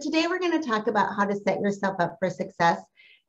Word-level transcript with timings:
Today, 0.00 0.26
we're 0.26 0.40
going 0.40 0.60
to 0.60 0.66
talk 0.66 0.88
about 0.88 1.14
how 1.16 1.24
to 1.24 1.36
set 1.36 1.60
yourself 1.60 1.96
up 2.00 2.16
for 2.18 2.28
success. 2.28 2.80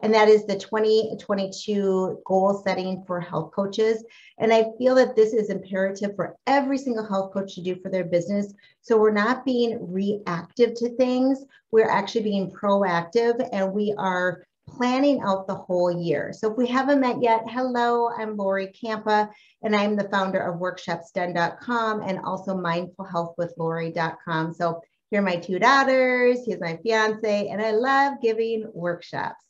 And 0.02 0.14
that 0.14 0.28
is 0.28 0.46
the 0.46 0.58
2022 0.58 2.22
goal 2.26 2.62
setting 2.66 3.04
for 3.06 3.20
health 3.22 3.52
coaches. 3.56 4.04
And 4.40 4.52
I 4.52 4.66
feel 4.78 4.96
that 4.96 5.16
this 5.16 5.34
is 5.34 5.50
imperative 5.50 6.16
for 6.16 6.36
every 6.48 6.78
single 6.78 7.06
health 7.06 7.34
coach 7.34 7.56
to 7.56 7.62
do 7.62 7.76
for 7.82 7.90
their 7.90 8.04
business. 8.04 8.54
So 8.82 8.98
we're 8.98 9.12
not 9.12 9.46
being 9.46 9.92
reactive 9.92 10.74
to 10.76 10.90
things, 10.98 11.46
we're 11.72 11.90
actually 11.90 12.24
being 12.24 12.52
proactive 12.52 13.48
and 13.54 13.72
we 13.72 13.94
are 13.98 14.44
planning 14.68 15.22
out 15.22 15.48
the 15.48 15.56
whole 15.56 15.92
year. 15.92 16.34
So 16.34 16.52
if 16.52 16.58
we 16.58 16.68
haven't 16.68 17.00
met 17.00 17.22
yet, 17.22 17.44
hello, 17.48 18.10
I'm 18.10 18.36
Lori 18.36 18.68
Kampa, 18.68 19.30
and 19.62 19.76
I'm 19.76 19.96
the 19.96 20.10
founder 20.10 20.40
of 20.40 20.60
workshopsdone.com 20.60 22.02
and 22.02 22.20
also 22.26 22.56
mindfulhealthwithlori.com. 22.56 24.54
So 24.54 24.82
here 25.12 25.22
are 25.22 25.24
my 25.24 25.36
two 25.36 25.60
daughters, 25.60 26.40
here's 26.46 26.62
my 26.62 26.78
fiance, 26.84 27.48
and 27.48 27.62
I 27.62 27.72
love 27.72 28.16
giving 28.22 28.70
workshops. 28.74 29.46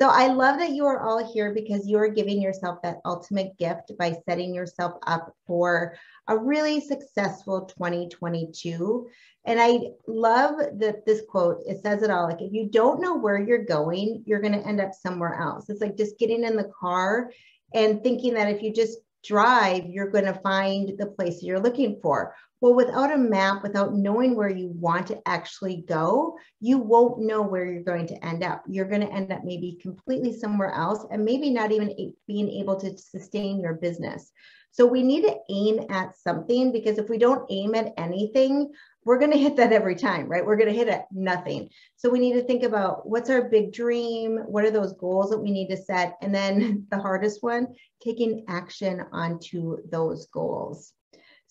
So 0.00 0.08
I 0.08 0.28
love 0.28 0.58
that 0.58 0.70
you 0.70 0.86
are 0.86 1.00
all 1.00 1.32
here 1.32 1.52
because 1.52 1.86
you 1.86 1.98
are 1.98 2.08
giving 2.08 2.40
yourself 2.40 2.80
that 2.82 3.00
ultimate 3.04 3.58
gift 3.58 3.92
by 3.98 4.16
setting 4.26 4.54
yourself 4.54 4.94
up 5.06 5.34
for 5.46 5.94
a 6.26 6.38
really 6.38 6.80
successful 6.80 7.66
2022. 7.66 9.08
And 9.44 9.60
I 9.60 9.90
love 10.06 10.56
that 10.78 11.04
this 11.04 11.20
quote, 11.28 11.58
it 11.66 11.82
says 11.82 12.02
it 12.02 12.10
all. 12.10 12.26
Like, 12.26 12.40
if 12.40 12.52
you 12.52 12.70
don't 12.70 13.02
know 13.02 13.18
where 13.18 13.38
you're 13.38 13.64
going, 13.64 14.22
you're 14.24 14.40
going 14.40 14.58
to 14.58 14.66
end 14.66 14.80
up 14.80 14.92
somewhere 14.94 15.38
else. 15.38 15.68
It's 15.68 15.82
like 15.82 15.98
just 15.98 16.18
getting 16.18 16.44
in 16.44 16.56
the 16.56 16.70
car 16.80 17.30
and 17.74 18.02
thinking 18.02 18.34
that 18.34 18.48
if 18.48 18.62
you 18.62 18.72
just 18.72 18.98
drive, 19.22 19.84
you're 19.86 20.10
going 20.10 20.24
to 20.24 20.40
find 20.40 20.98
the 20.98 21.06
place 21.06 21.42
you're 21.42 21.60
looking 21.60 21.98
for. 22.00 22.34
Well, 22.60 22.74
without 22.74 23.10
a 23.10 23.16
map, 23.16 23.62
without 23.62 23.94
knowing 23.94 24.36
where 24.36 24.50
you 24.50 24.68
want 24.68 25.06
to 25.06 25.20
actually 25.26 25.84
go, 25.88 26.36
you 26.60 26.76
won't 26.78 27.20
know 27.20 27.40
where 27.40 27.64
you're 27.64 27.82
going 27.82 28.06
to 28.08 28.24
end 28.24 28.44
up. 28.44 28.62
You're 28.68 28.88
going 28.88 29.00
to 29.00 29.12
end 29.12 29.32
up 29.32 29.44
maybe 29.44 29.78
completely 29.80 30.36
somewhere 30.36 30.72
else 30.72 31.06
and 31.10 31.24
maybe 31.24 31.48
not 31.48 31.72
even 31.72 32.14
being 32.26 32.50
able 32.50 32.78
to 32.80 32.98
sustain 32.98 33.60
your 33.60 33.74
business. 33.74 34.30
So 34.72 34.86
we 34.86 35.02
need 35.02 35.22
to 35.22 35.36
aim 35.48 35.86
at 35.88 36.16
something 36.16 36.70
because 36.70 36.98
if 36.98 37.08
we 37.08 37.18
don't 37.18 37.50
aim 37.50 37.74
at 37.74 37.94
anything, 37.96 38.70
we're 39.04 39.18
going 39.18 39.32
to 39.32 39.38
hit 39.38 39.56
that 39.56 39.72
every 39.72 39.96
time, 39.96 40.28
right? 40.28 40.44
We're 40.44 40.56
going 40.56 40.68
to 40.68 40.76
hit 40.76 40.88
at 40.88 41.06
nothing. 41.10 41.70
So 41.96 42.10
we 42.10 42.18
need 42.18 42.34
to 42.34 42.42
think 42.42 42.62
about 42.62 43.08
what's 43.08 43.30
our 43.30 43.48
big 43.48 43.72
dream? 43.72 44.36
What 44.46 44.64
are 44.64 44.70
those 44.70 44.92
goals 44.92 45.30
that 45.30 45.38
we 45.38 45.50
need 45.50 45.68
to 45.68 45.76
set? 45.76 46.16
And 46.20 46.34
then 46.34 46.86
the 46.90 46.98
hardest 46.98 47.42
one, 47.42 47.68
taking 48.02 48.44
action 48.48 49.02
onto 49.12 49.78
those 49.90 50.26
goals. 50.26 50.92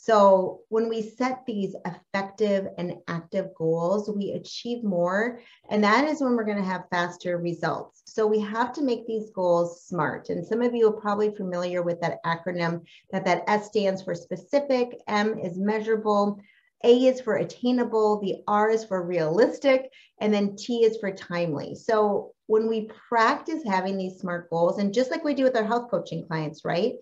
So 0.01 0.61
when 0.69 0.87
we 0.87 1.01
set 1.01 1.45
these 1.45 1.75
effective 1.85 2.69
and 2.77 2.93
active 3.09 3.53
goals, 3.53 4.09
we 4.09 4.31
achieve 4.31 4.81
more. 4.81 5.41
And 5.69 5.83
that 5.83 6.05
is 6.05 6.21
when 6.21 6.37
we're 6.37 6.45
going 6.45 6.57
to 6.57 6.63
have 6.63 6.87
faster 6.89 7.37
results. 7.37 8.03
So 8.05 8.25
we 8.25 8.39
have 8.39 8.71
to 8.73 8.81
make 8.81 9.05
these 9.05 9.29
goals 9.31 9.83
smart. 9.83 10.29
And 10.29 10.47
some 10.47 10.61
of 10.61 10.73
you 10.73 10.87
are 10.87 11.01
probably 11.01 11.35
familiar 11.35 11.83
with 11.83 11.99
that 11.99 12.23
acronym 12.25 12.85
that 13.11 13.25
that 13.25 13.43
S 13.47 13.67
stands 13.67 14.01
for 14.01 14.15
specific, 14.15 14.97
M 15.09 15.37
is 15.37 15.57
measurable, 15.57 16.39
A 16.85 17.07
is 17.07 17.19
for 17.19 17.35
attainable, 17.35 18.21
the 18.21 18.37
R 18.47 18.69
is 18.69 18.85
for 18.85 19.05
realistic, 19.05 19.91
and 20.21 20.33
then 20.33 20.55
T 20.55 20.85
is 20.85 20.95
for 20.95 21.11
timely. 21.11 21.75
So 21.75 22.31
when 22.47 22.69
we 22.69 22.89
practice 23.09 23.63
having 23.67 23.97
these 23.97 24.21
smart 24.21 24.49
goals, 24.49 24.79
and 24.79 24.93
just 24.93 25.11
like 25.11 25.25
we 25.25 25.33
do 25.33 25.43
with 25.43 25.57
our 25.57 25.65
health 25.65 25.91
coaching 25.91 26.25
clients, 26.25 26.63
right? 26.63 26.93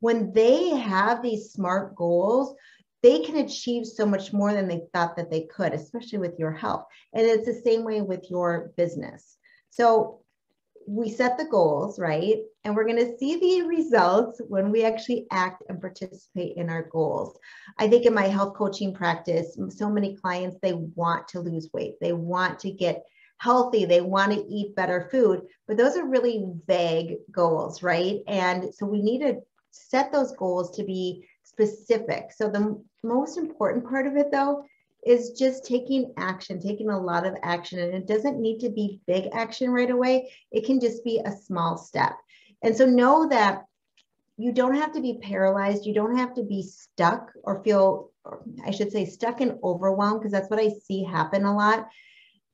When 0.00 0.32
they 0.32 0.70
have 0.70 1.22
these 1.22 1.52
smart 1.52 1.94
goals, 1.94 2.54
they 3.02 3.20
can 3.20 3.36
achieve 3.36 3.86
so 3.86 4.04
much 4.04 4.32
more 4.32 4.52
than 4.52 4.66
they 4.66 4.82
thought 4.92 5.16
that 5.16 5.30
they 5.30 5.42
could, 5.42 5.72
especially 5.72 6.18
with 6.18 6.38
your 6.38 6.52
health. 6.52 6.84
And 7.12 7.24
it's 7.24 7.46
the 7.46 7.62
same 7.64 7.84
way 7.84 8.00
with 8.00 8.30
your 8.30 8.72
business. 8.76 9.36
So 9.70 10.20
we 10.86 11.10
set 11.10 11.36
the 11.36 11.44
goals, 11.44 11.98
right? 11.98 12.38
And 12.64 12.74
we're 12.74 12.86
going 12.86 12.96
to 12.96 13.16
see 13.18 13.38
the 13.38 13.66
results 13.68 14.40
when 14.48 14.72
we 14.72 14.84
actually 14.84 15.26
act 15.30 15.62
and 15.68 15.80
participate 15.80 16.56
in 16.56 16.70
our 16.70 16.84
goals. 16.84 17.38
I 17.78 17.88
think 17.88 18.06
in 18.06 18.14
my 18.14 18.26
health 18.26 18.54
coaching 18.54 18.94
practice, 18.94 19.58
so 19.68 19.90
many 19.90 20.16
clients, 20.16 20.56
they 20.62 20.72
want 20.72 21.28
to 21.28 21.40
lose 21.40 21.68
weight, 21.72 21.96
they 22.00 22.12
want 22.12 22.58
to 22.60 22.70
get 22.70 23.04
healthy, 23.38 23.84
they 23.84 24.00
want 24.00 24.32
to 24.32 24.44
eat 24.48 24.74
better 24.74 25.08
food, 25.12 25.42
but 25.66 25.76
those 25.76 25.96
are 25.96 26.08
really 26.08 26.44
vague 26.66 27.18
goals, 27.30 27.82
right? 27.82 28.20
And 28.26 28.74
so 28.74 28.86
we 28.86 29.00
need 29.02 29.20
to 29.20 29.40
set 29.70 30.12
those 30.12 30.32
goals 30.32 30.76
to 30.76 30.84
be 30.84 31.26
specific. 31.42 32.32
So 32.32 32.48
the 32.48 32.82
most 33.02 33.38
important 33.38 33.88
part 33.88 34.06
of 34.06 34.16
it 34.16 34.30
though 34.30 34.64
is 35.04 35.30
just 35.30 35.64
taking 35.64 36.12
action, 36.16 36.60
taking 36.60 36.90
a 36.90 37.00
lot 37.00 37.26
of 37.26 37.36
action. 37.42 37.78
And 37.78 37.94
it 37.94 38.06
doesn't 38.06 38.40
need 38.40 38.58
to 38.60 38.70
be 38.70 39.00
big 39.06 39.28
action 39.32 39.70
right 39.70 39.90
away. 39.90 40.32
It 40.50 40.66
can 40.66 40.80
just 40.80 41.04
be 41.04 41.20
a 41.24 41.32
small 41.32 41.78
step. 41.78 42.14
And 42.62 42.76
so 42.76 42.84
know 42.84 43.28
that 43.28 43.64
you 44.36 44.52
don't 44.52 44.76
have 44.76 44.92
to 44.92 45.00
be 45.00 45.18
paralyzed. 45.20 45.86
You 45.86 45.94
don't 45.94 46.16
have 46.16 46.34
to 46.34 46.42
be 46.42 46.62
stuck 46.62 47.32
or 47.42 47.62
feel, 47.62 48.10
or 48.24 48.42
I 48.64 48.70
should 48.70 48.92
say, 48.92 49.04
stuck 49.04 49.40
and 49.40 49.58
overwhelmed, 49.64 50.20
because 50.20 50.32
that's 50.32 50.50
what 50.50 50.60
I 50.60 50.70
see 50.84 51.02
happen 51.02 51.44
a 51.44 51.54
lot. 51.54 51.88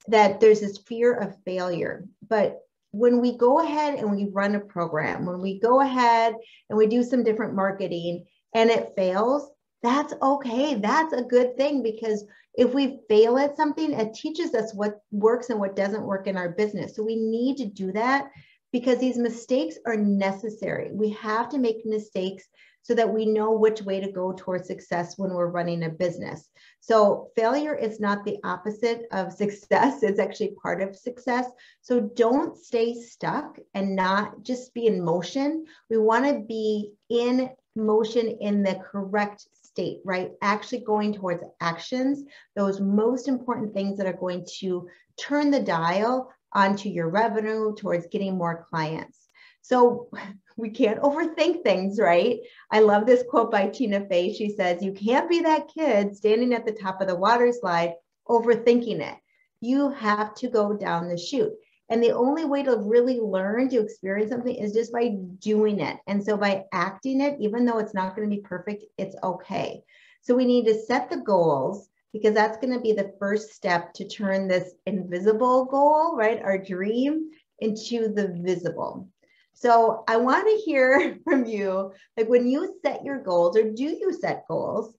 That 0.09 0.41
there's 0.41 0.61
this 0.61 0.79
fear 0.79 1.15
of 1.15 1.37
failure. 1.45 2.07
But 2.27 2.61
when 2.95 3.21
we 3.21 3.37
go 3.37 3.61
ahead 3.61 3.99
and 3.99 4.11
we 4.11 4.29
run 4.31 4.55
a 4.55 4.61
program, 4.61 5.27
when 5.27 5.41
we 5.41 5.59
go 5.59 5.81
ahead 5.81 6.35
and 6.71 6.79
we 6.79 6.87
do 6.87 7.03
some 7.03 7.25
different 7.25 7.55
marketing 7.55 8.25
and 8.55 8.71
it 8.71 8.93
fails, 8.97 9.51
that's 9.83 10.15
okay. 10.23 10.77
That's 10.77 11.13
a 11.13 11.23
good 11.23 11.57
thing 11.57 11.83
because 11.83 12.25
if 12.55 12.73
we 12.73 13.01
fail 13.09 13.37
at 13.37 13.57
something, 13.57 13.93
it 13.93 14.15
teaches 14.15 14.55
us 14.55 14.73
what 14.75 15.01
works 15.11 15.51
and 15.51 15.59
what 15.59 15.75
doesn't 15.75 16.07
work 16.07 16.29
in 16.29 16.37
our 16.37 16.51
business. 16.51 16.95
So 16.95 17.03
we 17.03 17.17
need 17.17 17.57
to 17.57 17.67
do 17.67 17.91
that 17.93 18.31
because 18.73 18.99
these 18.99 19.19
mistakes 19.19 19.77
are 19.87 19.97
necessary. 19.97 20.91
We 20.93 21.11
have 21.11 21.49
to 21.51 21.59
make 21.59 21.85
mistakes 21.85 22.45
so 22.85 22.95
that 22.95 23.13
we 23.13 23.25
know 23.25 23.51
which 23.51 23.81
way 23.81 23.99
to 23.99 24.13
go 24.13 24.33
towards 24.37 24.69
success 24.69 25.17
when 25.17 25.33
we're 25.33 25.49
running 25.49 25.85
a 25.85 25.89
business. 25.89 26.51
So 26.81 27.31
failure 27.35 27.75
is 27.75 27.99
not 27.99 28.25
the 28.25 28.37
opposite 28.45 29.07
of 29.11 29.33
success, 29.43 30.03
it's 30.03 30.21
actually 30.21 30.55
part 30.63 30.83
of 30.83 30.95
success. 30.95 31.47
So 31.81 31.99
don't 32.01 32.57
stay 32.57 32.95
stuck 32.95 33.59
and 33.73 33.97
not 33.97 34.43
just 34.43 34.75
be 34.75 34.87
in 34.87 35.03
motion. 35.03 35.65
We 35.89 35.97
want 35.97 36.27
to 36.27 36.41
be 36.41 36.93
in 37.09 37.51
motion 37.75 38.29
in 38.29 38.63
the 38.63 38.75
correct 38.75 39.47
state, 39.55 40.01
right? 40.05 40.33
Actually 40.43 40.81
going 40.81 41.15
towards 41.15 41.43
actions, 41.63 42.23
those 42.55 42.83
most 42.83 43.29
important 43.29 43.73
things 43.73 43.97
that 43.97 44.07
are 44.07 44.13
going 44.13 44.47
to 44.59 44.87
turn 45.17 45.51
the 45.51 45.61
dial 45.61 46.31
onto 46.53 46.91
your 46.91 47.09
revenue 47.09 47.75
towards 47.75 48.07
getting 48.09 48.37
more 48.37 48.67
clients. 48.69 49.25
So 49.65 50.11
we 50.57 50.71
can't 50.71 51.01
overthink 51.01 51.65
things, 51.65 51.99
right? 51.99 52.41
I 52.71 52.81
love 52.81 53.07
this 53.07 53.25
quote 53.29 53.51
by 53.51 53.69
Tina 53.69 54.07
Fey. 54.07 54.33
She 54.33 54.51
says, 54.51 54.83
You 54.83 54.93
can't 54.93 55.29
be 55.29 55.41
that 55.41 55.69
kid 55.69 56.15
standing 56.15 56.53
at 56.53 56.67
the 56.67 56.73
top 56.73 57.01
of 57.01 57.09
the 57.09 57.17
water 57.17 57.51
slide 57.51 57.95
overthinking 58.29 59.01
it. 59.01 59.17
You 59.61 59.89
have 59.91 60.35
to 60.37 60.49
go 60.49 60.75
down 60.75 61.09
the 61.09 61.17
chute. 61.17 61.55
And 61.89 62.03
the 62.03 62.13
only 62.13 62.45
way 62.45 62.63
to 62.63 62.77
really 62.77 63.21
learn 63.21 63.69
to 63.71 63.81
experience 63.81 64.31
something 64.31 64.55
is 64.55 64.73
just 64.73 64.93
by 64.93 65.17
doing 65.39 65.81
it. 65.81 65.97
And 66.07 66.23
so 66.23 66.37
by 66.37 66.65
acting 66.73 67.21
it, 67.21 67.37
even 67.41 67.65
though 67.65 67.79
it's 67.79 67.95
not 67.95 68.15
going 68.15 68.29
to 68.29 68.37
be 68.37 68.43
perfect, 68.43 68.85
it's 68.99 69.17
okay. 69.23 69.83
So 70.21 70.35
we 70.35 70.45
need 70.45 70.67
to 70.67 70.79
set 70.79 71.11
the 71.11 71.19
goals 71.19 71.89
because 72.13 72.35
that's 72.35 72.59
going 72.59 72.73
to 72.73 72.81
be 72.81 72.93
the 72.93 73.15
first 73.19 73.53
step 73.53 73.93
to 73.95 74.09
turn 74.09 74.47
this 74.47 74.75
invisible 74.87 75.67
goal, 75.67 76.17
right? 76.17 76.41
Our 76.43 76.59
dream 76.59 77.31
into 77.61 78.09
the 78.09 78.29
visible. 78.29 79.09
So 79.55 80.05
I 80.09 80.17
want 80.17 80.47
to 80.47 80.63
hear 80.65 81.19
from 81.25 81.47
you, 81.47 81.93
like 82.17 82.29
when 82.29 82.47
you 82.47 82.79
set 82.85 83.05
your 83.05 83.23
goals, 83.23 83.57
or 83.57 83.71
do 83.71 83.85
you 83.85 84.13
set 84.13 84.47
goals? 84.49 84.95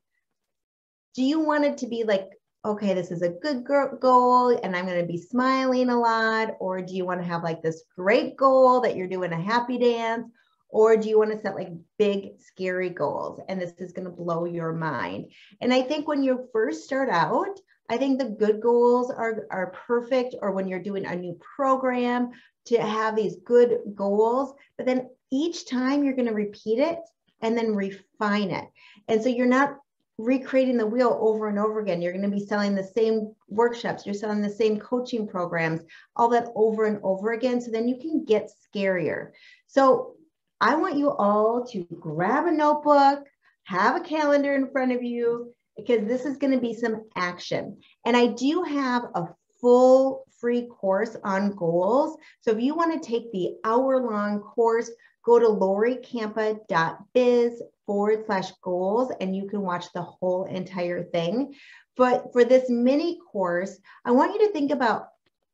Do 1.13 1.23
you 1.23 1.39
want 1.39 1.65
it 1.65 1.77
to 1.79 1.87
be 1.87 2.03
like, 2.03 2.29
okay, 2.65 2.95
this 2.95 3.11
is 3.11 3.21
a 3.21 3.29
good 3.29 3.63
goal 3.63 4.49
and 4.63 4.75
I'm 4.75 4.85
going 4.85 4.99
to 4.99 5.05
be 5.05 5.19
smiling 5.19 5.89
a 5.89 5.99
lot? 5.99 6.55
Or 6.59 6.81
do 6.81 6.95
you 6.95 7.05
want 7.05 7.21
to 7.21 7.27
have 7.27 7.43
like 7.43 7.61
this 7.61 7.83
great 7.95 8.35
goal 8.35 8.81
that 8.81 8.95
you're 8.95 9.07
doing 9.07 9.31
a 9.31 9.39
happy 9.39 9.77
dance? 9.77 10.27
Or 10.69 10.97
do 10.97 11.07
you 11.07 11.17
want 11.17 11.31
to 11.31 11.39
set 11.39 11.55
like 11.55 11.69
big, 11.99 12.39
scary 12.39 12.89
goals? 12.89 13.39
And 13.47 13.61
this 13.61 13.73
is 13.77 13.93
going 13.93 14.05
to 14.05 14.11
blow 14.11 14.45
your 14.45 14.73
mind. 14.73 15.31
And 15.61 15.73
I 15.73 15.83
think 15.83 16.07
when 16.07 16.23
you 16.23 16.49
first 16.51 16.83
start 16.83 17.07
out, 17.09 17.59
I 17.87 17.97
think 17.97 18.17
the 18.17 18.25
good 18.25 18.61
goals 18.61 19.11
are, 19.11 19.45
are 19.51 19.73
perfect, 19.87 20.35
or 20.41 20.51
when 20.51 20.67
you're 20.67 20.81
doing 20.81 21.05
a 21.05 21.15
new 21.15 21.39
program, 21.55 22.31
to 22.65 22.81
have 22.81 23.15
these 23.15 23.37
good 23.45 23.79
goals. 23.93 24.53
But 24.77 24.85
then 24.85 25.09
each 25.31 25.67
time 25.67 26.03
you're 26.03 26.15
going 26.15 26.27
to 26.27 26.33
repeat 26.33 26.79
it 26.79 26.99
and 27.41 27.57
then 27.57 27.75
refine 27.75 28.51
it. 28.51 28.65
And 29.07 29.21
so 29.21 29.29
you're 29.29 29.45
not 29.45 29.77
recreating 30.17 30.77
the 30.77 30.87
wheel 30.87 31.17
over 31.19 31.49
and 31.49 31.59
over 31.59 31.79
again. 31.81 32.01
You're 32.01 32.13
going 32.13 32.29
to 32.29 32.35
be 32.35 32.45
selling 32.45 32.73
the 32.73 32.83
same 32.83 33.33
workshops, 33.49 34.05
you're 34.05 34.15
selling 34.15 34.41
the 34.41 34.49
same 34.49 34.79
coaching 34.79 35.27
programs, 35.27 35.81
all 36.15 36.29
that 36.29 36.47
over 36.55 36.85
and 36.85 36.99
over 37.03 37.33
again. 37.33 37.59
So 37.59 37.71
then 37.71 37.87
you 37.87 37.97
can 37.97 38.23
get 38.23 38.49
scarier. 38.73 39.31
So 39.67 40.15
I 40.61 40.75
want 40.75 40.97
you 40.97 41.11
all 41.11 41.65
to 41.67 41.85
grab 41.99 42.45
a 42.45 42.51
notebook, 42.51 43.25
have 43.65 43.97
a 43.97 44.03
calendar 44.03 44.55
in 44.55 44.71
front 44.71 44.93
of 44.93 45.03
you, 45.03 45.53
because 45.75 46.07
this 46.07 46.25
is 46.25 46.37
going 46.37 46.53
to 46.53 46.59
be 46.59 46.73
some 46.73 47.03
action. 47.15 47.77
And 48.05 48.15
I 48.15 48.27
do 48.27 48.63
have 48.63 49.03
a 49.15 49.27
full 49.59 50.23
free 50.39 50.67
course 50.67 51.15
on 51.23 51.51
goals. 51.51 52.17
So 52.41 52.51
if 52.51 52.61
you 52.61 52.75
want 52.75 53.01
to 53.01 53.07
take 53.07 53.31
the 53.31 53.55
hour 53.63 54.01
long 54.01 54.41
course, 54.41 54.91
go 55.23 55.39
to 55.39 55.47
lorikampa.biz 55.47 57.61
forward 57.85 58.25
slash 58.25 58.51
goals 58.61 59.11
and 59.19 59.35
you 59.35 59.47
can 59.47 59.61
watch 59.61 59.85
the 59.93 60.01
whole 60.01 60.45
entire 60.45 61.03
thing. 61.03 61.53
But 61.97 62.33
for 62.33 62.43
this 62.43 62.69
mini 62.69 63.19
course, 63.31 63.77
I 64.03 64.11
want 64.11 64.33
you 64.33 64.47
to 64.47 64.53
think 64.53 64.71
about 64.71 65.07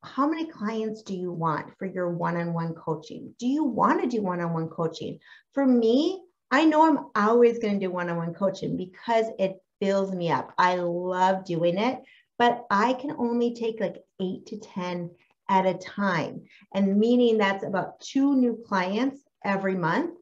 how 0.04 0.28
many 0.28 0.46
clients 0.46 1.02
do 1.02 1.14
you 1.14 1.32
want 1.32 1.78
for 1.78 1.86
your 1.86 2.10
one-on-one 2.10 2.74
coaching? 2.74 3.34
Do 3.38 3.46
you 3.46 3.64
want 3.64 4.02
to 4.02 4.08
do 4.08 4.22
one-on-one 4.22 4.68
coaching? 4.68 5.20
For 5.54 5.64
me, 5.64 6.22
I 6.50 6.64
know 6.64 6.86
I'm 6.86 7.06
always 7.14 7.60
going 7.60 7.78
to 7.78 7.86
do 7.86 7.92
one-on-one 7.92 8.34
coaching 8.34 8.76
because 8.76 9.26
it 9.38 9.62
fills 9.80 10.12
me 10.12 10.30
up. 10.30 10.52
I 10.58 10.76
love 10.76 11.44
doing 11.44 11.78
it, 11.78 12.00
but 12.36 12.66
I 12.70 12.94
can 12.94 13.12
only 13.12 13.54
take 13.54 13.80
like 13.80 14.02
8 14.22 14.46
to 14.46 14.58
10 14.58 15.10
at 15.48 15.66
a 15.66 15.74
time. 15.74 16.42
And 16.72 16.98
meaning 16.98 17.36
that's 17.36 17.64
about 17.64 18.00
two 18.00 18.36
new 18.36 18.62
clients 18.66 19.20
every 19.44 19.74
month. 19.74 20.14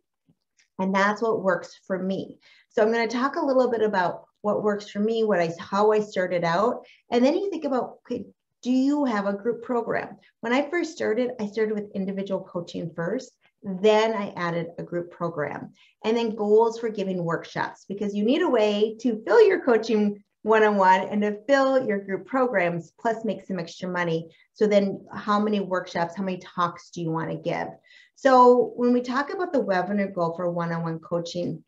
And 0.79 0.95
that's 0.95 1.21
what 1.21 1.43
works 1.43 1.79
for 1.87 1.99
me. 1.99 2.39
So 2.71 2.83
I'm 2.83 2.93
going 2.93 3.07
to 3.07 3.17
talk 3.17 3.37
a 3.37 3.45
little 3.45 3.71
bit 3.71 3.83
about 3.83 4.25
what 4.41 4.63
works 4.63 4.89
for 4.89 5.01
me, 5.01 5.25
what 5.25 5.41
I 5.41 5.53
how 5.61 5.93
I 5.93 6.01
started 6.01 6.45
out. 6.45 6.87
And 7.11 7.25
then 7.25 7.37
you 7.37 7.51
think 7.51 7.65
about 7.65 7.99
okay, 8.07 8.25
do 8.63 8.71
you 8.71 9.05
have 9.05 9.27
a 9.27 9.33
group 9.35 9.63
program? 9.63 10.17
When 10.41 10.53
I 10.53 10.69
first 10.71 10.93
started, 10.93 11.33
I 11.39 11.47
started 11.47 11.75
with 11.75 11.93
individual 11.95 12.43
coaching 12.43 12.91
first. 12.95 13.33
Then 13.63 14.15
I 14.15 14.33
added 14.37 14.69
a 14.79 14.83
group 14.83 15.11
program 15.11 15.75
and 16.05 16.17
then 16.17 16.35
goals 16.35 16.79
for 16.79 16.89
giving 16.89 17.25
workshops 17.25 17.85
because 17.87 18.15
you 18.15 18.25
need 18.25 18.41
a 18.41 18.49
way 18.49 18.97
to 19.01 19.23
fill 19.27 19.47
your 19.47 19.63
coaching 19.63 20.23
one 20.43 20.63
on 20.63 20.77
one 20.77 21.01
and 21.03 21.23
to 21.23 21.39
fill 21.47 21.87
your 21.87 21.99
group 21.99 22.27
programs, 22.27 22.93
plus 22.99 23.25
make 23.25 23.45
some 23.45 23.59
extra 23.59 23.89
money. 23.89 24.29
So, 24.55 24.67
then 24.67 25.07
how 25.13 25.39
many 25.41 25.61
workshops, 25.61 26.17
how 26.17 26.25
many 26.25 26.39
talks 26.39 26.91
do 26.91 27.03
you 27.03 27.11
want 27.11 27.31
to 27.31 27.37
give? 27.37 27.69
So, 28.17 28.73
when 28.77 28.93
we 28.93 29.01
talk 29.03 29.33
about 29.33 29.53
the 29.53 29.63
webinar 29.63 30.15
goal 30.15 30.35
for 30.37 30.51
one 30.51 30.73
on 30.73 30.83
one 30.83 30.99
coaching, 30.99 31.65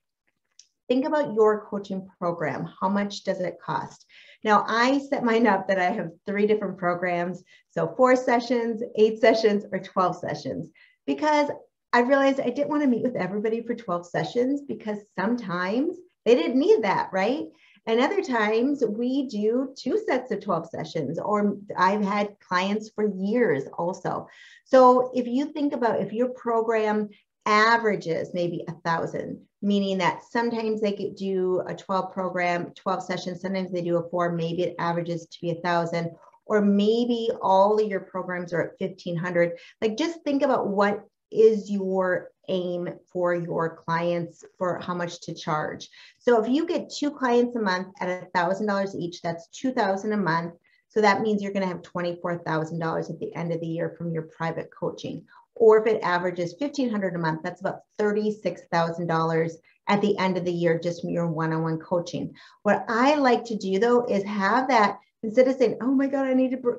think 0.89 1.05
about 1.05 1.35
your 1.35 1.67
coaching 1.67 2.09
program. 2.19 2.69
How 2.81 2.89
much 2.89 3.25
does 3.25 3.41
it 3.41 3.61
cost? 3.65 4.07
Now, 4.45 4.65
I 4.67 4.99
set 4.99 5.25
mine 5.25 5.47
up 5.47 5.69
that 5.69 5.79
I 5.79 5.91
have 5.91 6.11
three 6.27 6.47
different 6.47 6.79
programs. 6.79 7.43
So, 7.71 7.95
four 7.97 8.17
sessions, 8.17 8.83
eight 8.97 9.21
sessions, 9.21 9.65
or 9.71 9.79
12 9.79 10.17
sessions, 10.17 10.69
because 11.07 11.51
I 11.93 12.01
realized 12.01 12.41
I 12.41 12.51
didn't 12.51 12.71
want 12.71 12.83
to 12.83 12.89
meet 12.89 13.03
with 13.03 13.17
everybody 13.17 13.63
for 13.63 13.75
12 13.75 14.07
sessions 14.07 14.63
because 14.67 14.99
sometimes 15.19 15.97
they 16.25 16.35
didn't 16.35 16.59
need 16.59 16.83
that, 16.83 17.11
right? 17.13 17.45
And 17.87 18.01
other 18.01 18.23
times 18.23 18.85
we 18.87 19.27
do 19.27 19.75
two 19.77 19.99
sets 20.07 20.31
of 20.31 20.41
12 20.41 20.69
sessions, 20.69 21.19
or 21.19 21.57
I've 21.77 22.05
had 22.05 22.39
clients 22.39 22.91
for 22.95 23.09
years 23.09 23.65
also. 23.77 24.29
So 24.65 25.11
if 25.15 25.27
you 25.27 25.47
think 25.47 25.73
about 25.73 26.01
if 26.01 26.13
your 26.13 26.29
program 26.29 27.09
averages 27.45 28.31
maybe 28.35 28.65
a 28.69 28.73
thousand, 28.89 29.41
meaning 29.63 29.99
that 29.99 30.23
sometimes 30.31 30.81
they 30.81 30.93
could 30.93 31.17
do 31.17 31.63
a 31.67 31.75
12 31.75 32.13
program, 32.13 32.73
12 32.77 33.03
sessions, 33.03 33.41
sometimes 33.41 33.73
they 33.73 33.83
do 33.83 33.97
a 33.97 34.09
four, 34.11 34.31
maybe 34.31 34.63
it 34.63 34.77
averages 34.79 35.27
to 35.27 35.39
be 35.41 35.51
a 35.51 35.61
thousand, 35.61 36.13
or 36.47 36.61
maybe 36.61 37.31
all 37.41 37.81
of 37.81 37.89
your 37.89 38.01
programs 38.01 38.53
are 38.53 38.63
at 38.63 38.81
1500. 38.81 39.59
Like 39.81 39.97
just 39.97 40.23
think 40.23 40.43
about 40.43 40.69
what 40.69 41.05
is 41.33 41.71
your 41.71 42.31
aim 42.49 42.89
for 43.13 43.35
your 43.35 43.77
clients 43.77 44.45
for 44.59 44.79
how 44.81 44.95
much 44.95 45.21
to 45.21 45.35
charge. 45.35 45.89
So 46.19 46.43
if 46.43 46.49
you 46.49 46.67
get 46.67 46.91
two 46.91 47.11
clients 47.11 47.57
a 47.57 47.61
month 47.61 47.89
at 48.01 48.09
a 48.09 48.27
thousand 48.35 48.67
dollars 48.67 48.97
each, 48.97 49.23
that's 49.23 49.49
2000 49.49 50.13
a 50.13 50.17
month. 50.17 50.55
So 50.89 51.01
that 51.01 51.23
means 51.23 51.43
you're 51.43 51.53
going 51.53 51.67
to 51.67 51.73
have 51.73 51.83
$24,000 51.83 53.11
at 53.11 53.19
the 53.19 53.35
end 53.35 53.53
of 53.53 53.61
the 53.61 53.67
year 53.67 53.95
from 53.97 54.13
your 54.13 54.25
private 54.25 54.71
coaching 54.79 55.25
or 55.55 55.79
if 55.79 55.87
it 55.87 56.03
averages 56.03 56.55
1500 56.59 57.15
a 57.15 57.19
month, 57.19 57.43
that's 57.43 57.61
about 57.61 57.81
$36,000 58.01 59.53
at 59.89 60.01
the 60.01 60.17
end 60.19 60.37
of 60.37 60.45
the 60.45 60.53
year, 60.53 60.79
just 60.79 61.03
from 61.03 61.11
your 61.11 61.29
one-on-one 61.29 61.79
coaching. 61.79 62.35
What 62.63 62.85
I 62.89 63.17
like 63.17 63.45
to 63.47 63.57
do 63.57 63.79
though, 63.79 64.07
is 64.07 64.25
have 64.25 64.69
that 64.69 64.99
instead 65.23 65.49
of 65.49 65.57
saying, 65.57 65.79
oh 65.81 65.93
my 65.93 66.07
God, 66.07 66.27
I 66.27 66.35
need 66.35 66.53
to 66.53 66.79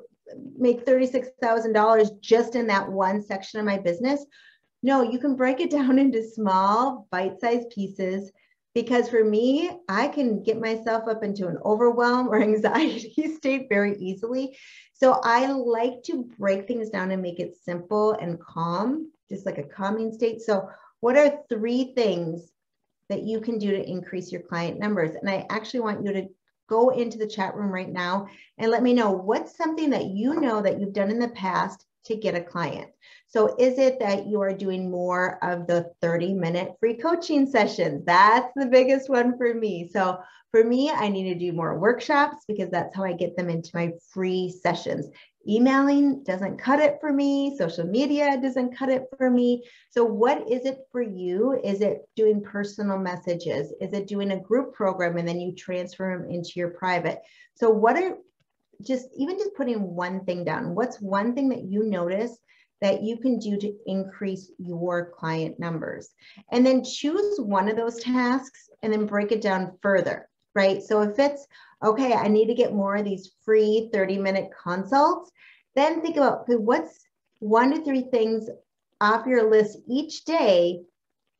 make 0.56 0.86
$36,000 0.86 2.20
just 2.20 2.54
in 2.54 2.66
that 2.68 2.90
one 2.90 3.22
section 3.22 3.60
of 3.60 3.66
my 3.66 3.78
business. 3.78 4.24
No, 4.82 5.02
you 5.02 5.18
can 5.18 5.36
break 5.36 5.60
it 5.60 5.70
down 5.70 5.98
into 5.98 6.22
small 6.22 7.06
bite-sized 7.10 7.70
pieces 7.70 8.30
because 8.74 9.08
for 9.08 9.24
me, 9.24 9.70
I 9.88 10.08
can 10.08 10.42
get 10.42 10.60
myself 10.60 11.08
up 11.08 11.22
into 11.22 11.46
an 11.46 11.58
overwhelm 11.64 12.28
or 12.28 12.42
anxiety 12.42 13.34
state 13.36 13.66
very 13.68 13.96
easily. 13.98 14.58
So 14.92 15.20
I 15.22 15.46
like 15.50 16.02
to 16.04 16.24
break 16.38 16.66
things 16.66 16.90
down 16.90 17.10
and 17.10 17.22
make 17.22 17.40
it 17.40 17.56
simple 17.62 18.12
and 18.12 18.40
calm, 18.40 19.10
just 19.28 19.46
like 19.46 19.58
a 19.58 19.64
calming 19.64 20.12
state. 20.12 20.40
So, 20.40 20.68
what 21.00 21.16
are 21.16 21.40
three 21.50 21.92
things 21.94 22.50
that 23.10 23.22
you 23.22 23.40
can 23.40 23.58
do 23.58 23.72
to 23.72 23.88
increase 23.88 24.32
your 24.32 24.40
client 24.40 24.78
numbers? 24.78 25.14
And 25.14 25.28
I 25.28 25.46
actually 25.50 25.80
want 25.80 26.04
you 26.04 26.12
to 26.14 26.28
go 26.68 26.90
into 26.90 27.18
the 27.18 27.26
chat 27.26 27.54
room 27.54 27.70
right 27.70 27.90
now 27.90 28.26
and 28.58 28.70
let 28.70 28.82
me 28.82 28.92
know 28.92 29.10
what's 29.10 29.56
something 29.56 29.90
that 29.90 30.06
you 30.06 30.40
know 30.40 30.62
that 30.62 30.80
you've 30.80 30.92
done 30.92 31.10
in 31.10 31.18
the 31.18 31.28
past 31.28 31.84
to 32.04 32.16
get 32.16 32.34
a 32.34 32.40
client. 32.40 32.90
So 33.26 33.56
is 33.58 33.78
it 33.78 33.98
that 34.00 34.26
you 34.26 34.40
are 34.42 34.52
doing 34.52 34.90
more 34.90 35.42
of 35.42 35.66
the 35.66 35.90
30 36.00 36.34
minute 36.34 36.72
free 36.78 36.94
coaching 36.94 37.46
sessions? 37.46 38.04
That's 38.04 38.52
the 38.54 38.66
biggest 38.66 39.08
one 39.08 39.36
for 39.36 39.54
me. 39.54 39.90
So 39.92 40.18
for 40.54 40.62
me, 40.62 40.88
I 40.88 41.08
need 41.08 41.32
to 41.32 41.38
do 41.38 41.52
more 41.52 41.80
workshops 41.80 42.44
because 42.46 42.70
that's 42.70 42.94
how 42.94 43.02
I 43.02 43.12
get 43.12 43.36
them 43.36 43.50
into 43.50 43.70
my 43.74 43.90
free 44.12 44.54
sessions. 44.62 45.08
Emailing 45.48 46.22
doesn't 46.22 46.58
cut 46.58 46.78
it 46.78 46.98
for 47.00 47.12
me. 47.12 47.56
Social 47.58 47.84
media 47.84 48.38
doesn't 48.40 48.76
cut 48.76 48.88
it 48.88 49.06
for 49.18 49.28
me. 49.28 49.64
So, 49.90 50.04
what 50.04 50.48
is 50.48 50.64
it 50.64 50.78
for 50.92 51.02
you? 51.02 51.60
Is 51.64 51.80
it 51.80 52.08
doing 52.14 52.40
personal 52.40 52.98
messages? 52.98 53.72
Is 53.80 53.92
it 53.92 54.06
doing 54.06 54.30
a 54.30 54.40
group 54.40 54.74
program 54.74 55.16
and 55.16 55.26
then 55.26 55.40
you 55.40 55.56
transfer 55.56 56.16
them 56.16 56.30
into 56.30 56.52
your 56.54 56.70
private? 56.70 57.18
So, 57.56 57.68
what 57.68 57.96
are 57.96 58.16
just 58.82 59.08
even 59.16 59.38
just 59.38 59.54
putting 59.54 59.94
one 59.94 60.24
thing 60.24 60.44
down? 60.44 60.74
What's 60.74 61.00
one 61.00 61.34
thing 61.34 61.48
that 61.50 61.64
you 61.64 61.84
notice 61.84 62.38
that 62.80 63.02
you 63.02 63.16
can 63.16 63.38
do 63.38 63.56
to 63.56 63.74
increase 63.86 64.50
your 64.58 65.10
client 65.10 65.58
numbers? 65.58 66.10
And 66.52 66.64
then 66.64 66.84
choose 66.84 67.38
one 67.38 67.68
of 67.68 67.76
those 67.76 68.00
tasks 68.02 68.68
and 68.82 68.92
then 68.92 69.06
break 69.06 69.32
it 69.32 69.40
down 69.40 69.78
further 69.82 70.28
right? 70.54 70.82
So 70.82 71.02
if 71.02 71.18
it's, 71.18 71.46
okay, 71.84 72.14
I 72.14 72.28
need 72.28 72.46
to 72.46 72.54
get 72.54 72.72
more 72.72 72.96
of 72.96 73.04
these 73.04 73.32
free 73.44 73.90
30 73.92 74.18
minute 74.18 74.50
consults, 74.62 75.30
then 75.74 76.00
think 76.00 76.16
about 76.16 76.42
okay, 76.42 76.56
what's 76.56 77.00
one 77.40 77.72
to 77.72 77.84
three 77.84 78.06
things 78.10 78.48
off 79.00 79.26
your 79.26 79.50
list 79.50 79.78
each 79.88 80.24
day 80.24 80.80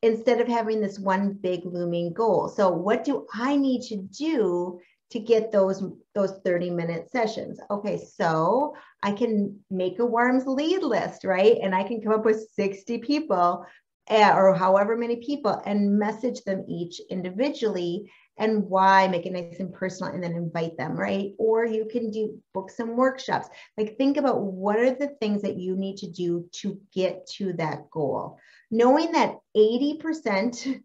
instead 0.01 0.41
of 0.41 0.47
having 0.47 0.81
this 0.81 0.99
one 0.99 1.33
big 1.33 1.61
looming 1.65 2.13
goal. 2.13 2.49
So 2.49 2.69
what 2.69 3.03
do 3.03 3.25
I 3.33 3.55
need 3.55 3.81
to 3.83 3.97
do 3.97 4.79
to 5.11 5.19
get 5.19 5.51
those 5.51 5.83
those 6.13 6.39
30 6.43 6.69
minute 6.71 7.09
sessions? 7.11 7.59
Okay, 7.69 7.97
so 7.97 8.75
I 9.03 9.11
can 9.11 9.59
make 9.69 9.99
a 9.99 10.05
warms 10.05 10.45
lead 10.45 10.81
list, 10.81 11.23
right? 11.23 11.57
And 11.61 11.75
I 11.75 11.83
can 11.83 12.01
come 12.01 12.13
up 12.13 12.25
with 12.25 12.49
60 12.55 12.99
people 12.99 13.65
uh, 14.09 14.33
or 14.35 14.53
however 14.53 14.95
many 14.95 15.17
people 15.17 15.61
and 15.65 15.97
message 15.97 16.43
them 16.43 16.63
each 16.67 17.01
individually 17.09 18.11
and 18.37 18.63
why 18.63 19.07
make 19.07 19.25
it 19.25 19.31
nice 19.31 19.59
and 19.59 19.73
personal 19.73 20.13
and 20.13 20.21
then 20.21 20.33
invite 20.33 20.77
them 20.77 20.95
right 20.95 21.31
or 21.37 21.65
you 21.65 21.85
can 21.89 22.11
do 22.11 22.37
book 22.53 22.69
some 22.69 22.95
workshops 22.95 23.47
like 23.77 23.97
think 23.97 24.17
about 24.17 24.41
what 24.41 24.77
are 24.77 24.93
the 24.93 25.15
things 25.19 25.41
that 25.41 25.57
you 25.57 25.75
need 25.75 25.97
to 25.97 26.11
do 26.11 26.47
to 26.51 26.79
get 26.93 27.25
to 27.27 27.53
that 27.53 27.89
goal 27.89 28.37
knowing 28.69 29.11
that 29.13 29.37
80% 29.55 30.81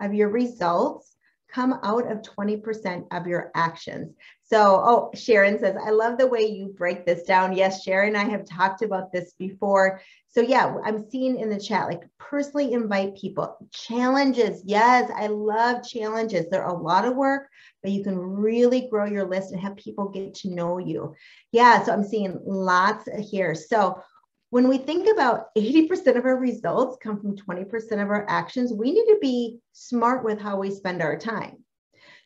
of 0.00 0.14
your 0.14 0.28
results 0.28 1.15
come 1.56 1.80
out 1.82 2.12
of 2.12 2.20
20% 2.20 3.06
of 3.12 3.26
your 3.26 3.50
actions. 3.54 4.12
So, 4.42 4.58
oh, 4.84 5.10
Sharon 5.14 5.58
says, 5.58 5.74
I 5.82 5.88
love 5.88 6.18
the 6.18 6.26
way 6.26 6.42
you 6.42 6.74
break 6.76 7.06
this 7.06 7.22
down. 7.22 7.56
Yes, 7.56 7.82
Sharon 7.82 8.14
I 8.14 8.24
have 8.24 8.44
talked 8.44 8.82
about 8.82 9.10
this 9.10 9.32
before. 9.38 10.02
So, 10.28 10.42
yeah, 10.42 10.76
I'm 10.84 11.08
seeing 11.10 11.40
in 11.40 11.48
the 11.48 11.58
chat, 11.58 11.88
like 11.88 12.02
personally 12.18 12.74
invite 12.74 13.16
people. 13.16 13.56
Challenges. 13.72 14.60
Yes, 14.66 15.10
I 15.16 15.28
love 15.28 15.82
challenges. 15.82 16.44
They're 16.50 16.66
a 16.66 16.78
lot 16.78 17.06
of 17.06 17.16
work, 17.16 17.48
but 17.82 17.90
you 17.90 18.04
can 18.04 18.18
really 18.18 18.86
grow 18.90 19.06
your 19.06 19.26
list 19.26 19.52
and 19.52 19.60
have 19.62 19.76
people 19.76 20.10
get 20.10 20.34
to 20.34 20.50
know 20.50 20.76
you. 20.76 21.14
Yeah, 21.52 21.82
so 21.82 21.92
I'm 21.94 22.04
seeing 22.04 22.38
lots 22.44 23.08
here. 23.30 23.54
So, 23.54 24.02
when 24.50 24.68
we 24.68 24.78
think 24.78 25.08
about 25.08 25.54
80% 25.56 26.16
of 26.16 26.24
our 26.24 26.36
results 26.36 26.98
come 27.02 27.20
from 27.20 27.36
20% 27.36 27.92
of 27.92 28.10
our 28.10 28.26
actions, 28.28 28.72
we 28.72 28.92
need 28.92 29.06
to 29.06 29.18
be 29.20 29.58
smart 29.72 30.24
with 30.24 30.40
how 30.40 30.56
we 30.56 30.70
spend 30.70 31.02
our 31.02 31.18
time. 31.18 31.64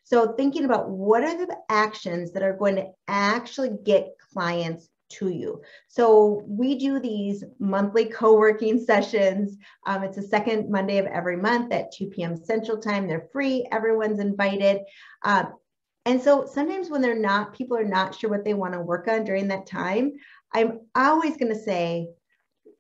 So, 0.05 0.33
thinking 0.33 0.65
about 0.65 0.91
what 0.91 1.23
are 1.23 1.47
the 1.47 1.57
actions 1.69 2.33
that 2.33 2.43
are 2.43 2.57
going 2.57 2.77
to 2.77 2.89
actually 3.09 3.71
get 3.85 4.15
clients 4.35 4.89
to 5.11 5.29
you. 5.29 5.63
So, 5.89 6.43
we 6.47 6.77
do 6.79 6.99
these 6.99 7.45
monthly 7.59 8.07
co 8.07 8.37
working 8.37 8.85
sessions. 8.85 9.57
Um, 9.87 10.03
it's 10.03 10.17
the 10.17 10.23
second 10.23 10.71
Monday 10.71 10.99
of 10.99 11.07
every 11.07 11.37
month 11.37 11.73
at 11.73 11.93
2 11.93 12.07
p.m. 12.07 12.37
Central 12.37 12.79
Time. 12.79 13.07
They're 13.07 13.29
free, 13.33 13.67
everyone's 13.71 14.21
invited. 14.21 14.83
Um, 15.25 15.55
And 16.07 16.21
so 16.21 16.47
sometimes 16.47 16.89
when 16.91 17.03
they're 17.03 17.15
not, 17.15 17.55
people 17.55 17.77
are 17.77 17.85
not 17.85 18.15
sure 18.15 18.31
what 18.31 18.45
they 18.45 18.55
want 18.55 18.73
to 18.75 18.81
work 18.81 19.07
on 19.07 19.23
during 19.23 19.49
that 19.49 19.67
time, 19.67 20.13
I'm 20.53 20.81
always 20.95 21.37
going 21.37 21.53
to 21.53 21.59
say, 21.59 22.09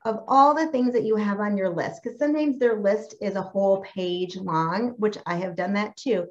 of 0.04 0.20
all 0.28 0.54
the 0.54 0.68
things 0.68 0.92
that 0.94 1.04
you 1.04 1.16
have 1.16 1.40
on 1.40 1.56
your 1.56 1.68
list, 1.68 2.02
because 2.02 2.18
sometimes 2.18 2.58
their 2.58 2.80
list 2.80 3.14
is 3.20 3.36
a 3.36 3.42
whole 3.42 3.82
page 3.82 4.36
long, 4.36 4.94
which 4.96 5.18
I 5.26 5.36
have 5.36 5.56
done 5.56 5.74
that 5.74 5.96
too. 5.96 6.26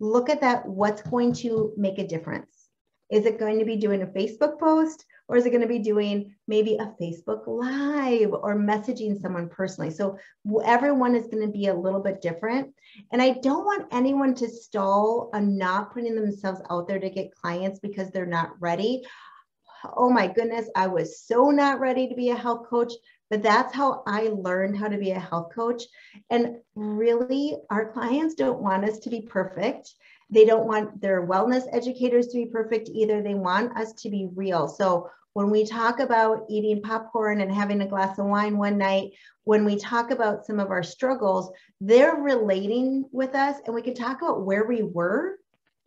Look 0.00 0.28
at 0.28 0.42
that. 0.42 0.66
What's 0.66 1.02
going 1.02 1.32
to 1.34 1.72
make 1.76 1.98
a 1.98 2.06
difference? 2.06 2.68
Is 3.10 3.26
it 3.26 3.38
going 3.38 3.58
to 3.58 3.64
be 3.64 3.76
doing 3.76 4.02
a 4.02 4.06
Facebook 4.06 4.58
post 4.58 5.04
or 5.28 5.36
is 5.36 5.46
it 5.46 5.50
going 5.50 5.62
to 5.62 5.68
be 5.68 5.78
doing 5.78 6.34
maybe 6.46 6.76
a 6.76 6.94
Facebook 7.00 7.46
Live 7.46 8.32
or 8.32 8.56
messaging 8.56 9.20
someone 9.20 9.48
personally? 9.48 9.90
So 9.90 10.18
everyone 10.64 11.14
is 11.14 11.26
going 11.26 11.44
to 11.44 11.52
be 11.52 11.68
a 11.68 11.74
little 11.74 12.00
bit 12.00 12.20
different. 12.20 12.72
And 13.12 13.20
I 13.20 13.30
don't 13.42 13.64
want 13.64 13.88
anyone 13.92 14.34
to 14.36 14.48
stall 14.48 15.30
on 15.32 15.56
not 15.56 15.92
putting 15.92 16.14
themselves 16.14 16.60
out 16.70 16.86
there 16.86 16.98
to 16.98 17.10
get 17.10 17.34
clients 17.34 17.80
because 17.80 18.10
they're 18.10 18.26
not 18.26 18.60
ready 18.60 19.02
oh 19.96 20.10
my 20.10 20.26
goodness, 20.26 20.68
I 20.74 20.86
was 20.86 21.20
so 21.20 21.50
not 21.50 21.80
ready 21.80 22.08
to 22.08 22.14
be 22.14 22.30
a 22.30 22.36
health 22.36 22.66
coach. 22.68 22.92
But 23.30 23.44
that's 23.44 23.72
how 23.72 24.02
I 24.08 24.22
learned 24.22 24.76
how 24.76 24.88
to 24.88 24.98
be 24.98 25.12
a 25.12 25.18
health 25.18 25.54
coach. 25.54 25.84
And 26.30 26.56
really, 26.74 27.56
our 27.70 27.92
clients 27.92 28.34
don't 28.34 28.60
want 28.60 28.84
us 28.84 28.98
to 28.98 29.10
be 29.10 29.22
perfect. 29.22 29.94
They 30.30 30.44
don't 30.44 30.66
want 30.66 31.00
their 31.00 31.26
wellness 31.26 31.64
educators 31.72 32.26
to 32.28 32.38
be 32.38 32.46
perfect 32.46 32.88
either. 32.88 33.22
They 33.22 33.34
want 33.34 33.76
us 33.76 33.92
to 34.02 34.10
be 34.10 34.28
real. 34.34 34.66
So 34.66 35.08
when 35.34 35.48
we 35.48 35.64
talk 35.64 36.00
about 36.00 36.44
eating 36.48 36.82
popcorn 36.82 37.40
and 37.40 37.52
having 37.52 37.80
a 37.82 37.86
glass 37.86 38.18
of 38.18 38.26
wine 38.26 38.58
one 38.58 38.78
night, 38.78 39.12
when 39.44 39.64
we 39.64 39.76
talk 39.76 40.10
about 40.10 40.44
some 40.44 40.58
of 40.58 40.70
our 40.70 40.82
struggles, 40.82 41.52
they're 41.80 42.16
relating 42.16 43.04
with 43.12 43.36
us 43.36 43.58
and 43.64 43.74
we 43.74 43.82
can 43.82 43.94
talk 43.94 44.22
about 44.22 44.44
where 44.44 44.64
we 44.64 44.82
were 44.82 45.38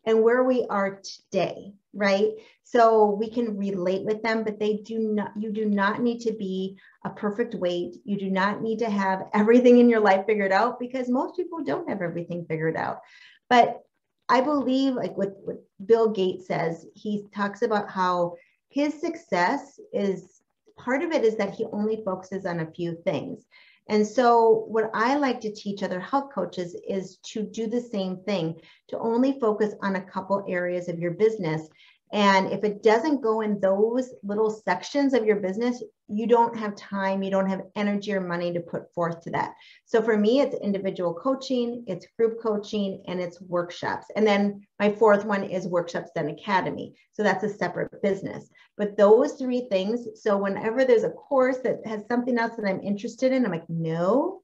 and 0.06 0.24
where 0.24 0.44
we 0.44 0.66
are 0.70 1.02
today, 1.04 1.74
right? 1.94 2.32
So 2.64 3.12
we 3.12 3.30
can 3.30 3.58
relate 3.58 4.04
with 4.04 4.24
them, 4.24 4.44
but 4.44 4.60
they 4.60 4.78
do 4.78 5.00
not, 5.00 5.32
you 5.38 5.52
do 5.52 5.66
not 5.66 6.02
need 6.02 6.22
to 6.22 6.34
be 6.34 6.78
a 7.06 7.10
perfect 7.10 7.54
weight. 7.56 7.98
You 8.04 8.18
do 8.18 8.30
not 8.30 8.62
need 8.62 8.80
to 8.80 8.90
have 8.90 9.28
everything 9.34 9.78
in 9.80 9.90
your 9.90 10.00
life 10.00 10.26
figured 10.26 10.52
out 10.52 10.80
because 10.80 11.10
most 11.10 11.36
people 11.36 11.64
don't 11.64 11.88
have 11.88 12.02
everything 12.02 12.46
figured 12.46 12.76
out. 12.76 13.02
But 13.50 13.82
I 14.30 14.42
believe, 14.42 14.96
like 14.96 15.16
what, 15.18 15.36
what 15.44 15.58
Bill 15.86 16.10
Gates 16.10 16.48
says, 16.48 16.86
he 16.96 17.28
talks 17.36 17.62
about 17.62 17.90
how 17.90 18.36
his 18.70 19.00
success 19.00 19.80
is 19.92 20.42
part 20.78 21.04
of 21.04 21.12
it 21.12 21.24
is 21.24 21.36
that 21.36 21.54
he 21.54 21.66
only 21.72 22.02
focuses 22.04 22.46
on 22.46 22.62
a 22.62 22.72
few 22.72 22.96
things. 23.04 23.46
And 23.88 24.08
so, 24.08 24.66
what 24.68 24.90
I 24.94 25.16
like 25.18 25.42
to 25.42 25.54
teach 25.54 25.84
other 25.84 26.00
health 26.00 26.30
coaches 26.34 26.76
is 26.88 27.18
to 27.34 27.44
do 27.44 27.68
the 27.68 27.82
same 27.82 28.18
thing, 28.24 28.62
to 28.90 29.00
only 29.00 29.40
focus 29.40 29.74
on 29.82 29.96
a 29.96 30.02
couple 30.02 30.46
areas 30.48 30.88
of 30.88 31.00
your 31.00 31.12
business 31.12 31.68
and 32.14 32.52
if 32.54 32.64
it 32.64 32.84
doesn't 32.84 33.24
go 33.24 33.42
in 33.42 33.60
those 33.60 34.14
little 34.22 34.52
sections 34.52 35.16
of 35.16 35.26
your 35.26 35.38
business, 35.38 35.82
you 36.08 36.28
don't 36.28 36.56
have 36.56 36.76
time, 36.76 37.24
you 37.24 37.32
don't 37.32 37.50
have 37.50 37.64
energy 37.76 38.14
or 38.14 38.22
money 38.22 38.54
to 38.54 38.60
put 38.60 38.94
forth 38.94 39.22
to 39.22 39.32
that. 39.32 39.56
So 39.86 40.00
for 40.00 40.16
me, 40.16 40.40
it's 40.40 40.56
individual 40.62 41.16
coaching, 41.16 41.84
it's 41.88 42.06
group 42.16 42.40
coaching, 42.40 43.04
and 43.08 43.20
it's 43.20 43.42
workshops. 43.42 44.06
And 44.16 44.28
then 44.28 44.62
my 44.80 44.92
fourth 44.92 45.26
one 45.26 45.44
is 45.44 45.68
Workshops 45.68 46.12
Done 46.16 46.30
Academy. 46.30 46.94
So 47.14 47.24
that's 47.24 47.44
a 47.44 47.50
separate 47.50 48.04
business. 48.04 48.48
But 48.78 48.98
those 48.98 49.34
three 49.34 49.68
things, 49.70 50.08
so 50.22 50.38
whenever 50.38 50.84
there's 50.84 51.04
a 51.04 51.12
course 51.12 51.58
that 51.64 51.86
has 51.86 52.06
something 52.08 52.38
else 52.38 52.56
that 52.56 52.68
I'm 52.68 52.82
interested 52.82 53.32
in, 53.32 53.46
I'm 53.46 53.52
like, 53.52 53.70
no, 53.70 54.42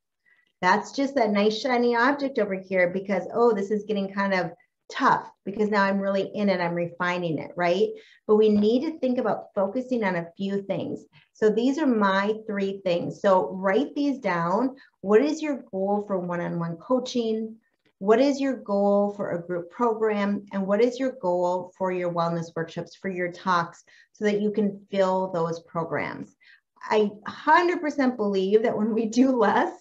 that's 0.61 0.91
just 0.91 1.15
that 1.15 1.31
nice 1.31 1.59
shiny 1.59 1.95
object 1.95 2.37
over 2.37 2.53
here 2.53 2.89
because, 2.89 3.23
oh, 3.33 3.53
this 3.53 3.71
is 3.71 3.85
getting 3.85 4.13
kind 4.13 4.33
of 4.33 4.51
tough 4.91 5.31
because 5.45 5.69
now 5.69 5.83
I'm 5.83 5.99
really 5.99 6.31
in 6.33 6.49
it, 6.49 6.59
I'm 6.59 6.73
refining 6.73 7.37
it, 7.37 7.51
right? 7.55 7.89
But 8.27 8.35
we 8.35 8.49
need 8.49 8.81
to 8.81 8.99
think 8.99 9.17
about 9.17 9.53
focusing 9.55 10.03
on 10.03 10.15
a 10.15 10.29
few 10.35 10.63
things. 10.63 11.05
So 11.33 11.49
these 11.49 11.77
are 11.77 11.87
my 11.87 12.33
three 12.47 12.81
things. 12.83 13.21
So 13.21 13.51
write 13.53 13.95
these 13.95 14.19
down. 14.19 14.75
What 15.01 15.21
is 15.21 15.41
your 15.41 15.63
goal 15.71 16.03
for 16.05 16.19
one 16.19 16.41
on 16.41 16.59
one 16.59 16.77
coaching? 16.77 17.55
What 17.99 18.19
is 18.19 18.39
your 18.39 18.55
goal 18.55 19.13
for 19.15 19.31
a 19.31 19.41
group 19.45 19.69
program? 19.69 20.45
And 20.51 20.65
what 20.65 20.81
is 20.81 20.99
your 20.99 21.13
goal 21.21 21.73
for 21.77 21.91
your 21.91 22.11
wellness 22.11 22.55
workshops, 22.55 22.95
for 22.95 23.09
your 23.09 23.31
talks, 23.31 23.83
so 24.13 24.25
that 24.25 24.41
you 24.41 24.51
can 24.51 24.85
fill 24.89 25.31
those 25.31 25.61
programs? 25.61 26.35
I 26.81 27.11
100% 27.27 28.15
believe 28.15 28.63
that 28.63 28.77
when 28.77 28.93
we 28.93 29.05
do 29.07 29.37
less, 29.37 29.73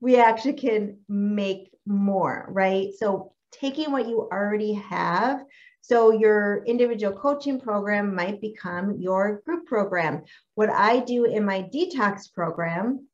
we 0.00 0.18
actually 0.18 0.54
can 0.54 0.98
make 1.08 1.70
more, 1.86 2.46
right? 2.50 2.90
So 2.98 3.32
taking 3.52 3.90
what 3.90 4.08
you 4.08 4.28
already 4.30 4.74
have. 4.74 5.44
So 5.80 6.12
your 6.12 6.64
individual 6.64 7.16
coaching 7.16 7.60
program 7.60 8.14
might 8.14 8.40
become 8.40 9.00
your 9.00 9.42
group 9.46 9.66
program. 9.66 10.22
What 10.54 10.70
I 10.70 11.00
do 11.00 11.24
in 11.24 11.44
my 11.44 11.62
detox 11.62 12.32
program, 12.32 13.06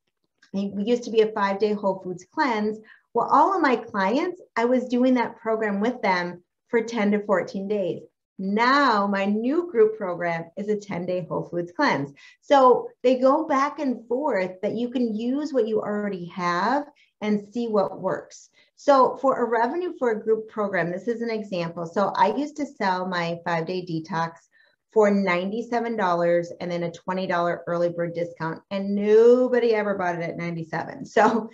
we 0.53 0.83
used 0.83 1.03
to 1.03 1.11
be 1.11 1.21
a 1.21 1.31
five 1.31 1.59
day 1.59 1.73
whole 1.73 2.01
foods 2.03 2.25
cleanse. 2.31 2.79
Well, 3.13 3.27
all 3.29 3.55
of 3.55 3.61
my 3.61 3.75
clients, 3.75 4.41
I 4.55 4.65
was 4.65 4.87
doing 4.87 5.15
that 5.15 5.37
program 5.37 5.79
with 5.79 6.01
them 6.01 6.43
for 6.67 6.81
10 6.81 7.11
to 7.11 7.25
14 7.25 7.67
days. 7.67 8.03
Now, 8.41 9.05
my 9.05 9.25
new 9.25 9.69
group 9.69 9.97
program 9.97 10.45
is 10.55 10.69
a 10.69 10.79
10 10.79 11.05
day 11.05 11.25
whole 11.27 11.49
foods 11.49 11.73
cleanse. 11.75 12.13
So 12.41 12.87
they 13.03 13.19
go 13.19 13.45
back 13.45 13.79
and 13.79 14.07
forth 14.07 14.61
that 14.61 14.75
you 14.75 14.89
can 14.89 15.13
use 15.13 15.51
what 15.51 15.67
you 15.67 15.81
already 15.81 16.25
have 16.27 16.85
and 17.21 17.53
see 17.53 17.67
what 17.67 17.99
works. 17.99 18.49
So 18.77 19.17
for 19.17 19.43
a 19.43 19.49
revenue 19.49 19.91
for 19.99 20.11
a 20.11 20.23
group 20.23 20.47
program, 20.47 20.89
this 20.89 21.09
is 21.09 21.21
an 21.21 21.29
example. 21.29 21.85
So 21.85 22.13
I 22.15 22.33
used 22.33 22.55
to 22.57 22.65
sell 22.65 23.05
my 23.05 23.39
five 23.43 23.67
day 23.67 23.85
detox 23.85 24.31
for 24.93 25.11
$97 25.11 26.47
and 26.61 26.71
then 26.71 26.83
a 26.83 26.91
$20 26.91 27.59
early 27.67 27.89
bird 27.89 28.13
discount 28.13 28.61
and 28.71 28.95
nobody 28.95 29.75
ever 29.75 29.95
bought 29.95 30.15
it 30.15 30.21
at 30.21 30.37
97. 30.37 31.05
So 31.05 31.49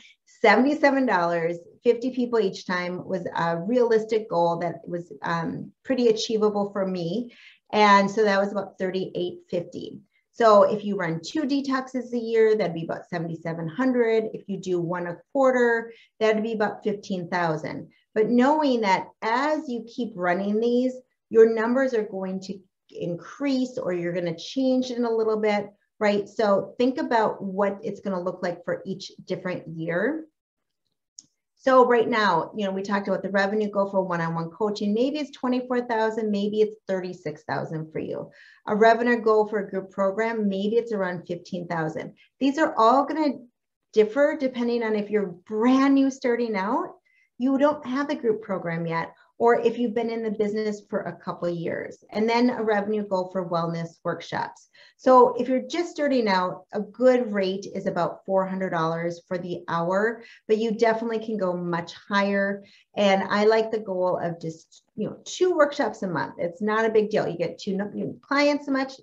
$77, 0.46 1.56
50 1.84 2.12
people 2.12 2.40
each 2.40 2.68
time 2.68 3.04
was 3.06 3.25
a 3.36 3.58
realistic 3.58 4.30
goal 4.30 4.58
that 4.60 4.88
was 4.88 5.12
um, 5.24 5.72
pretty 5.84 6.08
achievable 6.08 6.72
for 6.72 6.86
me. 6.86 7.34
And 7.72 8.10
so 8.10 8.24
that 8.24 8.40
was 8.40 8.52
about 8.52 8.78
38.50. 8.78 10.00
So 10.32 10.64
if 10.64 10.84
you 10.84 10.98
run 10.98 11.22
two 11.25 11.44
detoxes 11.44 12.14
a 12.14 12.18
year, 12.18 12.56
that'd 12.56 12.75
be 12.75 12.84
about 12.84 13.10
7,700. 13.10 14.25
If 14.34 14.48
you 14.48 14.60
do 14.60 14.82
one 14.82 15.08
a 15.08 15.18
quarter, 15.32 15.94
that'd 16.20 16.44
be 16.44 16.54
about 16.54 16.84
15,000. 16.84 17.90
But 18.14 18.30
knowing 18.30 18.82
that 18.82 19.08
as 19.22 19.68
you 19.68 19.86
keep 19.88 20.12
running 20.16 20.60
these, 20.60 20.94
your 21.30 21.54
numbers 21.54 21.94
are 21.94 22.04
going 22.04 22.40
to 22.42 22.60
increase 22.92 23.78
or 23.78 23.94
you're 23.94 24.14
going 24.14 24.25
to 24.25 24.36
change 24.36 24.92
in 24.92 25.06
a 25.06 25.10
little 25.10 25.38
bit, 25.38 25.70
right? 26.00 26.28
So 26.28 26.75
think 26.78 26.98
about 26.98 27.42
what 27.42 27.80
it's 27.82 28.02
going 28.02 28.16
to 28.16 28.22
look 28.22 28.44
like 28.44 28.64
for 28.64 28.82
each 28.86 29.12
different 29.25 29.68
year. 29.68 30.25
So 31.66 31.84
right 31.84 32.08
now, 32.08 32.52
you 32.56 32.64
know, 32.64 32.72
we 32.72 32.84
talked 32.84 33.08
about 33.08 33.24
the 33.24 33.32
revenue 33.32 33.72
goal 33.72 33.90
for 33.90 34.04
one-on-one 34.04 34.52
coaching. 34.52 34.94
Maybe 34.94 35.18
it's 35.18 35.32
24,000, 35.32 36.30
maybe 36.30 36.62
it's 36.62 36.76
36,000 36.88 37.92
for 37.92 37.98
you. 37.98 38.30
A 38.68 38.76
revenue 38.76 39.20
goal 39.20 39.48
for 39.48 39.62
a 39.62 39.68
group 39.72 39.90
program, 39.90 40.48
maybe 40.48 40.76
it's 40.76 40.92
around 40.92 41.26
15,000. 41.26 42.14
These 42.40 42.60
are 42.60 42.76
all 42.78 43.04
going 43.06 43.24
to 43.24 43.40
differ 43.94 44.38
depending 44.40 44.84
on 44.84 44.96
if 44.96 45.10
you're 45.10 45.34
brand 45.48 45.96
new 45.96 46.12
starting 46.12 46.56
out, 46.56 46.90
you 47.40 47.58
don't 47.58 47.84
have 47.84 48.10
the 48.10 48.16
group 48.16 48.44
program 48.44 48.86
yet, 48.86 49.16
or 49.38 49.60
if 49.60 49.77
you've 49.77 49.94
been 49.94 50.10
in 50.10 50.24
the 50.24 50.32
business 50.32 50.82
for 50.89 51.01
a 51.01 51.15
couple 51.15 51.50
years, 51.50 52.04
and 52.12 52.27
then 52.30 52.50
a 52.50 52.63
revenue 52.63 53.06
goal 53.06 53.30
for 53.32 53.50
wellness 53.50 54.00
workshops. 54.04 54.70
So 54.98 55.36
if 55.36 55.50
you're 55.50 55.68
just 55.68 55.92
starting 55.92 56.27
out, 56.27 56.63
a 56.72 56.80
good 56.80 57.32
rate 57.34 57.68
is 57.74 57.86
about 57.86 58.25
$400 58.25 59.13
for 59.27 59.38
the 59.38 59.63
hour, 59.68 60.24
but 60.48 60.58
you 60.58 60.72
definitely 60.72 61.20
can 61.20 61.38
go 61.38 61.56
much 61.56 61.94
higher. 62.08 62.63
And 62.96 63.24
I 63.24 63.44
like 63.44 63.72
the 63.72 63.80
goal 63.80 64.18
of 64.18 64.39
just, 64.39 64.84
you 64.96 65.10
know, 65.10 65.18
two 65.25 65.54
workshops 65.54 66.01
a 66.04 66.08
month. 66.08 66.36
It's 66.38 66.62
not 66.62 66.86
a 66.86 66.94
big 66.94 67.10
deal. 67.10 67.27
You 67.27 67.38
get 67.38 67.60
two 67.60 67.75
new 67.75 68.18
clients 68.22 68.70
a 68.70 68.72
month, 68.72 68.96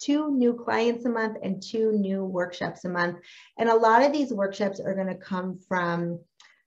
two 0.00 0.30
new 0.30 0.54
clients 0.54 1.04
a 1.04 1.10
month 1.10 1.38
and 1.42 1.62
two 1.62 1.92
new 1.92 2.24
workshops 2.24 2.84
a 2.84 2.88
month. 2.88 3.18
And 3.58 3.68
a 3.68 3.74
lot 3.74 4.02
of 4.02 4.12
these 4.12 4.32
workshops 4.32 4.78
are 4.78 4.94
going 4.94 5.08
to 5.08 5.14
come 5.14 5.58
from 5.68 6.20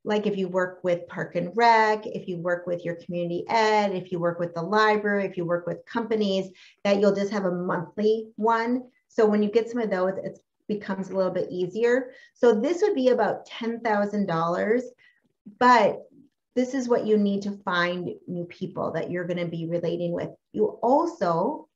like 0.08 0.26
if 0.26 0.38
you 0.38 0.48
work 0.48 0.80
with 0.84 1.06
Park 1.10 1.36
and 1.36 1.52
Rec, 1.54 2.08
if 2.08 2.30
you 2.30 2.38
work 2.38 2.66
with 2.66 2.86
your 2.86 2.96
community 2.96 3.44
ed, 3.50 3.94
if 3.94 4.10
you 4.10 4.20
work 4.20 4.40
with 4.40 4.56
the 4.56 4.62
library, 4.62 5.26
if 5.26 5.36
you 5.36 5.44
work 5.44 5.68
with 5.68 5.86
companies, 5.86 6.50
that 6.86 7.02
you'll 7.02 7.14
just 7.14 7.32
have 7.32 7.44
a 7.44 7.52
monthly 7.52 8.30
one. 8.38 8.84
So 9.10 9.26
when 9.26 9.44
you 9.44 9.52
get 9.52 9.70
some 9.70 9.82
of 9.82 9.90
those, 9.90 10.14
it 10.24 10.40
becomes 10.70 11.10
a 11.10 11.14
little 11.16 11.32
bit 11.32 11.50
easier. 11.52 12.12
So 12.34 12.58
this 12.58 12.82
would 12.82 12.96
be 12.96 13.10
about 13.10 13.50
$10,000, 13.50 14.82
but 15.60 16.04
this 16.56 16.74
is 16.74 16.88
what 16.88 17.06
you 17.06 17.18
need 17.18 17.42
to 17.42 17.60
find 17.66 18.10
new 18.28 18.46
people 18.46 18.94
that 18.94 19.12
you're 19.12 19.28
going 19.28 19.38
to 19.38 19.46
be 19.46 19.68
relating 19.68 20.14
with. 20.14 20.30
You 20.54 20.80
also 20.82 21.67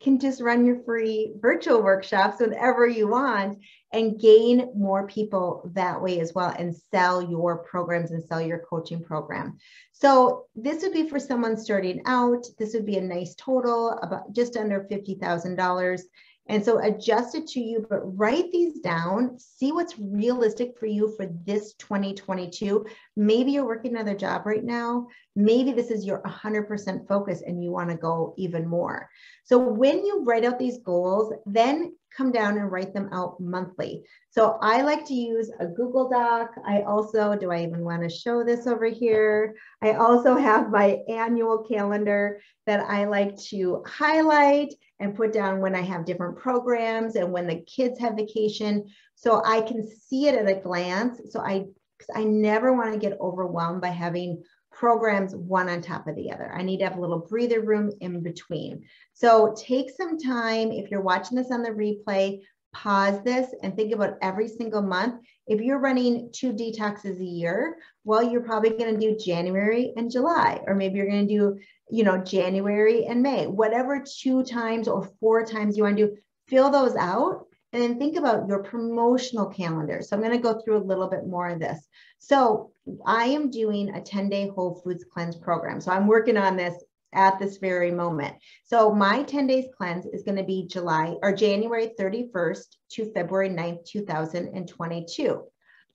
can 0.00 0.18
just 0.18 0.40
run 0.40 0.64
your 0.64 0.82
free 0.84 1.32
virtual 1.40 1.82
workshops 1.82 2.40
whenever 2.40 2.86
you 2.86 3.08
want 3.08 3.58
and 3.92 4.20
gain 4.20 4.70
more 4.74 5.06
people 5.06 5.70
that 5.74 6.00
way 6.00 6.20
as 6.20 6.34
well 6.34 6.54
and 6.58 6.76
sell 6.90 7.22
your 7.22 7.58
programs 7.58 8.10
and 8.10 8.22
sell 8.22 8.40
your 8.40 8.58
coaching 8.58 9.02
program. 9.02 9.58
So 9.92 10.44
this 10.54 10.82
would 10.82 10.92
be 10.92 11.08
for 11.08 11.18
someone 11.18 11.56
starting 11.56 12.02
out. 12.04 12.44
This 12.58 12.74
would 12.74 12.86
be 12.86 12.98
a 12.98 13.02
nice 13.02 13.34
total 13.34 13.98
about 14.02 14.32
just 14.32 14.56
under 14.56 14.86
$50,000. 14.90 16.02
And 16.50 16.64
so 16.64 16.78
adjust 16.78 17.34
it 17.34 17.46
to 17.48 17.60
you, 17.60 17.86
but 17.88 18.00
write 18.16 18.50
these 18.50 18.80
down, 18.80 19.38
see 19.38 19.70
what's 19.70 19.98
realistic 19.98 20.78
for 20.78 20.86
you 20.86 21.14
for 21.14 21.26
this 21.44 21.74
2022. 21.74 22.86
Maybe 23.18 23.50
you're 23.50 23.66
working 23.66 23.96
another 23.96 24.14
job 24.14 24.46
right 24.46 24.62
now. 24.62 25.08
Maybe 25.34 25.72
this 25.72 25.90
is 25.90 26.06
your 26.06 26.22
100% 26.22 27.08
focus 27.08 27.42
and 27.44 27.62
you 27.62 27.72
want 27.72 27.90
to 27.90 27.96
go 27.96 28.32
even 28.38 28.66
more. 28.66 29.10
So 29.42 29.58
when 29.58 30.06
you 30.06 30.22
write 30.24 30.44
out 30.44 30.58
these 30.58 30.78
goals, 30.78 31.34
then 31.44 31.96
come 32.16 32.30
down 32.30 32.58
and 32.58 32.70
write 32.70 32.94
them 32.94 33.08
out 33.12 33.40
monthly. 33.40 34.04
So 34.30 34.58
I 34.62 34.82
like 34.82 35.04
to 35.06 35.14
use 35.14 35.50
a 35.58 35.66
Google 35.66 36.08
Doc. 36.08 36.50
I 36.64 36.82
also, 36.82 37.36
do 37.36 37.50
I 37.50 37.64
even 37.64 37.84
want 37.84 38.02
to 38.02 38.08
show 38.08 38.44
this 38.44 38.68
over 38.68 38.86
here? 38.86 39.56
I 39.82 39.92
also 39.94 40.36
have 40.36 40.70
my 40.70 41.00
annual 41.08 41.64
calendar 41.64 42.40
that 42.66 42.80
I 42.88 43.04
like 43.06 43.36
to 43.48 43.82
highlight 43.86 44.72
and 45.00 45.16
put 45.16 45.32
down 45.32 45.60
when 45.60 45.74
I 45.74 45.82
have 45.82 46.04
different 46.04 46.38
programs 46.38 47.16
and 47.16 47.32
when 47.32 47.46
the 47.46 47.62
kids 47.62 47.98
have 47.98 48.14
vacation. 48.14 48.86
So 49.14 49.42
I 49.44 49.60
can 49.60 49.86
see 49.86 50.28
it 50.28 50.34
at 50.34 50.48
a 50.48 50.60
glance. 50.60 51.20
So 51.30 51.40
I, 51.40 51.66
I 52.14 52.24
never 52.24 52.72
want 52.72 52.92
to 52.92 52.98
get 52.98 53.20
overwhelmed 53.20 53.80
by 53.80 53.88
having 53.88 54.42
programs 54.70 55.34
one 55.34 55.68
on 55.68 55.80
top 55.80 56.06
of 56.06 56.14
the 56.14 56.30
other. 56.30 56.52
I 56.54 56.62
need 56.62 56.78
to 56.78 56.84
have 56.84 56.96
a 56.96 57.00
little 57.00 57.18
breather 57.18 57.60
room 57.60 57.90
in 58.00 58.22
between. 58.22 58.84
So 59.12 59.54
take 59.58 59.90
some 59.90 60.18
time. 60.18 60.70
If 60.70 60.90
you're 60.90 61.00
watching 61.00 61.36
this 61.36 61.50
on 61.50 61.62
the 61.62 61.70
replay, 61.70 62.40
pause 62.72 63.20
this 63.24 63.52
and 63.62 63.74
think 63.74 63.92
about 63.92 64.18
every 64.22 64.46
single 64.46 64.82
month. 64.82 65.20
If 65.46 65.60
you're 65.60 65.80
running 65.80 66.30
two 66.32 66.52
detoxes 66.52 67.18
a 67.18 67.24
year, 67.24 67.78
well, 68.04 68.22
you're 68.22 68.42
probably 68.42 68.70
going 68.70 68.94
to 68.94 69.00
do 69.00 69.16
January 69.16 69.92
and 69.96 70.10
July, 70.10 70.62
or 70.66 70.74
maybe 70.74 70.98
you're 70.98 71.10
going 71.10 71.26
to 71.26 71.34
do, 71.34 71.58
you 71.90 72.04
know, 72.04 72.18
January 72.18 73.06
and 73.06 73.22
May, 73.22 73.46
whatever 73.46 74.04
two 74.04 74.44
times 74.44 74.86
or 74.86 75.10
four 75.18 75.44
times 75.44 75.76
you 75.76 75.82
want 75.82 75.96
to 75.96 76.06
do, 76.08 76.16
fill 76.46 76.70
those 76.70 76.94
out 76.94 77.47
and 77.72 77.82
then 77.82 77.98
think 77.98 78.16
about 78.16 78.48
your 78.48 78.62
promotional 78.62 79.46
calendar. 79.46 80.00
So 80.02 80.16
I'm 80.16 80.22
going 80.22 80.36
to 80.36 80.42
go 80.42 80.60
through 80.60 80.78
a 80.78 80.84
little 80.84 81.08
bit 81.08 81.26
more 81.26 81.48
of 81.48 81.60
this. 81.60 81.86
So 82.18 82.72
I 83.04 83.24
am 83.24 83.50
doing 83.50 83.94
a 83.94 84.00
10 84.00 84.28
day 84.28 84.48
Whole 84.48 84.80
Foods 84.82 85.04
cleanse 85.04 85.36
program. 85.36 85.80
So 85.80 85.92
I'm 85.92 86.06
working 86.06 86.36
on 86.36 86.56
this 86.56 86.82
at 87.12 87.38
this 87.38 87.58
very 87.58 87.90
moment. 87.90 88.36
So 88.64 88.92
my 88.94 89.22
10 89.22 89.46
days 89.46 89.66
cleanse 89.76 90.06
is 90.06 90.22
going 90.22 90.36
to 90.36 90.44
be 90.44 90.66
July 90.66 91.16
or 91.22 91.32
January 91.32 91.90
31st 91.98 92.76
to 92.92 93.12
February 93.12 93.50
9th, 93.50 93.84
2022. 93.86 95.42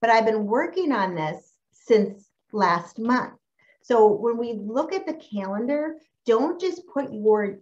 But 0.02 0.10
I've 0.10 0.26
been 0.26 0.46
working 0.46 0.92
on 0.92 1.16
this 1.16 1.54
since 1.72 2.30
last 2.52 3.00
month. 3.00 3.34
So 3.82 4.08
when 4.08 4.38
we 4.38 4.54
look 4.54 4.94
at 4.94 5.06
the 5.06 5.14
calendar, 5.14 5.96
don't 6.26 6.60
just 6.60 6.82
put 6.88 7.14
your 7.14 7.60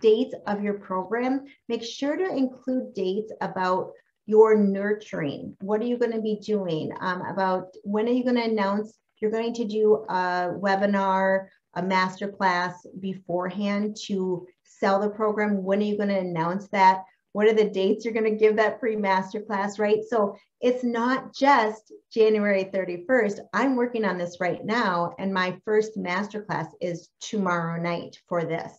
dates 0.00 0.34
of 0.46 0.62
your 0.62 0.74
program. 0.74 1.44
Make 1.68 1.82
sure 1.82 2.16
to 2.16 2.36
include 2.36 2.94
dates 2.94 3.32
about 3.40 3.92
your 4.26 4.56
nurturing. 4.56 5.56
What 5.60 5.80
are 5.80 5.86
you 5.86 5.98
going 5.98 6.12
to 6.12 6.20
be 6.20 6.38
doing? 6.40 6.92
Um, 7.00 7.22
about 7.22 7.74
when 7.82 8.06
are 8.06 8.12
you 8.12 8.22
going 8.24 8.36
to 8.36 8.44
announce 8.44 8.94
you're 9.20 9.30
going 9.30 9.54
to 9.54 9.64
do 9.64 10.04
a 10.08 10.52
webinar, 10.54 11.48
a 11.74 11.82
master 11.82 12.28
class 12.28 12.86
beforehand 13.00 13.96
to 14.06 14.46
sell 14.62 15.00
the 15.00 15.10
program? 15.10 15.62
When 15.62 15.80
are 15.80 15.84
you 15.84 15.96
going 15.96 16.08
to 16.10 16.18
announce 16.18 16.68
that? 16.68 17.04
What 17.32 17.46
are 17.46 17.54
the 17.54 17.68
dates 17.68 18.04
you're 18.04 18.14
going 18.14 18.30
to 18.30 18.44
give 18.44 18.56
that 18.56 18.80
free 18.80 18.96
master 18.96 19.40
class, 19.40 19.78
right? 19.78 20.00
So 20.08 20.36
it's 20.60 20.82
not 20.82 21.34
just 21.34 21.92
January 22.12 22.64
31st. 22.64 23.40
I'm 23.52 23.76
working 23.76 24.04
on 24.04 24.18
this 24.18 24.38
right 24.40 24.64
now, 24.64 25.14
and 25.18 25.32
my 25.32 25.56
first 25.64 25.96
master 25.96 26.42
class 26.42 26.66
is 26.80 27.08
tomorrow 27.20 27.80
night 27.80 28.18
for 28.28 28.44
this. 28.44 28.72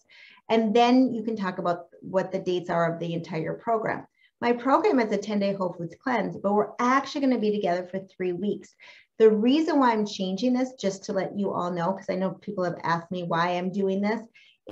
And 0.52 0.76
then 0.76 1.14
you 1.14 1.24
can 1.24 1.38
talk 1.38 1.60
about 1.60 1.86
what 2.02 2.34
the 2.34 2.40
dates 2.40 2.70
are 2.70 2.94
of 2.94 3.00
the 3.00 3.14
entire 3.14 3.54
program. 3.54 4.06
My 4.42 4.52
program 4.52 5.00
is 5.00 5.14
a 5.14 5.18
10 5.18 5.40
day 5.40 5.54
Whole 5.54 5.72
Foods 5.72 5.96
cleanse, 6.04 6.36
but 6.36 6.54
we're 6.54 6.74
actually 6.78 7.22
going 7.22 7.34
to 7.34 7.40
be 7.40 7.52
together 7.52 7.88
for 7.90 8.00
three 8.00 8.34
weeks. 8.34 8.76
The 9.18 9.32
reason 9.32 9.80
why 9.80 9.94
I'm 9.94 10.06
changing 10.06 10.54
this, 10.54 10.74
just 10.74 11.06
to 11.06 11.14
let 11.14 11.40
you 11.40 11.54
all 11.54 11.72
know, 11.72 11.94
because 11.94 12.10
I 12.10 12.16
know 12.16 12.32
people 12.32 12.66
have 12.66 12.80
asked 12.84 13.12
me 13.12 13.24
why 13.24 13.52
I'm 13.52 13.72
doing 13.72 14.02
this, 14.02 14.20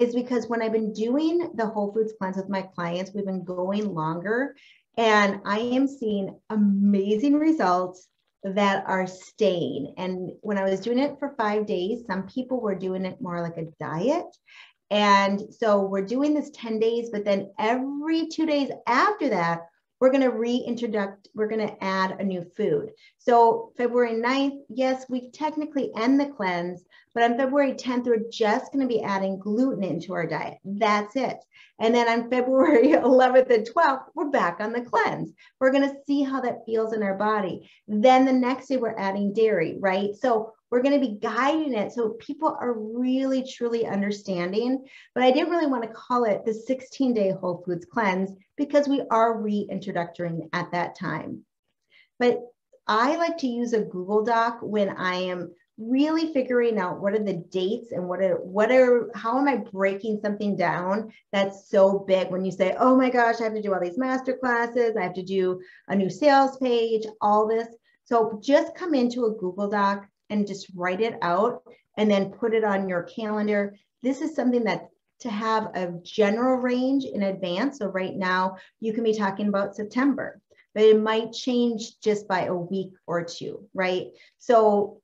is 0.02 0.14
because 0.14 0.48
when 0.48 0.62
I've 0.62 0.74
been 0.74 0.92
doing 0.92 1.50
the 1.56 1.68
Whole 1.68 1.94
Foods 1.94 2.14
cleanse 2.20 2.36
with 2.36 2.50
my 2.50 2.64
clients, 2.64 3.12
we've 3.14 3.26
been 3.26 3.46
going 3.46 3.94
longer 3.94 4.56
and 4.98 5.40
I 5.46 5.60
am 5.60 5.88
seeing 5.88 6.38
amazing 6.50 7.36
results 7.36 8.10
that 8.44 8.84
are 8.88 9.08
staying. 9.08 9.94
And 9.98 10.32
when 10.42 10.58
I 10.58 10.70
was 10.70 10.80
doing 10.80 11.00
it 11.00 11.18
for 11.20 11.36
five 11.38 11.66
days, 11.66 12.04
some 12.08 12.28
people 12.28 12.62
were 12.62 12.76
doing 12.76 13.06
it 13.06 13.22
more 13.22 13.42
like 13.42 13.58
a 13.58 13.68
diet. 13.80 14.26
And 14.92 15.54
so 15.54 15.82
we're 15.82 16.06
doing 16.06 16.34
this 16.34 16.50
10 16.52 16.80
days, 16.80 17.10
but 17.12 17.26
then 17.26 17.52
every 17.60 18.28
two 18.28 18.46
days 18.46 18.72
after 18.88 19.30
that, 19.30 19.68
we're 20.00 20.12
going 20.12 20.24
to 20.24 20.32
reintroduce, 20.32 21.18
we're 21.36 21.48
going 21.48 21.68
to 21.68 21.84
add 21.84 22.20
a 22.20 22.24
new 22.24 22.44
food. 22.56 22.92
So 23.18 23.74
February 23.78 24.14
9th, 24.14 24.62
yes, 24.70 25.06
we 25.10 25.30
technically 25.32 25.92
end 25.96 26.20
the 26.20 26.28
cleanse, 26.28 26.86
but 27.14 27.24
on 27.24 27.38
February 27.38 27.74
10th, 27.74 28.06
we're 28.06 28.30
just 28.32 28.72
going 28.72 28.88
to 28.88 28.94
be 28.94 29.02
adding 29.02 29.40
gluten 29.40 29.84
into 29.84 30.14
our 30.14 30.28
diet. 30.28 30.58
That's 30.64 31.16
it. 31.16 31.38
And 31.80 31.94
then 31.94 32.08
on 32.08 32.30
February 32.32 32.90
11th 32.90 33.50
and 33.50 33.68
12th, 33.68 34.04
we're 34.14 34.30
back 34.30 34.60
on 34.60 34.74
the 34.74 34.82
cleanse. 34.82 35.34
We're 35.60 35.72
going 35.72 35.90
to 35.90 35.96
see 36.06 36.24
how 36.24 36.42
that 36.42 36.66
feels 36.66 36.94
in 36.94 37.02
our 37.02 37.16
body. 37.16 37.70
Then 37.88 38.26
the 38.26 38.34
next 38.34 38.68
day, 38.68 38.78
we're 38.78 38.98
adding 38.98 39.34
dairy, 39.34 39.78
right? 39.80 40.16
So 40.16 40.54
we're 40.70 40.84
going 40.84 41.00
to 41.00 41.08
be 41.08 41.18
guiding 41.20 41.74
it 41.74 41.92
so 41.94 42.10
people 42.20 42.56
are 42.60 42.74
really 42.74 43.44
truly 43.44 43.88
understanding. 43.88 44.86
But 45.16 45.24
I 45.24 45.32
didn't 45.32 45.50
really 45.50 45.68
want 45.68 45.84
to 45.84 45.90
call 45.90 46.26
it 46.26 46.46
the 46.46 46.54
16 46.54 47.14
day 47.14 47.32
Whole 47.32 47.64
Foods 47.66 47.86
cleanse 47.86 48.32
because 48.56 48.88
we 48.88 49.02
are 49.10 49.42
reintroducing 49.42 50.50
at 50.54 50.72
that 50.72 50.96
time. 50.96 51.44
But 52.20 52.40
I 52.88 53.16
like 53.18 53.38
to 53.40 53.48
use 53.48 53.74
a 53.74 53.82
Google 53.82 54.24
Doc 54.24 54.60
when 54.62 54.90
I 54.90 55.16
am 55.16 55.54
really 55.80 56.34
figuring 56.34 56.78
out 56.78 57.00
what 57.00 57.14
are 57.14 57.24
the 57.24 57.42
dates 57.52 57.94
and 57.94 58.06
what 58.06 58.22
are 58.22 58.36
what 58.36 58.70
are 58.70 59.10
how 59.16 59.40
am 59.40 59.48
I 59.48 59.58
breaking 59.58 60.20
something 60.22 60.58
down 60.58 61.12
that's 61.32 61.70
so 61.70 62.00
big 62.00 62.30
when 62.30 62.44
you 62.44 62.52
say, 62.52 62.76
oh 62.78 62.98
my 62.98 63.10
gosh, 63.10 63.40
I 63.40 63.46
have 63.46 63.54
to 63.54 63.62
do 63.62 63.74
all 63.74 63.80
these 63.80 63.98
master 63.98 64.36
classes, 64.38 64.98
I 64.98 65.04
have 65.04 65.14
to 65.14 65.24
do 65.24 65.62
a 65.88 65.96
new 65.96 66.10
sales 66.10 66.58
page, 66.58 67.06
all 67.22 67.48
this. 67.48 67.68
So 68.04 68.40
just 68.44 68.76
come 68.76 68.94
into 68.94 69.26
a 69.26 69.36
Google 69.36 69.70
Doc 69.70 70.06
and 70.30 70.46
just 70.46 70.68
write 70.76 71.00
it 71.00 71.18
out 71.22 71.64
and 71.98 72.12
then 72.12 72.32
put 72.32 72.54
it 72.54 72.66
on 72.66 72.90
your 72.90 73.04
calendar. 73.04 73.76
This 74.04 74.22
is 74.22 74.36
something 74.36 74.66
that 74.66 74.90
to 75.22 75.30
have 75.30 75.72
a 75.76 75.94
general 76.04 76.58
range 76.58 77.06
in 77.06 77.24
advance. 77.24 77.78
So 77.78 77.88
right 77.88 78.16
now 78.16 78.58
you 78.80 78.94
can 78.94 79.04
be 79.04 79.18
talking 79.18 79.48
about 79.48 79.76
September, 79.76 80.42
but 80.74 80.84
it 80.84 81.00
might 81.00 81.32
change 81.32 82.00
just 82.02 82.28
by 82.28 82.46
a 82.46 82.56
week 82.56 82.92
or 83.08 83.24
two, 83.24 83.66
right? 83.74 84.08
So 84.38 85.02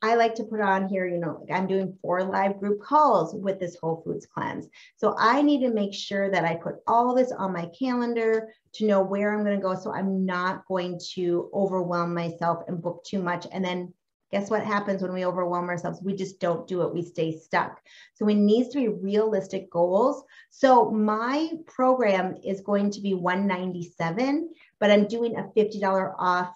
I 0.00 0.14
like 0.14 0.34
to 0.36 0.44
put 0.44 0.60
on 0.60 0.88
here, 0.88 1.06
you 1.06 1.18
know, 1.18 1.44
I'm 1.52 1.66
doing 1.66 1.98
four 2.00 2.22
live 2.22 2.60
group 2.60 2.80
calls 2.80 3.34
with 3.34 3.58
this 3.58 3.76
Whole 3.80 4.02
Foods 4.04 4.26
cleanse. 4.26 4.68
So 4.96 5.16
I 5.18 5.42
need 5.42 5.60
to 5.62 5.70
make 5.70 5.92
sure 5.92 6.30
that 6.30 6.44
I 6.44 6.54
put 6.54 6.76
all 6.86 7.14
this 7.14 7.32
on 7.32 7.52
my 7.52 7.66
calendar 7.78 8.48
to 8.74 8.86
know 8.86 9.02
where 9.02 9.34
I'm 9.34 9.44
going 9.44 9.56
to 9.56 9.62
go. 9.62 9.74
So 9.74 9.92
I'm 9.92 10.24
not 10.24 10.66
going 10.68 11.00
to 11.14 11.50
overwhelm 11.52 12.14
myself 12.14 12.62
and 12.68 12.80
book 12.80 13.02
too 13.04 13.20
much 13.20 13.46
and 13.50 13.64
then 13.64 13.92
Guess 14.30 14.50
what 14.50 14.62
happens 14.62 15.00
when 15.00 15.14
we 15.14 15.24
overwhelm 15.24 15.68
ourselves? 15.68 16.02
We 16.02 16.14
just 16.14 16.38
don't 16.38 16.68
do 16.68 16.82
it. 16.82 16.92
We 16.92 17.02
stay 17.02 17.38
stuck. 17.38 17.80
So 18.14 18.28
it 18.28 18.34
needs 18.34 18.68
to 18.70 18.78
be 18.78 18.88
realistic 18.88 19.70
goals. 19.70 20.22
So 20.50 20.90
my 20.90 21.50
program 21.66 22.36
is 22.44 22.60
going 22.60 22.90
to 22.90 23.00
be 23.00 23.14
197, 23.14 24.52
but 24.78 24.90
I'm 24.90 25.08
doing 25.08 25.36
a 25.36 25.44
$50 25.56 26.14
off 26.18 26.52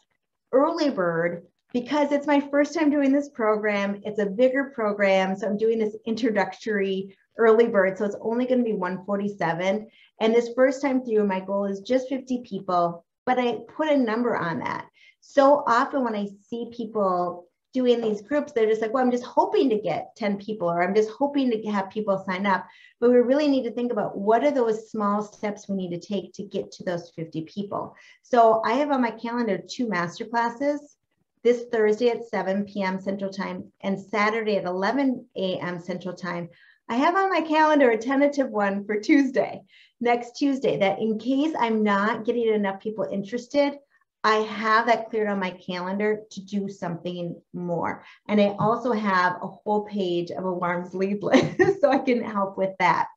early 0.52 0.90
bird 0.90 1.46
because 1.72 2.12
it's 2.12 2.26
my 2.26 2.40
first 2.40 2.74
time 2.74 2.90
doing 2.90 3.12
this 3.12 3.28
program. 3.30 4.00
It's 4.04 4.18
a 4.18 4.26
bigger 4.26 4.72
program. 4.74 5.36
So 5.36 5.46
I'm 5.46 5.56
doing 5.56 5.78
this 5.78 5.96
introductory 6.04 7.16
early 7.38 7.66
bird. 7.66 7.96
So 7.96 8.04
it's 8.04 8.16
only 8.20 8.46
going 8.46 8.58
to 8.58 8.64
be 8.64 8.74
147. 8.74 9.88
And 10.20 10.34
this 10.34 10.50
first 10.54 10.82
time 10.82 11.02
through, 11.04 11.26
my 11.26 11.40
goal 11.40 11.64
is 11.64 11.80
just 11.80 12.08
50 12.08 12.42
people, 12.42 13.04
but 13.24 13.38
I 13.38 13.60
put 13.74 13.88
a 13.88 13.96
number 13.96 14.36
on 14.36 14.58
that. 14.60 14.86
So 15.20 15.64
often 15.66 16.04
when 16.04 16.14
I 16.14 16.28
see 16.48 16.68
people 16.76 17.46
doing 17.72 18.02
these 18.02 18.20
groups, 18.20 18.52
they're 18.52 18.66
just 18.66 18.82
like, 18.82 18.92
well, 18.92 19.02
I'm 19.02 19.10
just 19.10 19.24
hoping 19.24 19.70
to 19.70 19.78
get 19.78 20.14
10 20.16 20.36
people 20.36 20.70
or 20.70 20.82
I'm 20.82 20.94
just 20.94 21.08
hoping 21.08 21.50
to 21.50 21.70
have 21.70 21.88
people 21.88 22.22
sign 22.26 22.44
up. 22.44 22.66
But 23.00 23.10
we 23.10 23.16
really 23.16 23.48
need 23.48 23.62
to 23.62 23.70
think 23.70 23.92
about 23.92 24.18
what 24.18 24.44
are 24.44 24.50
those 24.50 24.90
small 24.90 25.22
steps 25.22 25.68
we 25.68 25.76
need 25.76 25.98
to 25.98 26.06
take 26.06 26.34
to 26.34 26.42
get 26.42 26.70
to 26.72 26.84
those 26.84 27.10
50 27.16 27.42
people. 27.42 27.96
So 28.22 28.60
I 28.62 28.74
have 28.74 28.90
on 28.90 29.00
my 29.00 29.12
calendar 29.12 29.58
two 29.58 29.88
master 29.88 30.26
classes 30.26 30.96
this 31.42 31.64
Thursday 31.72 32.10
at 32.10 32.28
7 32.28 32.64
p.m. 32.64 33.00
Central 33.00 33.30
Time 33.30 33.72
and 33.80 33.98
Saturday 33.98 34.56
at 34.56 34.64
11 34.64 35.26
a.m. 35.36 35.80
Central 35.80 36.14
Time. 36.14 36.48
I 36.88 36.96
have 36.96 37.16
on 37.16 37.30
my 37.30 37.40
calendar 37.40 37.90
a 37.90 37.96
tentative 37.96 38.50
one 38.50 38.84
for 38.84 39.00
Tuesday, 39.00 39.62
next 40.00 40.36
Tuesday, 40.36 40.78
that 40.78 40.98
in 40.98 41.18
case 41.18 41.54
I'm 41.58 41.82
not 41.82 42.24
getting 42.24 42.48
enough 42.48 42.80
people 42.80 43.04
interested, 43.04 43.78
I 44.24 44.36
have 44.36 44.86
that 44.86 45.10
cleared 45.10 45.28
on 45.28 45.40
my 45.40 45.50
calendar 45.50 46.20
to 46.30 46.40
do 46.40 46.68
something 46.68 47.40
more. 47.52 48.04
And 48.28 48.40
I 48.40 48.54
also 48.58 48.92
have 48.92 49.36
a 49.42 49.48
whole 49.48 49.84
page 49.84 50.30
of 50.30 50.44
alarms 50.44 50.94
lead 50.94 51.22
list 51.22 51.56
so 51.80 51.90
I 51.90 51.98
can 51.98 52.22
help 52.22 52.56
with 52.56 52.70
that. 52.78 53.08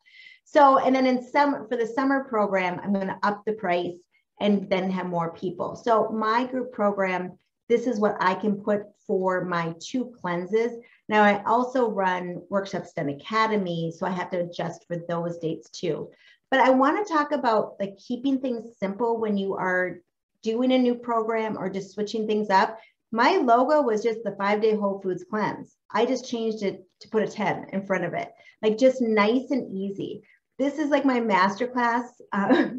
So, 0.46 0.80
and 0.80 0.96
then 0.96 1.06
in 1.06 1.22
some 1.22 1.68
for 1.68 1.76
the 1.76 1.86
summer 1.86 2.24
program, 2.24 2.80
I'm 2.84 2.94
going 2.94 3.08
to 3.08 3.20
up 3.24 3.44
the 3.46 3.54
price 3.54 3.98
and 4.40 4.70
then 4.70 4.90
have 4.92 5.06
more 5.06 5.34
people. 5.34 5.76
So 5.76 6.10
my 6.10 6.46
group 6.46 6.72
program, 6.72 7.38
this 7.68 7.88
is 7.88 8.00
what 8.00 8.18
I 8.20 8.36
can 8.36 8.62
put 8.62 8.84
for 9.08 9.44
my 9.46 9.74
two 9.80 10.14
cleanses. 10.22 10.72
Now 11.10 11.24
I 11.24 11.44
also 11.44 11.90
run 11.90 12.42
workshops 12.50 12.94
Done 12.94 13.10
Academy, 13.10 13.92
so 13.96 14.06
I 14.06 14.12
have 14.12 14.32
to 14.32 14.40
adjust 14.40 14.86
for 14.88 14.98
those 14.98 15.38
dates 15.38 15.70
too. 15.70 16.10
But 16.52 16.60
I 16.60 16.70
want 16.70 17.06
to 17.06 17.14
talk 17.14 17.32
about 17.32 17.76
like 17.80 17.98
keeping 17.98 18.40
things 18.40 18.78
simple 18.78 19.20
when 19.20 19.38
you 19.38 19.56
are 19.56 20.00
doing 20.44 20.72
a 20.72 20.78
new 20.78 20.96
program 20.96 21.58
or 21.58 21.70
just 21.70 21.94
switching 21.94 22.28
things 22.28 22.50
up. 22.50 22.80
My 23.12 23.38
logo 23.38 23.82
was 23.82 24.04
just 24.04 24.24
the 24.24 24.36
five 24.38 24.62
day 24.62 24.76
Whole 24.76 25.02
Foods 25.02 25.26
cleanse. 25.30 25.76
I 25.92 26.06
just 26.06 26.30
changed 26.30 26.64
it 26.64 26.84
to 27.02 27.10
put 27.10 27.24
a 27.24 27.28
10 27.28 27.68
in 27.74 27.86
front 27.86 28.06
of 28.06 28.14
it, 28.14 28.32
like 28.62 28.78
just 28.78 29.02
nice 29.02 29.52
and 29.52 29.72
easy. 29.72 30.24
This 30.58 30.78
is 30.78 30.90
like 30.90 31.06
my 31.06 31.20
masterclass, 31.20 32.06
uh, 32.32 32.70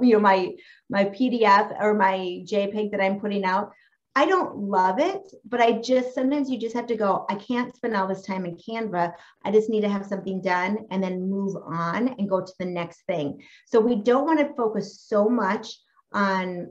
you 0.00 0.12
know, 0.14 0.20
my 0.20 0.54
my 0.88 1.04
PDF 1.06 1.80
or 1.80 1.94
my 1.94 2.42
JPEG 2.44 2.90
that 2.92 3.00
I'm 3.00 3.20
putting 3.20 3.44
out. 3.44 3.72
I 4.14 4.26
don't 4.26 4.58
love 4.58 4.98
it, 4.98 5.22
but 5.44 5.60
I 5.60 5.80
just 5.80 6.14
sometimes 6.14 6.50
you 6.50 6.58
just 6.58 6.74
have 6.74 6.86
to 6.88 6.96
go, 6.96 7.24
I 7.30 7.36
can't 7.36 7.74
spend 7.74 7.96
all 7.96 8.06
this 8.06 8.22
time 8.22 8.44
in 8.44 8.56
Canva. 8.56 9.14
I 9.42 9.50
just 9.50 9.70
need 9.70 9.80
to 9.82 9.88
have 9.88 10.04
something 10.04 10.42
done 10.42 10.86
and 10.90 11.02
then 11.02 11.30
move 11.30 11.56
on 11.56 12.08
and 12.08 12.28
go 12.28 12.42
to 12.42 12.52
the 12.58 12.66
next 12.66 13.02
thing. 13.06 13.42
So 13.66 13.80
we 13.80 13.96
don't 13.96 14.26
want 14.26 14.38
to 14.40 14.54
focus 14.54 15.00
so 15.00 15.30
much 15.30 15.78
on 16.12 16.68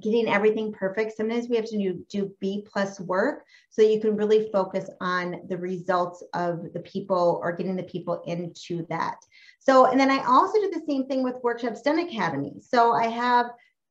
getting 0.00 0.28
everything 0.28 0.72
perfect. 0.72 1.16
Sometimes 1.16 1.48
we 1.48 1.56
have 1.56 1.66
to 1.66 1.76
do, 1.76 2.06
do 2.08 2.34
B 2.40 2.66
plus 2.70 3.00
work 3.00 3.44
so 3.70 3.82
you 3.82 4.00
can 4.00 4.16
really 4.16 4.48
focus 4.50 4.88
on 5.00 5.42
the 5.48 5.58
results 5.58 6.22
of 6.34 6.72
the 6.72 6.80
people 6.80 7.40
or 7.42 7.52
getting 7.52 7.76
the 7.76 7.82
people 7.82 8.22
into 8.26 8.86
that. 8.88 9.16
So, 9.58 9.86
and 9.86 9.98
then 9.98 10.10
I 10.10 10.24
also 10.24 10.60
do 10.60 10.70
the 10.70 10.84
same 10.86 11.06
thing 11.06 11.22
with 11.22 11.42
Workshops 11.42 11.82
Done 11.82 11.98
Academy. 11.98 12.54
So 12.60 12.92
I 12.92 13.08
have 13.08 13.46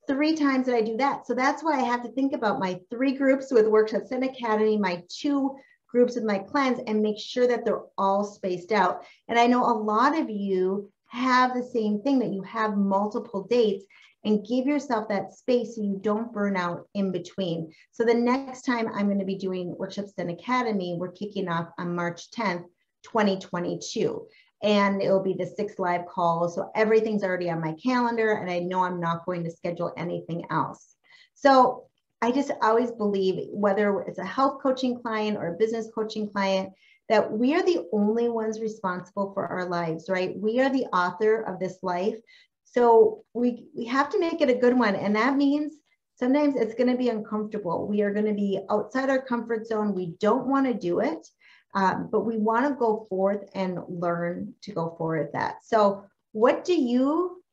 three 0.07 0.35
times 0.35 0.65
that 0.65 0.75
I 0.75 0.81
do 0.81 0.97
that. 0.97 1.25
So 1.25 1.33
that's 1.33 1.63
why 1.63 1.79
I 1.79 1.83
have 1.83 2.03
to 2.03 2.11
think 2.11 2.33
about 2.33 2.59
my 2.59 2.79
three 2.89 3.13
groups 3.13 3.51
with 3.51 3.67
Workshops 3.67 4.09
Done 4.09 4.23
Academy, 4.23 4.77
my 4.77 5.03
two 5.09 5.55
groups 5.89 6.15
with 6.15 6.23
my 6.23 6.39
cleanse 6.39 6.79
and 6.87 7.01
make 7.01 7.19
sure 7.19 7.47
that 7.47 7.63
they're 7.63 7.83
all 7.97 8.23
spaced 8.23 8.71
out. 8.71 9.05
And 9.27 9.37
I 9.37 9.47
know 9.47 9.63
a 9.63 9.77
lot 9.77 10.17
of 10.17 10.29
you 10.29 10.91
have 11.09 11.53
the 11.53 11.63
same 11.63 12.01
thing 12.01 12.19
that 12.19 12.33
you 12.33 12.41
have 12.41 12.75
multiple 12.75 13.43
dates 13.43 13.85
and 14.25 14.45
give 14.47 14.65
yourself 14.65 15.07
that 15.09 15.33
space 15.33 15.75
so 15.75 15.83
you 15.83 15.99
don't 16.01 16.33
burn 16.33 16.55
out 16.55 16.87
in 16.93 17.11
between. 17.11 17.71
So 17.91 18.03
the 18.03 18.13
next 18.13 18.63
time 18.63 18.87
I'm 18.87 19.05
going 19.05 19.19
to 19.19 19.25
be 19.25 19.35
doing 19.35 19.75
workshops 19.77 20.13
Done 20.13 20.29
Academy, 20.29 20.95
we're 20.97 21.11
kicking 21.11 21.49
off 21.49 21.69
on 21.77 21.95
March 21.95 22.31
10th, 22.31 22.65
2022. 23.03 24.25
And 24.63 25.02
it 25.02 25.12
will 25.12 25.21
be 25.21 25.34
the 25.34 25.45
six 25.45 25.78
live 25.78 26.06
calls. 26.08 26.56
So 26.56 26.71
everything's 26.73 27.23
already 27.23 27.49
on 27.49 27.62
my 27.62 27.73
calendar, 27.73 28.34
and 28.36 28.49
I 28.49 28.60
know 28.60 28.84
I'm 28.84 28.99
not 28.99 29.26
going 29.26 29.43
to 29.43 29.52
schedule 29.52 29.93
anything 29.97 30.45
else. 30.49 30.95
So 31.36 31.88
I 32.21 32.32
just 32.32 32.52
always 32.62 32.89
believe, 32.91 33.49
whether 33.52 34.02
it's 34.04 34.19
a 34.19 34.26
health 34.26 34.62
coaching 34.63 35.02
client 35.02 35.38
or 35.38 35.49
a 35.49 35.58
business 35.58 35.89
coaching 35.93 36.30
client, 36.30 36.71
that 37.10 37.30
we 37.30 37.54
are 37.54 37.62
the 37.62 37.86
only 37.91 38.30
ones 38.30 38.62
responsible 38.62 39.34
for 39.34 39.45
our 39.45 39.65
lives, 39.67 40.10
right? 40.10 40.34
We 40.39 40.62
are 40.62 40.69
the 40.69 40.86
author 40.86 41.41
of 41.41 41.60
this 41.60 41.80
life. 41.84 42.15
So 42.63 43.26
we, 43.34 43.65
we 43.76 43.86
have 43.86 44.10
to 44.12 44.19
make 44.19 44.39
it 44.39 44.49
a 44.49 44.56
good 44.56 44.78
one. 44.80 44.95
And 44.95 45.13
that 45.17 45.36
means 45.36 45.73
sometimes 46.15 46.56
it's 46.56 46.76
going 46.76 46.89
to 46.89 46.97
be 46.97 47.10
uncomfortable. 47.10 47.88
We 47.88 48.02
are 48.02 48.13
going 48.13 48.26
to 48.28 48.34
be 48.34 48.62
outside 48.71 49.10
our 49.10 49.21
comfort 49.21 49.67
zone. 49.67 49.93
We 49.93 50.15
don't 50.21 50.47
want 50.47 50.65
to 50.67 50.73
do 50.73 51.02
it, 51.02 51.28
um, 51.73 52.09
but 52.12 52.21
we 52.21 52.38
want 52.38 52.67
to 52.67 52.75
go 52.75 53.05
forth 53.09 53.49
and 53.55 53.79
learn 53.88 54.53
to 54.62 54.71
go 54.71 54.95
forward 54.97 55.29
that. 55.33 55.65
So, 55.65 56.05
what 56.31 56.65
do 56.65 56.73
you 56.73 57.43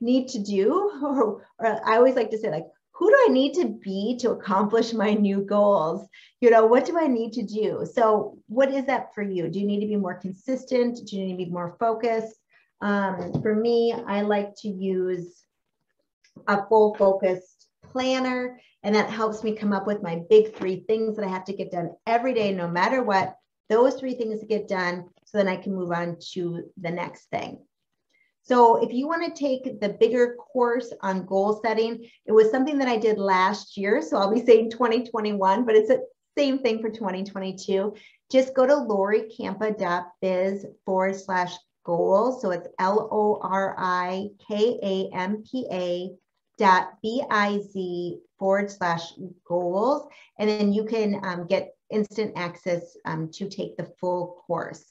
need 0.00 0.28
to 0.28 0.38
do? 0.38 0.92
Or, 1.02 1.44
or 1.58 1.88
I 1.88 1.96
always 1.96 2.14
like 2.16 2.30
to 2.30 2.38
say, 2.38 2.50
like, 2.50 2.66
who 2.92 3.08
do 3.10 3.16
I 3.28 3.32
need 3.32 3.54
to 3.54 3.66
be 3.66 4.16
to 4.20 4.30
accomplish 4.30 4.92
my 4.92 5.14
new 5.14 5.42
goals? 5.42 6.08
You 6.40 6.50
know, 6.50 6.66
what 6.66 6.84
do 6.84 6.98
I 6.98 7.06
need 7.06 7.32
to 7.34 7.42
do? 7.42 7.86
So, 7.92 8.38
what 8.48 8.72
is 8.72 8.86
that 8.86 9.14
for 9.14 9.22
you? 9.22 9.48
Do 9.48 9.60
you 9.60 9.66
need 9.66 9.80
to 9.80 9.86
be 9.86 9.96
more 9.96 10.16
consistent? 10.16 10.98
Do 11.06 11.16
you 11.16 11.24
need 11.24 11.32
to 11.32 11.44
be 11.44 11.50
more 11.50 11.76
focused? 11.78 12.34
Um, 12.80 13.40
for 13.42 13.54
me, 13.54 13.92
I 13.92 14.22
like 14.22 14.54
to 14.62 14.68
use 14.68 15.44
a 16.46 16.66
full 16.66 16.94
focused 16.96 17.68
planner, 17.92 18.60
and 18.82 18.94
that 18.94 19.10
helps 19.10 19.44
me 19.44 19.54
come 19.54 19.72
up 19.72 19.86
with 19.86 20.02
my 20.02 20.22
big 20.28 20.54
three 20.54 20.84
things 20.88 21.16
that 21.16 21.24
I 21.24 21.28
have 21.28 21.44
to 21.46 21.52
get 21.52 21.70
done 21.70 21.92
every 22.06 22.34
day, 22.34 22.52
no 22.52 22.68
matter 22.68 23.02
what. 23.02 23.37
Those 23.68 23.94
three 23.94 24.14
things 24.14 24.40
to 24.40 24.46
get 24.46 24.68
done, 24.68 25.04
so 25.24 25.38
then 25.38 25.48
I 25.48 25.56
can 25.56 25.74
move 25.74 25.92
on 25.92 26.16
to 26.32 26.64
the 26.80 26.90
next 26.90 27.26
thing. 27.30 27.58
So 28.42 28.82
if 28.82 28.94
you 28.94 29.06
want 29.06 29.24
to 29.24 29.38
take 29.38 29.78
the 29.78 29.90
bigger 29.90 30.34
course 30.36 30.90
on 31.02 31.26
goal 31.26 31.60
setting, 31.62 32.08
it 32.24 32.32
was 32.32 32.50
something 32.50 32.78
that 32.78 32.88
I 32.88 32.96
did 32.96 33.18
last 33.18 33.76
year. 33.76 34.00
So 34.00 34.16
I'll 34.16 34.32
be 34.32 34.44
saying 34.44 34.70
2021, 34.70 35.66
but 35.66 35.74
it's 35.74 35.88
the 35.88 36.02
same 36.36 36.58
thing 36.60 36.80
for 36.80 36.88
2022. 36.88 37.94
Just 38.32 38.54
go 38.54 38.66
to 38.66 38.72
lorikampa.biz 38.72 40.66
forward 40.86 41.16
slash 41.16 41.54
goals. 41.84 42.40
So 42.40 42.50
it's 42.50 42.68
L 42.78 43.08
O 43.12 43.38
R 43.42 43.74
I 43.76 44.28
K 44.48 44.78
A 44.82 45.14
M 45.14 45.42
P 45.50 45.66
A 45.70 46.10
dot 46.58 46.98
B 47.02 47.22
I 47.30 47.60
Z 47.72 48.18
forward 48.38 48.70
slash 48.70 49.12
goals. 49.46 50.08
And 50.38 50.48
then 50.48 50.72
you 50.72 50.84
can 50.84 51.20
um, 51.24 51.46
get 51.46 51.74
instant 51.90 52.32
access 52.36 52.96
um, 53.04 53.30
to 53.32 53.48
take 53.48 53.76
the 53.76 53.90
full 53.98 54.42
course. 54.46 54.84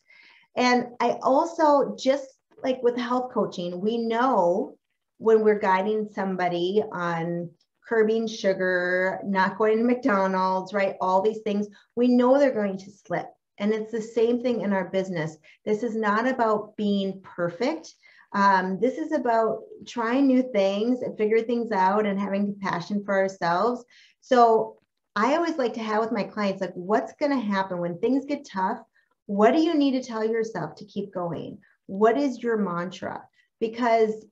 And 0.56 0.88
I 0.99 1.19
also, 1.21 1.95
just 1.97 2.27
like 2.63 2.82
with 2.82 2.97
health 2.97 3.32
coaching, 3.32 3.80
we 3.80 3.97
know 3.97 4.75
when 5.19 5.43
we're 5.43 5.60
guiding 5.60 6.10
somebody 6.12 6.84
on 6.91 7.51
curbing 7.88 8.27
sugar, 8.27 9.19
not 9.23 9.58
going 9.58 9.77
to 9.77 9.84
McDonald's, 9.84 10.73
right? 10.73 10.95
All 10.99 11.21
these 11.21 11.41
things, 11.43 11.67
we 11.95 12.08
know 12.08 12.38
they're 12.38 12.51
going 12.51 12.77
to 12.80 12.91
slip. 12.91 13.27
And 13.60 13.73
it's 13.73 13.91
the 13.91 14.01
same 14.01 14.41
thing 14.41 14.62
in 14.62 14.73
our 14.73 14.89
business. 14.89 15.38
This 15.65 15.84
is 15.84 15.95
not 15.95 16.27
about 16.27 16.75
being 16.75 17.21
perfect. 17.21 17.93
Um, 18.34 18.80
this 18.80 18.98
is 18.98 19.12
about 19.12 19.60
trying 19.86 20.28
new 20.28 20.44
things 20.52 21.02
and 21.02 21.18
figure 21.18 21.42
things 21.42 21.72
out 21.72 22.06
and 22.06 22.20
having 22.20 22.46
compassion 22.46 23.04
for 23.06 23.16
ourselves. 23.16 23.84
So 24.22 24.78
I 25.16 25.36
always 25.36 25.58
like 25.58 25.74
to 25.76 25.84
have 25.84 26.02
with 26.02 26.12
my 26.12 26.24
clients, 26.24 26.62
like, 26.62 26.74
what's 26.74 27.13
going 27.20 27.32
to 27.32 27.40
happen 27.40 27.80
when 27.80 28.00
things 28.00 28.26
get 28.26 28.46
tough? 28.46 28.80
What 29.26 29.54
do 29.54 29.62
you 29.62 29.74
need 29.74 29.92
to 29.92 30.04
tell 30.04 30.24
yourself 30.24 30.76
to 30.76 30.86
keep 30.86 31.13
going? 31.13 31.60
What 31.88 32.18
is 32.18 32.44
your 32.44 32.58
mantra? 32.58 33.24
Because 33.60 34.26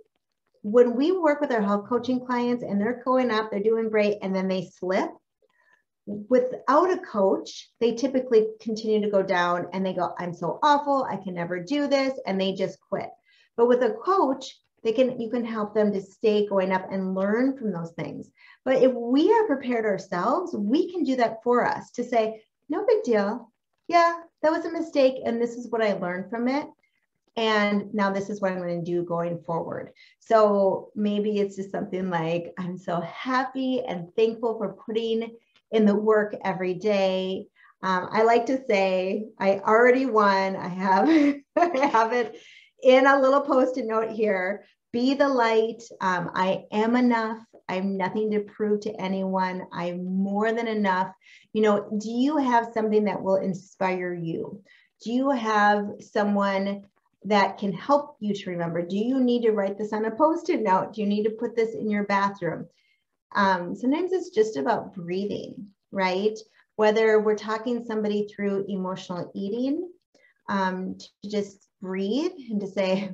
when 0.61 0.95
we 0.95 1.11
work 1.11 1.41
with 1.41 1.51
our 1.51 1.61
health 1.61 1.87
coaching 1.87 2.25
clients 2.25 2.63
and 2.63 2.79
they're 2.79 3.01
going 3.03 3.31
up, 3.31 3.49
they're 3.49 3.59
doing 3.59 3.89
great, 3.89 4.17
and 4.21 4.35
then 4.35 4.47
they 4.47 4.65
slip, 4.65 5.09
without 6.05 6.91
a 6.91 6.97
coach, 6.99 7.69
they 7.79 7.93
typically 7.93 8.47
continue 8.61 9.01
to 9.01 9.09
go 9.09 9.23
down 9.23 9.67
and 9.73 9.85
they 9.85 9.93
go, 9.93 10.13
I'm 10.19 10.33
so 10.33 10.59
awful, 10.61 11.07
I 11.09 11.17
can 11.17 11.33
never 11.33 11.59
do 11.59 11.87
this, 11.87 12.13
and 12.27 12.39
they 12.39 12.53
just 12.53 12.79
quit. 12.79 13.09
But 13.57 13.67
with 13.67 13.83
a 13.83 13.91
coach, 13.91 14.57
they 14.83 14.91
can 14.91 15.19
you 15.19 15.29
can 15.29 15.43
help 15.43 15.73
them 15.73 15.91
to 15.93 16.01
stay 16.01 16.47
going 16.47 16.71
up 16.71 16.91
and 16.91 17.15
learn 17.15 17.57
from 17.57 17.71
those 17.71 17.91
things. 17.93 18.29
But 18.63 18.83
if 18.83 18.93
we 18.93 19.31
are 19.33 19.47
prepared 19.47 19.85
ourselves, 19.85 20.55
we 20.55 20.91
can 20.91 21.03
do 21.03 21.15
that 21.17 21.43
for 21.43 21.65
us 21.65 21.91
to 21.91 22.03
say, 22.03 22.43
no 22.69 22.85
big 22.85 23.03
deal. 23.03 23.51
Yeah, 23.87 24.19
that 24.41 24.51
was 24.51 24.65
a 24.65 24.71
mistake, 24.71 25.15
and 25.25 25.41
this 25.41 25.55
is 25.55 25.69
what 25.69 25.81
I 25.81 25.93
learned 25.93 26.29
from 26.29 26.47
it. 26.47 26.67
And 27.37 27.93
now 27.93 28.11
this 28.11 28.29
is 28.29 28.39
what 28.39 28.51
I'm 28.51 28.59
going 28.59 28.83
to 28.83 28.91
do 28.91 29.03
going 29.03 29.41
forward. 29.43 29.91
So 30.19 30.91
maybe 30.95 31.39
it's 31.39 31.57
just 31.57 31.71
something 31.71 32.09
like, 32.09 32.53
I'm 32.57 32.77
so 32.77 33.01
happy 33.01 33.81
and 33.81 34.13
thankful 34.15 34.57
for 34.57 34.77
putting 34.85 35.35
in 35.71 35.85
the 35.85 35.95
work 35.95 36.35
every 36.45 36.75
day. 36.75 37.47
Um, 37.83 38.07
I 38.11 38.23
like 38.23 38.45
to 38.47 38.65
say 38.65 39.25
I 39.37 39.59
already 39.59 40.05
won. 40.05 40.55
I 40.55 40.67
have 40.69 41.09
I 41.57 41.87
have 41.87 42.13
it 42.13 42.39
in 42.85 43.07
a 43.07 43.19
little 43.19 43.41
post-it 43.41 43.85
note 43.85 44.11
here. 44.11 44.63
Be 44.93 45.15
the 45.15 45.27
light. 45.27 45.81
Um, 45.99 46.29
I 46.35 46.65
am 46.71 46.95
enough. 46.95 47.39
I 47.67 47.75
have 47.75 47.83
nothing 47.83 48.29
to 48.31 48.41
prove 48.41 48.81
to 48.81 49.01
anyone. 49.01 49.63
I'm 49.73 50.05
more 50.05 50.53
than 50.53 50.67
enough. 50.67 51.11
You 51.51 51.63
know, 51.63 51.89
do 51.99 52.09
you 52.09 52.37
have 52.37 52.69
something 52.73 53.05
that 53.05 53.21
will 53.21 53.37
inspire 53.37 54.13
you? 54.13 54.61
Do 55.03 55.11
you 55.11 55.31
have 55.31 55.87
someone 55.99 56.85
that 57.23 57.57
can 57.57 57.73
help 57.73 58.17
you 58.19 58.35
to 58.35 58.49
remember? 58.51 58.83
Do 58.83 58.97
you 58.97 59.19
need 59.19 59.41
to 59.41 59.51
write 59.51 59.79
this 59.79 59.91
on 59.91 60.05
a 60.05 60.11
post 60.11 60.49
it 60.49 60.61
note? 60.61 60.93
Do 60.93 61.01
you 61.01 61.07
need 61.07 61.23
to 61.23 61.31
put 61.31 61.55
this 61.55 61.73
in 61.73 61.89
your 61.89 62.03
bathroom? 62.03 62.67
Um, 63.35 63.75
sometimes 63.75 64.13
it's 64.13 64.29
just 64.29 64.57
about 64.57 64.93
breathing, 64.93 65.69
right? 65.91 66.37
Whether 66.75 67.19
we're 67.19 67.35
talking 67.35 67.83
somebody 67.83 68.27
through 68.27 68.65
emotional 68.69 69.31
eating, 69.33 69.89
um, 70.47 70.97
to 70.99 71.29
just 71.29 71.64
breathe 71.81 72.31
and 72.49 72.61
to 72.61 72.67
say, 72.67 73.11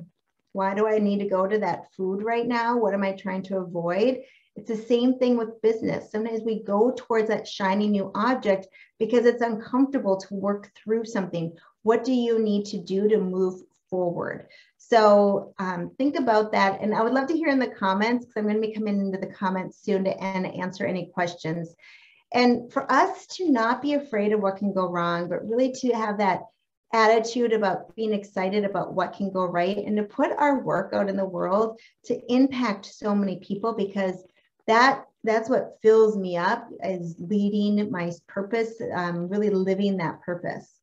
why 0.52 0.74
do 0.74 0.86
I 0.86 0.98
need 0.98 1.18
to 1.20 1.28
go 1.28 1.46
to 1.46 1.58
that 1.58 1.92
food 1.96 2.22
right 2.22 2.46
now? 2.46 2.78
What 2.78 2.94
am 2.94 3.02
I 3.02 3.12
trying 3.12 3.42
to 3.44 3.58
avoid? 3.58 4.22
It's 4.54 4.68
the 4.68 4.76
same 4.76 5.18
thing 5.18 5.38
with 5.38 5.62
business. 5.62 6.10
Sometimes 6.10 6.42
we 6.42 6.62
go 6.62 6.92
towards 6.94 7.28
that 7.28 7.48
shiny 7.48 7.88
new 7.88 8.10
object 8.14 8.66
because 8.98 9.24
it's 9.24 9.40
uncomfortable 9.40 10.18
to 10.18 10.34
work 10.34 10.70
through 10.76 11.06
something. 11.06 11.56
What 11.82 12.04
do 12.04 12.12
you 12.12 12.38
need 12.38 12.66
to 12.66 12.78
do 12.78 13.08
to 13.08 13.18
move 13.18 13.62
forward? 13.88 14.48
So 14.76 15.54
um, 15.58 15.92
think 15.96 16.16
about 16.16 16.52
that. 16.52 16.82
And 16.82 16.94
I 16.94 17.02
would 17.02 17.14
love 17.14 17.28
to 17.28 17.36
hear 17.36 17.48
in 17.48 17.58
the 17.58 17.66
comments 17.68 18.26
because 18.26 18.40
I'm 18.40 18.48
going 18.48 18.60
to 18.60 18.68
be 18.68 18.74
coming 18.74 19.00
into 19.00 19.18
the 19.18 19.32
comments 19.32 19.82
soon 19.82 20.04
to 20.04 20.22
and 20.22 20.46
answer 20.46 20.84
any 20.84 21.06
questions. 21.06 21.74
And 22.34 22.72
for 22.72 22.90
us 22.90 23.26
to 23.38 23.50
not 23.50 23.80
be 23.80 23.94
afraid 23.94 24.32
of 24.32 24.40
what 24.40 24.56
can 24.56 24.72
go 24.72 24.88
wrong, 24.88 25.28
but 25.28 25.48
really 25.48 25.72
to 25.72 25.92
have 25.92 26.18
that 26.18 26.42
attitude 26.92 27.52
about 27.52 27.94
being 27.96 28.12
excited 28.12 28.64
about 28.64 28.92
what 28.92 29.14
can 29.14 29.30
go 29.30 29.44
right 29.44 29.78
and 29.78 29.96
to 29.96 30.02
put 30.02 30.30
our 30.32 30.62
work 30.62 30.92
out 30.92 31.08
in 31.08 31.16
the 31.16 31.24
world 31.24 31.78
to 32.04 32.20
impact 32.32 32.84
so 32.86 33.14
many 33.14 33.38
people 33.38 33.72
because 33.72 34.24
that 34.66 35.04
that's 35.24 35.48
what 35.48 35.78
fills 35.82 36.16
me 36.16 36.36
up 36.36 36.68
is 36.84 37.16
leading 37.18 37.90
my 37.90 38.12
purpose 38.26 38.74
um, 38.94 39.28
really 39.28 39.50
living 39.50 39.96
that 39.96 40.20
purpose. 40.20 40.80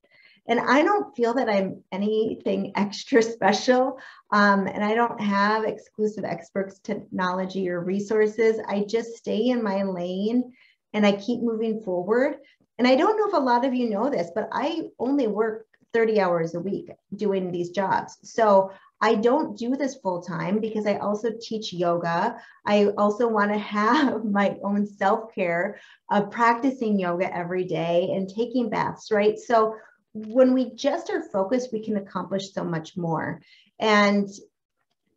And 0.48 0.60
i 0.60 0.82
don't 0.82 1.16
feel 1.16 1.36
that 1.36 1.48
i'm 1.48 1.84
anything 1.92 2.72
extra 2.76 3.22
special 3.22 4.00
um, 4.32 4.66
and 4.68 4.84
i 4.84 4.96
don't 4.96 5.22
have 5.22 5.64
exclusive 5.64 6.24
experts 6.24 6.80
technology 6.80 7.70
or 7.70 7.84
resources. 7.84 8.60
I 8.68 8.84
just 8.88 9.16
stay 9.16 9.50
in 9.50 9.64
my 9.64 9.84
lane 9.84 10.54
and 10.94 11.06
i 11.06 11.12
keep 11.12 11.42
moving 11.42 11.84
forward. 11.84 12.38
And 12.80 12.88
i 12.88 12.96
don't 12.96 13.18
know 13.18 13.28
if 13.28 13.34
a 13.34 13.46
lot 13.46 13.64
of 13.64 13.76
you 13.76 13.92
know 13.92 14.10
this 14.10 14.32
but 14.34 14.50
i 14.52 14.90
only 14.98 15.28
work 15.28 15.68
30 15.94 16.20
hours 16.20 16.56
a 16.56 16.60
week 16.60 16.90
doing 17.16 17.52
these 17.52 17.72
jobs 17.72 18.18
so 18.24 18.72
I 19.02 19.16
don't 19.16 19.58
do 19.58 19.76
this 19.76 19.96
full 19.96 20.22
time 20.22 20.60
because 20.60 20.86
I 20.86 20.98
also 20.98 21.30
teach 21.40 21.72
yoga. 21.72 22.38
I 22.66 22.88
also 22.98 23.28
want 23.28 23.52
to 23.52 23.58
have 23.80 24.26
my 24.26 24.58
own 24.64 24.86
self 24.86 25.34
care 25.34 25.80
of 26.12 26.32
practicing 26.32 27.00
yoga 27.00 27.34
every 27.36 27.64
day 27.64 28.10
and 28.14 28.28
taking 28.28 28.70
baths, 28.70 29.12
right? 29.12 29.38
So 29.40 29.76
when 30.14 30.54
we 30.54 30.74
just 30.74 31.10
are 31.10 31.22
focused, 31.22 31.72
we 31.72 31.84
can 31.84 31.98
accomplish 31.98 32.52
so 32.52 32.64
much 32.64 32.98
more. 32.98 33.42
And 33.80 34.28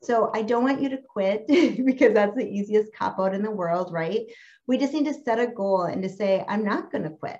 so 0.02 0.30
I 0.34 0.42
don't 0.42 0.64
want 0.64 0.82
you 0.82 0.90
to 0.90 0.98
quit 0.98 1.46
because 1.48 2.14
that's 2.14 2.36
the 2.36 2.48
easiest 2.48 2.94
cop 2.94 3.18
out 3.18 3.34
in 3.34 3.42
the 3.42 3.50
world, 3.50 3.92
right? 3.92 4.26
We 4.66 4.78
just 4.78 4.92
need 4.92 5.06
to 5.06 5.14
set 5.14 5.40
a 5.40 5.46
goal 5.46 5.82
and 5.84 6.02
to 6.02 6.08
say, 6.08 6.44
I'm 6.46 6.64
not 6.64 6.92
going 6.92 7.04
to 7.04 7.10
quit. 7.10 7.38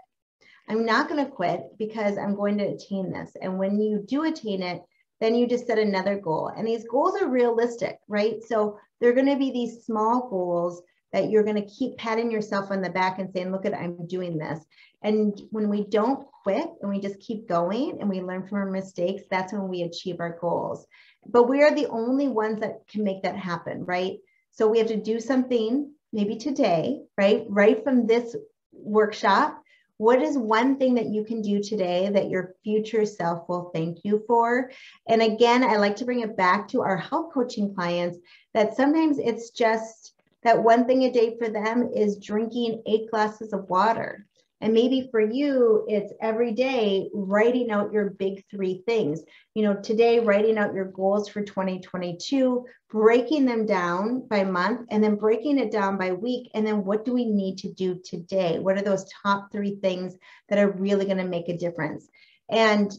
I'm 0.73 0.87
not 0.87 1.09
going 1.09 1.23
to 1.23 1.31
quit 1.31 1.65
because 1.79 2.17
I'm 2.17 2.35
going 2.35 2.57
to 2.59 2.65
attain 2.65 3.13
this. 3.13 3.33
And 3.43 3.59
when 3.59 3.79
you 3.79 4.03
do 4.09 4.25
attain 4.25 4.63
it, 4.63 4.83
then 5.21 5.35
you 5.35 5.47
just 5.47 5.67
set 5.67 5.79
another 5.79 6.19
goal. 6.19 6.51
And 6.57 6.67
these 6.67 6.87
goals 6.89 7.21
are 7.21 7.29
realistic, 7.29 7.99
right? 8.09 8.43
So 8.43 8.79
they're 8.99 9.13
going 9.13 9.27
to 9.27 9.37
be 9.37 9.51
these 9.51 9.85
small 9.85 10.31
goals 10.31 10.83
that 11.13 11.29
you're 11.29 11.45
going 11.45 11.63
to 11.63 11.71
keep 11.71 11.99
patting 11.99 12.31
yourself 12.31 12.71
on 12.71 12.81
the 12.81 12.89
back 12.89 13.19
and 13.19 13.31
saying, 13.31 13.53
look 13.53 13.67
at, 13.67 13.75
I'm 13.75 14.07
doing 14.07 14.39
this. 14.39 14.65
And 15.03 15.39
when 15.51 15.69
we 15.69 15.85
don't 15.85 16.27
quit 16.43 16.67
and 16.81 16.91
we 16.91 17.01
just 17.01 17.21
keep 17.21 17.47
going 17.47 17.99
and 18.01 18.09
we 18.09 18.23
learn 18.23 18.49
from 18.49 18.59
our 18.59 18.71
mistakes, 18.71 19.25
that's 19.31 19.53
when 19.53 19.69
we 19.69 19.83
achieve 19.83 20.21
our 20.21 20.39
goals. 20.41 20.87
But 21.27 21.51
we 21.51 21.63
are 21.63 21.75
the 21.75 21.89
only 21.89 22.29
ones 22.29 22.61
that 22.61 22.89
can 22.91 23.05
make 23.05 23.23
that 23.25 23.37
happen, 23.37 23.85
right? 23.85 24.17
So 24.53 24.69
we 24.69 24.79
have 24.79 24.89
to 24.89 24.97
do 24.97 25.21
something 25.21 25.93
maybe 26.15 26.37
today, 26.37 27.03
right? 27.19 27.45
Right 27.49 27.85
from 27.85 28.07
this 28.07 28.35
workshop 28.73 29.62
what 30.03 30.21
is 30.21 30.37
one 30.37 30.77
thing 30.79 30.95
that 30.97 31.11
you 31.11 31.23
can 31.23 31.41
do 31.41 31.63
today 31.63 32.11
that 32.13 32.29
your 32.29 32.57
future 32.65 33.07
self 33.07 33.49
will 33.49 33.71
thank 33.73 33.99
you 34.03 34.21
for? 34.27 34.69
And 35.07 35.23
again, 35.23 35.63
I 35.63 35.77
like 35.77 35.95
to 35.97 36.05
bring 36.05 36.23
it 36.23 36.37
back 36.37 36.67
to 36.69 36.83
our 36.83 36.97
health 36.97 37.33
coaching 37.33 37.73
clients 37.73 38.19
that 38.53 38.75
sometimes 38.75 39.21
it's 39.21 39.51
just 39.51 40.15
that 40.43 40.61
one 40.61 40.87
thing 40.87 41.05
a 41.05 41.13
day 41.13 41.37
for 41.39 41.49
them 41.49 41.89
is 41.95 42.19
drinking 42.19 42.83
eight 42.85 43.13
glasses 43.13 43.53
of 43.53 43.71
water. 43.71 44.27
And 44.63 44.73
maybe 44.73 45.09
for 45.11 45.21
you, 45.21 45.85
it's 45.89 46.13
every 46.23 46.53
day 46.53 47.11
writing 47.13 47.73
out 47.73 47.93
your 47.93 48.11
big 48.11 48.45
three 48.49 48.85
things. 48.87 49.21
You 49.57 49.65
know, 49.65 49.75
today, 49.75 50.21
writing 50.21 50.57
out 50.57 50.73
your 50.73 50.85
goals 50.85 51.29
for 51.29 51.43
2022, 51.43 52.65
breaking 52.89 53.45
them 53.45 53.67
down 53.67 54.25
by 54.29 54.45
month, 54.45 54.87
and 54.91 55.03
then 55.03 55.17
breaking 55.17 55.59
it 55.59 55.73
down 55.73 55.99
by 55.99 56.13
week. 56.13 56.49
And 56.55 56.65
then 56.65 56.85
what 56.85 57.05
do 57.05 57.13
we 57.13 57.25
need 57.25 57.59
to 57.59 57.73
do 57.73 58.01
today? 58.05 58.61
What 58.61 58.79
are 58.79 58.83
those 58.83 59.11
top 59.23 59.51
three 59.51 59.75
things 59.83 60.17
that 60.49 60.61
are 60.61 60.71
really 60.71 61.07
going 61.07 61.17
to 61.17 61.25
make 61.25 61.49
a 61.49 61.59
difference? 61.59 62.09
And 62.49 62.97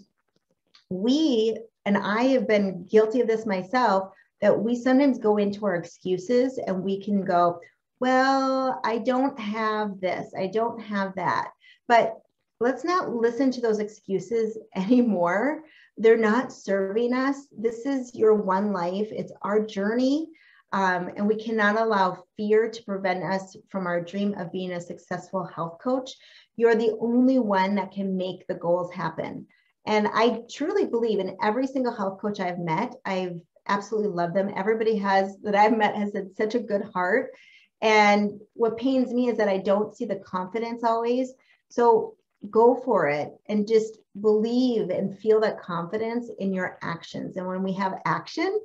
we, 0.89 1.57
and 1.85 1.97
I 1.97 2.23
have 2.23 2.45
been 2.45 2.83
guilty 2.83 3.21
of 3.21 3.27
this 3.27 3.45
myself, 3.45 4.11
that 4.41 4.59
we 4.59 4.75
sometimes 4.75 5.17
go 5.17 5.37
into 5.37 5.65
our 5.65 5.77
excuses 5.77 6.57
and 6.57 6.83
we 6.83 7.01
can 7.01 7.23
go, 7.23 7.61
well, 8.03 8.81
I 8.83 8.97
don't 8.97 9.39
have 9.39 10.01
this, 10.01 10.33
I 10.37 10.47
don't 10.47 10.77
have 10.81 11.15
that. 11.15 11.51
But 11.87 12.17
let's 12.59 12.83
not 12.83 13.15
listen 13.15 13.49
to 13.51 13.61
those 13.61 13.79
excuses 13.79 14.57
anymore. 14.75 15.63
They're 15.95 16.17
not 16.17 16.51
serving 16.51 17.13
us. 17.13 17.47
This 17.57 17.85
is 17.85 18.13
your 18.13 18.33
one 18.33 18.73
life, 18.73 19.07
it's 19.09 19.31
our 19.41 19.65
journey. 19.65 20.27
Um, 20.73 21.11
and 21.15 21.29
we 21.29 21.41
cannot 21.41 21.79
allow 21.79 22.25
fear 22.35 22.69
to 22.69 22.83
prevent 22.83 23.23
us 23.23 23.55
from 23.69 23.87
our 23.87 24.01
dream 24.01 24.33
of 24.33 24.51
being 24.51 24.73
a 24.73 24.81
successful 24.81 25.45
health 25.45 25.77
coach. 25.81 26.11
You're 26.57 26.75
the 26.75 26.97
only 26.99 27.39
one 27.39 27.75
that 27.75 27.93
can 27.93 28.17
make 28.17 28.45
the 28.47 28.55
goals 28.55 28.91
happen. 28.91 29.47
And 29.87 30.09
I 30.13 30.41
truly 30.51 30.87
believe 30.87 31.19
in 31.19 31.37
every 31.41 31.67
single 31.67 31.95
health 31.95 32.19
coach 32.19 32.41
I've 32.41 32.59
met, 32.59 32.95
I've 33.05 33.39
absolutely 33.69 34.09
loved 34.09 34.35
them. 34.35 34.51
Everybody 34.57 34.97
has 34.97 35.37
that 35.43 35.55
I've 35.55 35.77
met 35.77 35.95
has 35.95 36.13
had 36.13 36.35
such 36.35 36.55
a 36.55 36.59
good 36.59 36.83
heart 36.93 37.29
and 37.83 38.39
what 38.53 38.77
pains 38.77 39.13
me 39.13 39.27
is 39.27 39.37
that 39.37 39.49
I 39.49 39.57
don't 39.57 39.95
see 39.95 40.05
the 40.05 40.15
confidence 40.15 40.83
always. 40.85 41.33
So 41.69 42.15
go 42.49 42.75
for 42.75 43.09
it 43.09 43.33
and 43.47 43.67
just 43.67 43.97
believe 44.21 44.89
and 44.89 45.19
feel 45.19 45.41
that 45.41 45.61
confidence 45.61 46.31
in 46.39 46.53
your 46.53 46.79
actions. 46.81 47.35
And 47.35 47.45
when 47.45 47.61
we 47.61 47.73
have 47.73 47.99
action, 48.05 48.57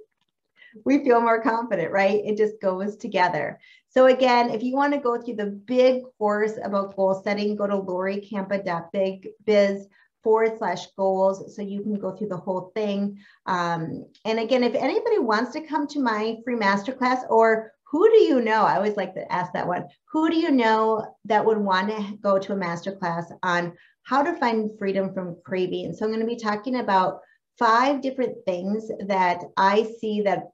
we 0.84 1.02
feel 1.02 1.20
more 1.20 1.42
confident, 1.42 1.90
right? 1.90 2.22
It 2.24 2.36
just 2.36 2.60
goes 2.60 2.96
together. 2.96 3.58
So 3.88 4.06
again, 4.06 4.50
if 4.50 4.62
you 4.62 4.76
want 4.76 4.94
to 4.94 5.00
go 5.00 5.20
through 5.20 5.34
the 5.36 5.46
big 5.46 6.02
course 6.18 6.52
about 6.62 6.94
goal 6.94 7.20
setting, 7.24 7.56
go 7.56 7.66
to 7.66 7.74
lorikampa.biz 7.74 9.88
forward 10.22 10.58
slash 10.58 10.86
goals 10.96 11.56
so 11.56 11.62
you 11.62 11.82
can 11.82 11.98
go 11.98 12.14
through 12.14 12.28
the 12.28 12.36
whole 12.36 12.70
thing. 12.74 13.18
Um, 13.46 14.04
and 14.24 14.38
again, 14.38 14.62
if 14.62 14.74
anybody 14.74 15.18
wants 15.18 15.52
to 15.54 15.66
come 15.66 15.88
to 15.88 16.00
my 16.00 16.36
free 16.44 16.56
masterclass 16.56 17.22
or 17.30 17.72
who 17.90 18.08
do 18.10 18.18
you 18.18 18.40
know? 18.40 18.62
I 18.64 18.76
always 18.76 18.96
like 18.96 19.14
to 19.14 19.32
ask 19.32 19.52
that 19.52 19.66
one. 19.66 19.86
Who 20.12 20.28
do 20.30 20.36
you 20.36 20.50
know 20.50 21.16
that 21.24 21.44
would 21.44 21.58
want 21.58 21.88
to 21.90 22.16
go 22.22 22.38
to 22.38 22.52
a 22.52 22.56
masterclass 22.56 23.26
on 23.42 23.72
how 24.02 24.22
to 24.22 24.36
find 24.36 24.70
freedom 24.78 25.14
from 25.14 25.36
craving? 25.44 25.94
So 25.94 26.04
I'm 26.04 26.10
going 26.10 26.20
to 26.20 26.26
be 26.26 26.36
talking 26.36 26.76
about 26.76 27.20
five 27.58 28.02
different 28.02 28.44
things 28.44 28.90
that 29.06 29.42
I 29.56 29.90
see 30.00 30.20
that 30.22 30.48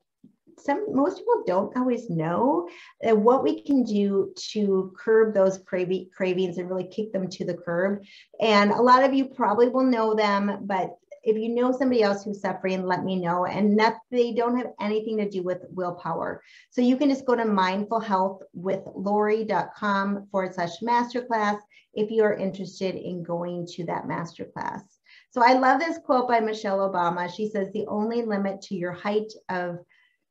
some 0.56 0.94
most 0.94 1.18
people 1.18 1.42
don't 1.46 1.76
always 1.76 2.08
know 2.08 2.68
what 3.02 3.42
we 3.42 3.62
can 3.62 3.82
do 3.82 4.32
to 4.52 4.94
curb 4.96 5.34
those 5.34 5.58
craving, 5.58 6.08
cravings 6.16 6.58
and 6.58 6.70
really 6.70 6.86
kick 6.86 7.12
them 7.12 7.28
to 7.28 7.44
the 7.44 7.54
curb. 7.54 8.04
And 8.40 8.70
a 8.70 8.80
lot 8.80 9.02
of 9.02 9.12
you 9.12 9.26
probably 9.26 9.68
will 9.68 9.82
know 9.82 10.14
them, 10.14 10.60
but 10.62 10.96
if 11.24 11.36
you 11.36 11.48
know 11.48 11.72
somebody 11.72 12.02
else 12.02 12.24
who's 12.24 12.40
suffering, 12.40 12.86
let 12.86 13.04
me 13.04 13.16
know. 13.16 13.46
And 13.46 13.78
that 13.78 13.96
they 14.10 14.32
don't 14.32 14.56
have 14.56 14.72
anything 14.80 15.18
to 15.18 15.28
do 15.28 15.42
with 15.42 15.64
willpower. 15.70 16.42
So 16.70 16.80
you 16.80 16.96
can 16.96 17.08
just 17.08 17.26
go 17.26 17.34
to 17.34 17.44
mindfulhealthwithlori.com 17.44 20.28
forward 20.30 20.54
slash 20.54 20.78
masterclass 20.80 21.58
if 21.94 22.10
you 22.10 22.24
are 22.24 22.34
interested 22.34 22.94
in 22.94 23.22
going 23.22 23.66
to 23.72 23.84
that 23.86 24.04
masterclass. 24.04 24.82
So 25.30 25.42
I 25.44 25.54
love 25.54 25.80
this 25.80 25.98
quote 26.04 26.28
by 26.28 26.40
Michelle 26.40 26.78
Obama. 26.78 27.34
She 27.34 27.48
says, 27.48 27.68
the 27.72 27.86
only 27.86 28.22
limit 28.22 28.60
to 28.62 28.74
your 28.74 28.92
height 28.92 29.32
of 29.48 29.78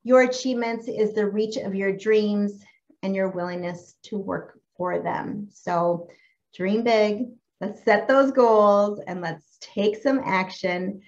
your 0.04 0.24
achievements 0.24 0.88
is 0.88 1.14
the 1.14 1.26
reach 1.26 1.58
of 1.58 1.76
your 1.76 1.96
dreams 1.96 2.64
and 3.02 3.16
your 3.16 3.30
willingness 3.30 3.96
to 4.04 4.18
work 4.18 4.60
for 4.78 5.00
them. 5.00 5.48
So 5.52 6.08
dream 6.56 6.84
big, 6.84 7.30
Let's 7.62 7.84
set 7.84 8.08
those 8.08 8.32
goals 8.32 9.00
and 9.08 9.22
let's 9.22 9.58
take 9.62 10.02
some 10.02 10.22
action. 10.26 11.02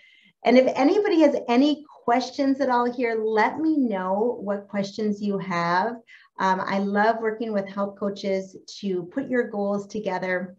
And 0.45 0.57
if 0.57 0.71
anybody 0.75 1.21
has 1.21 1.35
any 1.47 1.83
questions 2.03 2.61
at 2.61 2.69
all 2.69 2.91
here, 2.91 3.19
let 3.23 3.59
me 3.59 3.77
know 3.77 4.37
what 4.41 4.67
questions 4.67 5.21
you 5.21 5.37
have. 5.39 5.95
Um, 6.39 6.61
I 6.65 6.79
love 6.79 7.17
working 7.19 7.51
with 7.51 7.67
health 7.67 7.97
coaches 7.99 8.55
to 8.79 9.03
put 9.03 9.27
your 9.27 9.49
goals 9.49 9.87
together. 9.87 10.55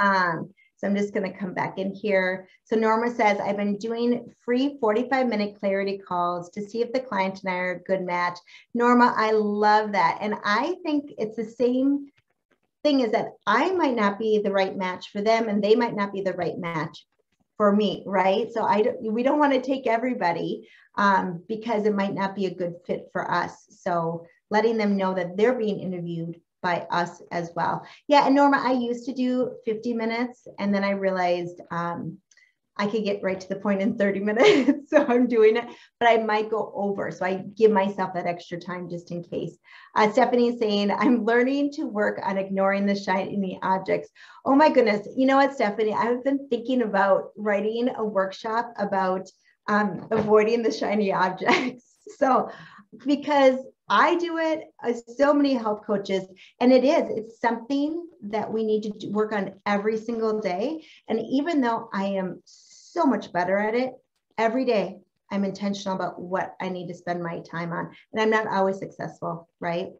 Um, 0.00 0.52
so 0.78 0.86
I'm 0.86 0.96
just 0.96 1.12
going 1.12 1.30
to 1.30 1.36
come 1.36 1.54
back 1.54 1.78
in 1.78 1.92
here. 1.92 2.48
So 2.64 2.76
Norma 2.76 3.12
says, 3.12 3.40
I've 3.40 3.56
been 3.56 3.78
doing 3.78 4.32
free 4.44 4.78
45 4.80 5.26
minute 5.26 5.56
clarity 5.58 5.98
calls 5.98 6.50
to 6.50 6.62
see 6.62 6.82
if 6.82 6.92
the 6.92 7.00
client 7.00 7.40
and 7.42 7.52
I 7.52 7.56
are 7.56 7.72
a 7.72 7.82
good 7.82 8.02
match. 8.02 8.38
Norma, 8.74 9.12
I 9.16 9.32
love 9.32 9.92
that. 9.92 10.18
And 10.20 10.36
I 10.44 10.76
think 10.84 11.10
it's 11.18 11.36
the 11.36 11.44
same 11.44 12.06
thing 12.88 13.00
is 13.00 13.12
that 13.12 13.34
I 13.46 13.72
might 13.72 13.94
not 13.94 14.18
be 14.18 14.38
the 14.38 14.50
right 14.50 14.74
match 14.74 15.10
for 15.10 15.20
them 15.20 15.48
and 15.48 15.62
they 15.62 15.74
might 15.74 15.94
not 15.94 16.10
be 16.10 16.22
the 16.22 16.32
right 16.32 16.56
match 16.56 17.04
for 17.58 17.74
me, 17.74 18.02
right? 18.06 18.50
So 18.50 18.62
I 18.62 18.80
don't, 18.80 19.12
we 19.12 19.22
don't 19.22 19.38
want 19.38 19.52
to 19.52 19.60
take 19.60 19.86
everybody 19.86 20.66
um, 20.96 21.42
because 21.48 21.84
it 21.84 21.94
might 21.94 22.14
not 22.14 22.34
be 22.34 22.46
a 22.46 22.54
good 22.54 22.76
fit 22.86 23.10
for 23.12 23.30
us. 23.30 23.66
So 23.68 24.26
letting 24.50 24.78
them 24.78 24.96
know 24.96 25.12
that 25.12 25.36
they're 25.36 25.58
being 25.58 25.80
interviewed 25.80 26.40
by 26.62 26.86
us 26.90 27.20
as 27.30 27.50
well. 27.54 27.86
Yeah, 28.06 28.24
and 28.24 28.34
Norma, 28.34 28.62
I 28.64 28.72
used 28.72 29.04
to 29.06 29.12
do 29.12 29.52
50 29.66 29.92
minutes, 29.92 30.48
and 30.58 30.74
then 30.74 30.82
I 30.82 30.90
realized 30.90 31.60
um, 31.70 32.18
I 32.78 32.86
could 32.86 33.04
get 33.04 33.22
right 33.22 33.40
to 33.40 33.48
the 33.48 33.56
point 33.56 33.82
in 33.82 33.96
30 33.96 34.20
minutes. 34.28 34.90
so 34.90 35.04
I'm 35.06 35.26
doing 35.26 35.56
it, 35.56 35.66
but 35.98 36.08
I 36.08 36.18
might 36.18 36.50
go 36.50 36.72
over. 36.74 37.10
So 37.10 37.24
I 37.24 37.44
give 37.56 37.70
myself 37.70 38.14
that 38.14 38.26
extra 38.26 38.58
time 38.58 38.88
just 38.88 39.10
in 39.10 39.22
case. 39.22 39.58
Uh, 39.94 40.10
Stephanie 40.12 40.48
is 40.48 40.58
saying, 40.58 40.90
I'm 40.90 41.24
learning 41.24 41.72
to 41.72 41.84
work 41.84 42.20
on 42.24 42.38
ignoring 42.38 42.86
the 42.86 42.94
shiny 42.94 43.58
objects. 43.62 44.10
Oh 44.44 44.54
my 44.54 44.68
goodness. 44.70 45.06
You 45.16 45.26
know 45.26 45.36
what, 45.36 45.54
Stephanie? 45.54 45.94
I've 45.94 46.24
been 46.24 46.48
thinking 46.48 46.82
about 46.82 47.30
writing 47.36 47.90
a 47.96 48.04
workshop 48.04 48.72
about 48.78 49.28
um, 49.68 50.06
avoiding 50.10 50.62
the 50.62 50.72
shiny 50.72 51.12
objects. 51.26 51.84
So, 52.16 52.50
because 53.04 53.58
I 53.88 54.16
do 54.16 54.38
it, 54.38 54.64
uh, 54.82 54.92
so 55.16 55.32
many 55.32 55.54
health 55.54 55.82
coaches, 55.86 56.24
and 56.60 56.72
it 56.72 56.84
is, 56.84 57.08
it's 57.16 57.40
something 57.40 58.06
that 58.24 58.52
we 58.52 58.64
need 58.64 59.00
to 59.00 59.08
work 59.08 59.32
on 59.32 59.54
every 59.66 59.96
single 59.96 60.40
day. 60.40 60.84
And 61.08 61.20
even 61.30 61.60
though 61.60 61.88
I 61.92 62.04
am 62.04 62.42
much 63.06 63.32
better 63.32 63.58
at 63.58 63.74
it 63.74 63.92
every 64.36 64.64
day. 64.64 65.00
I'm 65.30 65.44
intentional 65.44 65.96
about 65.96 66.20
what 66.20 66.54
I 66.60 66.68
need 66.68 66.88
to 66.88 66.94
spend 66.94 67.22
my 67.22 67.40
time 67.40 67.72
on, 67.72 67.90
and 68.12 68.20
I'm 68.20 68.30
not 68.30 68.46
always 68.46 68.78
successful, 68.78 69.48
right? 69.60 69.90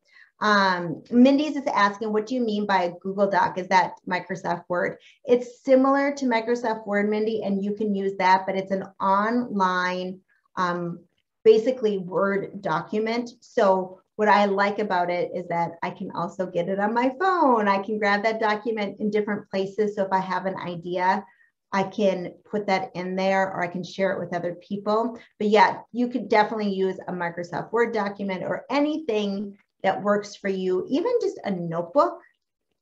Um, 0.41 1.03
Mindy's 1.11 1.57
is 1.57 1.67
asking, 1.67 2.13
what 2.13 2.27
do 2.27 2.35
you 2.35 2.41
mean 2.41 2.65
by 2.65 2.93
Google 3.03 3.29
Doc? 3.29 3.59
Is 3.59 3.69
that 3.69 3.95
Microsoft 4.09 4.65
Word? 4.69 4.99
It's 5.25 5.65
similar 5.65 6.13
to 6.15 6.27
Microsoft 6.27 6.87
Word, 6.87 7.11
Mindy, 7.11 7.43
and 7.43 7.63
you 7.63 7.75
can 7.75 7.95
use 7.95 8.13
that, 8.19 8.47
but 8.47 8.57
it's 8.57 8.71
an 8.71 8.85
online, 9.01 10.21
um, 10.57 11.01
basically 11.45 11.99
Word 11.99 12.63
document. 12.63 13.31
So 13.41 14.01
what 14.17 14.29
I 14.29 14.47
like 14.47 14.79
about 14.79 15.11
it 15.11 15.31
is 15.35 15.47
that 15.49 15.73
I 15.83 15.91
can 15.91 16.11
also 16.13 16.47
get 16.47 16.69
it 16.69 16.79
on 16.79 16.95
my 16.95 17.13
phone. 17.21 17.69
I 17.69 17.79
can 17.79 17.99
grab 17.99 18.23
that 18.23 18.41
document 18.41 19.01
in 19.01 19.11
different 19.11 19.49
places. 19.51 19.97
So 19.97 20.05
if 20.05 20.13
I 20.13 20.21
have 20.21 20.47
an 20.47 20.57
idea, 20.57 21.25
I 21.73 21.83
can 21.83 22.33
put 22.51 22.67
that 22.67 22.91
in 22.95 23.15
there 23.15 23.53
or 23.53 23.63
I 23.63 23.69
can 23.69 23.85
share 23.85 24.13
it 24.13 24.21
with 24.21 24.35
other 24.35 24.55
people. 24.55 25.19
But 25.39 25.49
yeah, 25.49 25.81
you 25.93 26.09
could 26.09 26.29
definitely 26.29 26.73
use 26.73 26.99
a 27.07 27.13
Microsoft 27.13 27.73
Word 27.73 27.93
document 27.93 28.43
or 28.43 28.65
anything 28.71 29.59
that 29.83 30.03
works 30.03 30.35
for 30.35 30.49
you, 30.49 30.87
even 30.89 31.13
just 31.21 31.39
a 31.45 31.51
notebook, 31.51 32.21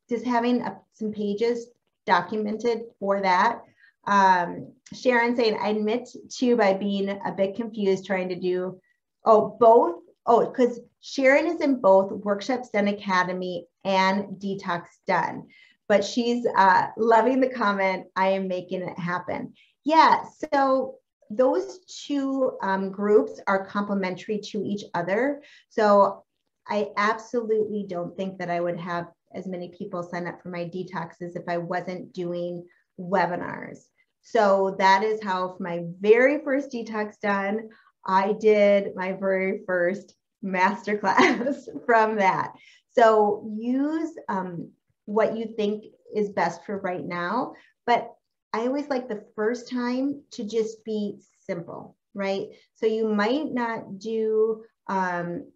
just 0.08 0.24
having 0.24 0.62
a, 0.62 0.78
some 0.92 1.12
pages 1.12 1.66
documented 2.06 2.82
for 3.00 3.20
that. 3.20 3.62
Um, 4.06 4.72
Sharon 4.94 5.34
saying, 5.34 5.58
I 5.60 5.70
admit 5.70 6.08
to 6.38 6.56
by 6.56 6.74
being 6.74 7.08
a 7.08 7.32
bit 7.36 7.56
confused 7.56 8.06
trying 8.06 8.28
to 8.28 8.36
do, 8.36 8.80
oh, 9.24 9.56
both. 9.58 9.96
Oh, 10.28 10.46
because 10.46 10.80
Sharon 11.00 11.46
is 11.46 11.60
in 11.60 11.80
both 11.80 12.10
Workshops 12.10 12.70
Done 12.70 12.88
Academy 12.88 13.66
and 13.84 14.40
Detox 14.40 14.86
Done 15.06 15.46
but 15.88 16.04
she's 16.04 16.46
uh, 16.56 16.88
loving 16.96 17.40
the 17.40 17.48
comment. 17.48 18.06
I 18.16 18.28
am 18.28 18.48
making 18.48 18.82
it 18.82 18.98
happen. 18.98 19.54
Yeah. 19.84 20.24
So 20.52 20.96
those 21.30 21.80
two 22.06 22.52
um, 22.62 22.90
groups 22.90 23.40
are 23.46 23.66
complementary 23.66 24.38
to 24.38 24.64
each 24.64 24.84
other. 24.94 25.42
So 25.70 26.24
I 26.68 26.88
absolutely 26.96 27.86
don't 27.88 28.16
think 28.16 28.38
that 28.38 28.50
I 28.50 28.60
would 28.60 28.78
have 28.78 29.06
as 29.34 29.46
many 29.46 29.68
people 29.68 30.02
sign 30.02 30.26
up 30.26 30.42
for 30.42 30.48
my 30.48 30.64
detoxes 30.64 31.36
if 31.36 31.44
I 31.48 31.58
wasn't 31.58 32.12
doing 32.12 32.66
webinars. 32.98 33.78
So 34.22 34.74
that 34.78 35.04
is 35.04 35.22
how 35.22 35.56
my 35.60 35.84
very 36.00 36.42
first 36.42 36.72
detox 36.72 37.20
done, 37.20 37.68
I 38.04 38.32
did 38.32 38.94
my 38.96 39.12
very 39.12 39.60
first 39.66 40.14
masterclass 40.44 41.68
from 41.86 42.16
that. 42.16 42.52
So 42.92 43.48
use 43.56 44.16
um, 44.28 44.70
what 45.06 45.36
you 45.36 45.46
think 45.56 45.84
is 46.14 46.30
best 46.30 46.64
for 46.64 46.78
right 46.78 47.04
now. 47.04 47.54
But 47.86 48.12
I 48.52 48.66
always 48.66 48.88
like 48.88 49.08
the 49.08 49.24
first 49.34 49.70
time 49.70 50.22
to 50.32 50.44
just 50.44 50.84
be 50.84 51.18
simple, 51.40 51.96
right? 52.14 52.48
So 52.74 52.86
you 52.86 53.08
might 53.08 53.52
not 53.52 53.98
do 53.98 54.64
um, 54.86 55.46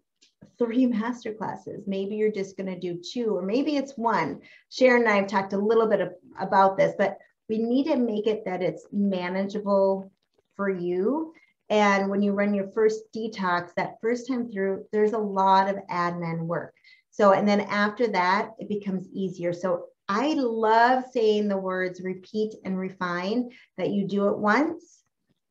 three 0.57 0.85
master 0.87 1.33
classes. 1.33 1.83
Maybe 1.87 2.15
you're 2.15 2.31
just 2.31 2.57
going 2.57 2.67
to 2.73 2.79
do 2.79 3.01
two, 3.01 3.35
or 3.35 3.41
maybe 3.41 3.77
it's 3.77 3.97
one. 3.97 4.41
Sharon 4.69 5.03
and 5.03 5.11
I 5.11 5.17
have 5.17 5.27
talked 5.27 5.53
a 5.53 5.57
little 5.57 5.87
bit 5.87 6.01
of, 6.01 6.13
about 6.39 6.77
this, 6.77 6.93
but 6.97 7.17
we 7.49 7.57
need 7.57 7.85
to 7.85 7.97
make 7.97 8.27
it 8.27 8.45
that 8.45 8.61
it's 8.61 8.85
manageable 8.91 10.11
for 10.55 10.69
you. 10.69 11.33
And 11.69 12.09
when 12.09 12.21
you 12.21 12.33
run 12.33 12.53
your 12.53 12.69
first 12.71 13.03
detox, 13.15 13.73
that 13.75 13.97
first 14.01 14.27
time 14.27 14.51
through, 14.51 14.85
there's 14.91 15.13
a 15.13 15.17
lot 15.17 15.69
of 15.69 15.77
admin 15.89 16.41
work. 16.41 16.75
So, 17.11 17.33
and 17.33 17.47
then 17.47 17.61
after 17.61 18.07
that, 18.07 18.51
it 18.57 18.69
becomes 18.69 19.07
easier. 19.13 19.53
So 19.53 19.85
I 20.07 20.33
love 20.33 21.03
saying 21.11 21.47
the 21.47 21.57
words 21.57 22.01
repeat 22.01 22.53
and 22.65 22.77
refine 22.77 23.51
that 23.77 23.91
you 23.91 24.07
do 24.07 24.27
it 24.27 24.37
once 24.37 25.03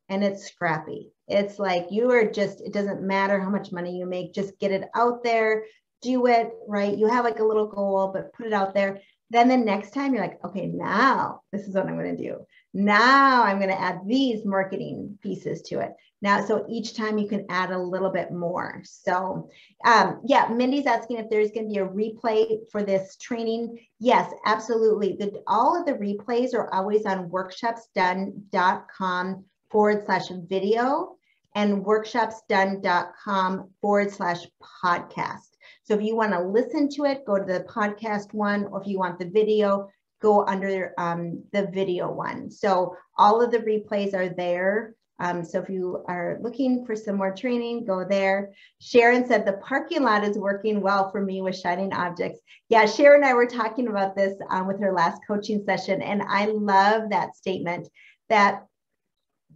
and 0.08 0.24
it's 0.24 0.48
scrappy. 0.48 1.12
It's 1.28 1.58
like 1.58 1.86
you 1.90 2.10
are 2.10 2.30
just, 2.30 2.60
it 2.60 2.72
doesn't 2.72 3.02
matter 3.02 3.40
how 3.40 3.48
much 3.48 3.72
money 3.72 3.96
you 3.96 4.06
make, 4.06 4.34
just 4.34 4.58
get 4.58 4.72
it 4.72 4.88
out 4.94 5.22
there, 5.22 5.64
do 6.02 6.26
it, 6.26 6.50
right? 6.66 6.96
You 6.96 7.06
have 7.06 7.24
like 7.24 7.38
a 7.38 7.44
little 7.44 7.68
goal, 7.68 8.10
but 8.12 8.32
put 8.32 8.46
it 8.46 8.52
out 8.52 8.74
there. 8.74 9.00
Then 9.30 9.48
the 9.48 9.56
next 9.56 9.94
time 9.94 10.12
you're 10.12 10.24
like, 10.24 10.44
okay, 10.44 10.66
now 10.66 11.42
this 11.52 11.68
is 11.68 11.74
what 11.74 11.86
I'm 11.86 11.96
going 11.96 12.16
to 12.16 12.22
do. 12.22 12.44
Now 12.72 13.42
I'm 13.42 13.58
going 13.58 13.70
to 13.70 13.80
add 13.80 14.02
these 14.06 14.44
marketing 14.44 15.18
pieces 15.22 15.62
to 15.62 15.80
it. 15.80 15.92
Now, 16.22 16.44
so 16.44 16.66
each 16.68 16.94
time 16.94 17.18
you 17.18 17.26
can 17.26 17.46
add 17.48 17.70
a 17.70 17.78
little 17.78 18.10
bit 18.10 18.30
more. 18.30 18.82
So 18.84 19.48
um, 19.84 20.20
yeah, 20.24 20.46
Mindy's 20.48 20.86
asking 20.86 21.16
if 21.18 21.28
there's 21.30 21.50
going 21.50 21.68
to 21.68 21.72
be 21.72 21.78
a 21.78 21.86
replay 21.86 22.58
for 22.70 22.82
this 22.82 23.16
training. 23.16 23.78
Yes, 23.98 24.30
absolutely. 24.44 25.16
The, 25.18 25.42
all 25.46 25.80
of 25.80 25.86
the 25.86 25.94
replays 25.94 26.52
are 26.54 26.70
always 26.74 27.06
on 27.06 27.30
workshopsdone.com 27.30 29.44
forward 29.70 30.04
slash 30.04 30.28
video 30.28 31.16
and 31.54 31.82
workshopsdone.com 31.84 33.70
forward 33.80 34.12
slash 34.12 34.46
podcast. 34.84 35.48
So 35.84 35.94
if 35.94 36.02
you 36.02 36.14
want 36.14 36.32
to 36.32 36.42
listen 36.42 36.90
to 36.90 37.06
it, 37.06 37.24
go 37.26 37.38
to 37.38 37.44
the 37.44 37.64
podcast 37.68 38.32
one, 38.32 38.66
or 38.66 38.80
if 38.80 38.86
you 38.86 38.98
want 38.98 39.18
the 39.18 39.28
video, 39.28 39.88
go 40.20 40.46
under 40.46 40.92
um, 40.98 41.42
the 41.52 41.66
video 41.68 42.10
one. 42.10 42.50
So 42.50 42.96
all 43.16 43.42
of 43.42 43.50
the 43.50 43.58
replays 43.58 44.14
are 44.14 44.28
there. 44.28 44.94
Um, 45.18 45.44
so 45.44 45.60
if 45.60 45.68
you 45.68 46.02
are 46.08 46.38
looking 46.40 46.86
for 46.86 46.96
some 46.96 47.16
more 47.16 47.34
training, 47.34 47.84
go 47.84 48.06
there. 48.08 48.52
Sharon 48.80 49.26
said 49.26 49.44
the 49.44 49.60
parking 49.64 50.02
lot 50.02 50.24
is 50.24 50.38
working 50.38 50.80
well 50.80 51.10
for 51.10 51.20
me 51.20 51.42
with 51.42 51.58
shining 51.58 51.92
objects. 51.92 52.40
Yeah, 52.70 52.86
Sharon 52.86 53.22
and 53.22 53.30
I 53.30 53.34
were 53.34 53.46
talking 53.46 53.88
about 53.88 54.16
this 54.16 54.34
um, 54.48 54.66
with 54.66 54.80
her 54.80 54.94
last 54.94 55.20
coaching 55.26 55.62
session, 55.64 56.00
and 56.00 56.22
I 56.22 56.46
love 56.46 57.10
that 57.10 57.36
statement 57.36 57.88
that 58.30 58.64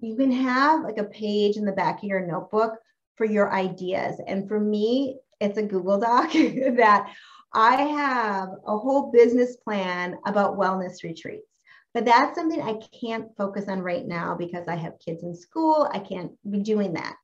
you 0.00 0.16
can 0.16 0.31
have 0.33 0.83
like 0.83 0.98
a 0.98 1.05
page 1.05 1.57
in 1.57 1.64
the 1.64 1.72
back 1.72 1.98
of 1.98 2.05
your 2.05 2.27
notebook 2.27 2.74
for 3.16 3.24
your 3.24 3.50
ideas. 3.53 4.20
And 4.27 4.46
for 4.46 4.61
me, 4.61 5.18
it's 5.40 5.59
a 5.59 5.62
Google 5.62 5.98
Doc 5.98 6.33
that 6.33 7.11
I 7.55 7.77
have 7.83 8.49
a 8.67 8.77
whole 8.77 9.12
business 9.12 9.57
plan 9.57 10.19
about 10.27 10.59
wellness 10.59 11.03
retreats. 11.05 11.47
But 11.93 12.05
that's 12.05 12.37
something 12.37 12.61
I 12.61 12.81
can't 13.01 13.29
focus 13.37 13.69
on 13.69 13.81
right 13.81 14.05
now 14.05 14.35
because 14.35 14.67
I 14.67 14.75
have 14.75 14.99
kids 14.99 15.23
in 15.23 15.35
school. 15.35 15.88
I 15.93 16.01
can't 16.01 16.33
be 16.51 16.59
doing 16.59 16.95
that. 16.95 17.14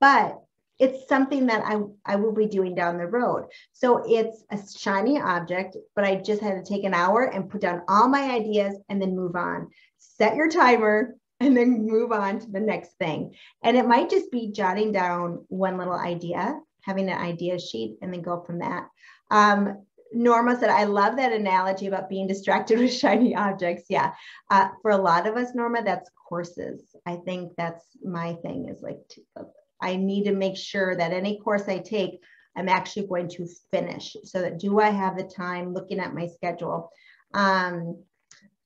But 0.00 0.42
it's 0.78 1.08
something 1.08 1.46
that 1.46 1.62
I, 1.64 1.78
I 2.04 2.16
will 2.16 2.32
be 2.32 2.46
doing 2.46 2.74
down 2.74 2.98
the 2.98 3.06
road. 3.06 3.46
So 3.72 4.02
it's 4.06 4.44
a 4.50 4.58
shiny 4.78 5.20
object, 5.20 5.76
but 5.94 6.04
I 6.04 6.16
just 6.16 6.42
had 6.42 6.54
to 6.54 6.68
take 6.68 6.84
an 6.84 6.92
hour 6.92 7.24
and 7.24 7.48
put 7.48 7.62
down 7.62 7.82
all 7.88 8.08
my 8.08 8.30
ideas 8.32 8.76
and 8.88 9.00
then 9.00 9.16
move 9.16 9.36
on. 9.36 9.68
Set 9.98 10.34
your 10.34 10.50
timer 10.50 11.14
and 11.40 11.56
then 11.56 11.86
move 11.86 12.12
on 12.12 12.40
to 12.40 12.50
the 12.50 12.60
next 12.60 12.92
thing. 12.98 13.34
And 13.62 13.76
it 13.76 13.86
might 13.86 14.10
just 14.10 14.30
be 14.30 14.52
jotting 14.52 14.92
down 14.92 15.44
one 15.48 15.78
little 15.78 15.94
idea, 15.94 16.58
having 16.82 17.08
an 17.08 17.18
idea 17.18 17.58
sheet, 17.58 17.96
and 18.02 18.12
then 18.12 18.22
go 18.22 18.42
from 18.42 18.58
that. 18.58 18.88
Um, 19.30 19.82
Norma 20.12 20.58
said, 20.58 20.70
I 20.70 20.84
love 20.84 21.16
that 21.16 21.32
analogy 21.32 21.86
about 21.86 22.08
being 22.08 22.26
distracted 22.26 22.78
with 22.80 22.92
shiny 22.92 23.34
objects. 23.34 23.84
Yeah. 23.88 24.12
Uh, 24.50 24.68
for 24.82 24.90
a 24.90 24.96
lot 24.96 25.26
of 25.26 25.36
us, 25.36 25.54
Norma, 25.54 25.82
that's 25.84 26.10
courses. 26.28 26.94
I 27.06 27.16
think 27.16 27.52
that's 27.56 27.84
my 28.02 28.34
thing 28.34 28.68
is 28.68 28.82
like, 28.82 28.98
to, 29.10 29.22
I 29.80 29.96
need 29.96 30.24
to 30.24 30.32
make 30.32 30.56
sure 30.56 30.96
that 30.96 31.12
any 31.12 31.38
course 31.38 31.68
I 31.68 31.78
take, 31.78 32.20
I'm 32.56 32.68
actually 32.68 33.06
going 33.06 33.28
to 33.30 33.46
finish. 33.70 34.16
So 34.24 34.40
that 34.40 34.58
do 34.58 34.80
I 34.80 34.88
have 34.88 35.16
the 35.16 35.24
time 35.24 35.74
looking 35.74 36.00
at 36.00 36.14
my 36.14 36.26
schedule? 36.26 36.90
Um, 37.34 38.02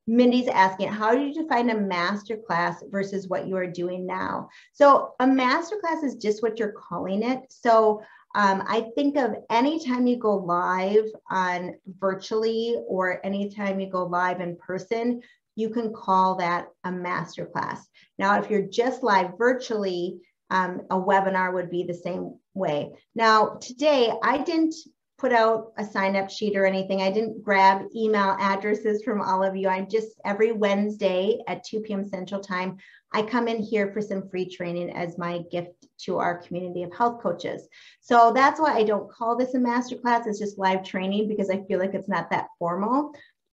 Mindy's 0.07 0.49
asking, 0.49 0.89
how 0.89 1.15
do 1.15 1.21
you 1.21 1.33
define 1.33 1.71
a 1.71 1.79
master 1.79 2.37
class 2.37 2.83
versus 2.91 3.29
what 3.29 3.47
you 3.47 3.57
are 3.57 3.67
doing 3.67 4.07
now? 4.07 4.49
So 4.73 5.15
a 5.21 5.27
master 5.27 5.77
class 5.81 6.03
is 6.03 6.17
just 6.17 6.43
what 6.43 6.59
you're 6.59 6.73
calling 6.73 7.23
it. 7.23 7.41
So 7.49 8.03
um, 8.35 8.63
I 8.67 8.91
think 8.95 9.17
of 9.17 9.35
anytime 9.51 10.07
you 10.07 10.17
go 10.17 10.37
live 10.37 11.07
on 11.31 11.75
virtually 11.99 12.77
or 12.87 13.25
anytime 13.25 13.81
you 13.81 13.91
go 13.91 14.05
live 14.05 14.41
in 14.41 14.57
person, 14.57 15.23
you 15.57 15.71
can 15.71 15.93
call 15.93 16.37
that 16.37 16.69
a 16.85 16.91
masterclass. 16.91 17.81
Now, 18.19 18.41
if 18.41 18.49
you're 18.49 18.63
just 18.63 19.03
live 19.03 19.33
virtually, 19.37 20.21
um, 20.51 20.83
a 20.91 20.97
webinar 20.97 21.53
would 21.53 21.71
be 21.71 21.83
the 21.85 21.95
same 21.95 22.37
way. 22.55 22.91
Now, 23.15 23.59
today 23.61 24.13
I 24.23 24.39
didn't 24.39 24.75
put 25.19 25.33
out 25.33 25.73
a 25.77 25.85
sign 25.85 26.17
up 26.17 26.31
sheet 26.31 26.57
or 26.57 26.65
anything. 26.65 27.03
I 27.03 27.11
didn't 27.11 27.45
grab 27.45 27.83
email 27.95 28.37
addresses 28.41 29.03
from 29.03 29.21
all 29.21 29.45
of 29.45 29.55
you. 29.55 29.69
I'm 29.69 29.89
just 29.89 30.09
every 30.25 30.53
Wednesday 30.53 31.41
at 31.47 31.65
2 31.65 31.81
p.m. 31.81 32.09
Central 32.09 32.41
Time, 32.41 32.79
I 33.13 33.23
come 33.23 33.49
in 33.49 33.63
here 33.63 33.93
for 33.93 34.01
some 34.01 34.29
free 34.29 34.47
training 34.47 34.91
as 34.91 35.19
my 35.19 35.41
gift 35.51 35.87
to 36.05 36.19
our 36.19 36.39
community 36.39 36.85
of 36.85 36.95
health 36.95 37.21
coaches. 37.21 37.67
So 38.01 38.33
that's 38.33 38.61
why 38.61 38.75
I 38.75 38.85
don't 38.85 39.11
call 39.11 39.37
this 39.37 39.55
a 39.55 39.59
masterclass. 39.59 40.27
It's 40.27 40.39
just 40.39 40.59
live 40.59 40.85
training 40.85 41.29
because 41.29 41.51
I 41.51 41.65
feel 41.65 41.81
like 41.81 41.95
it's 41.95 42.09
not 42.09 42.31
that 42.31 42.47
formal. 42.59 43.13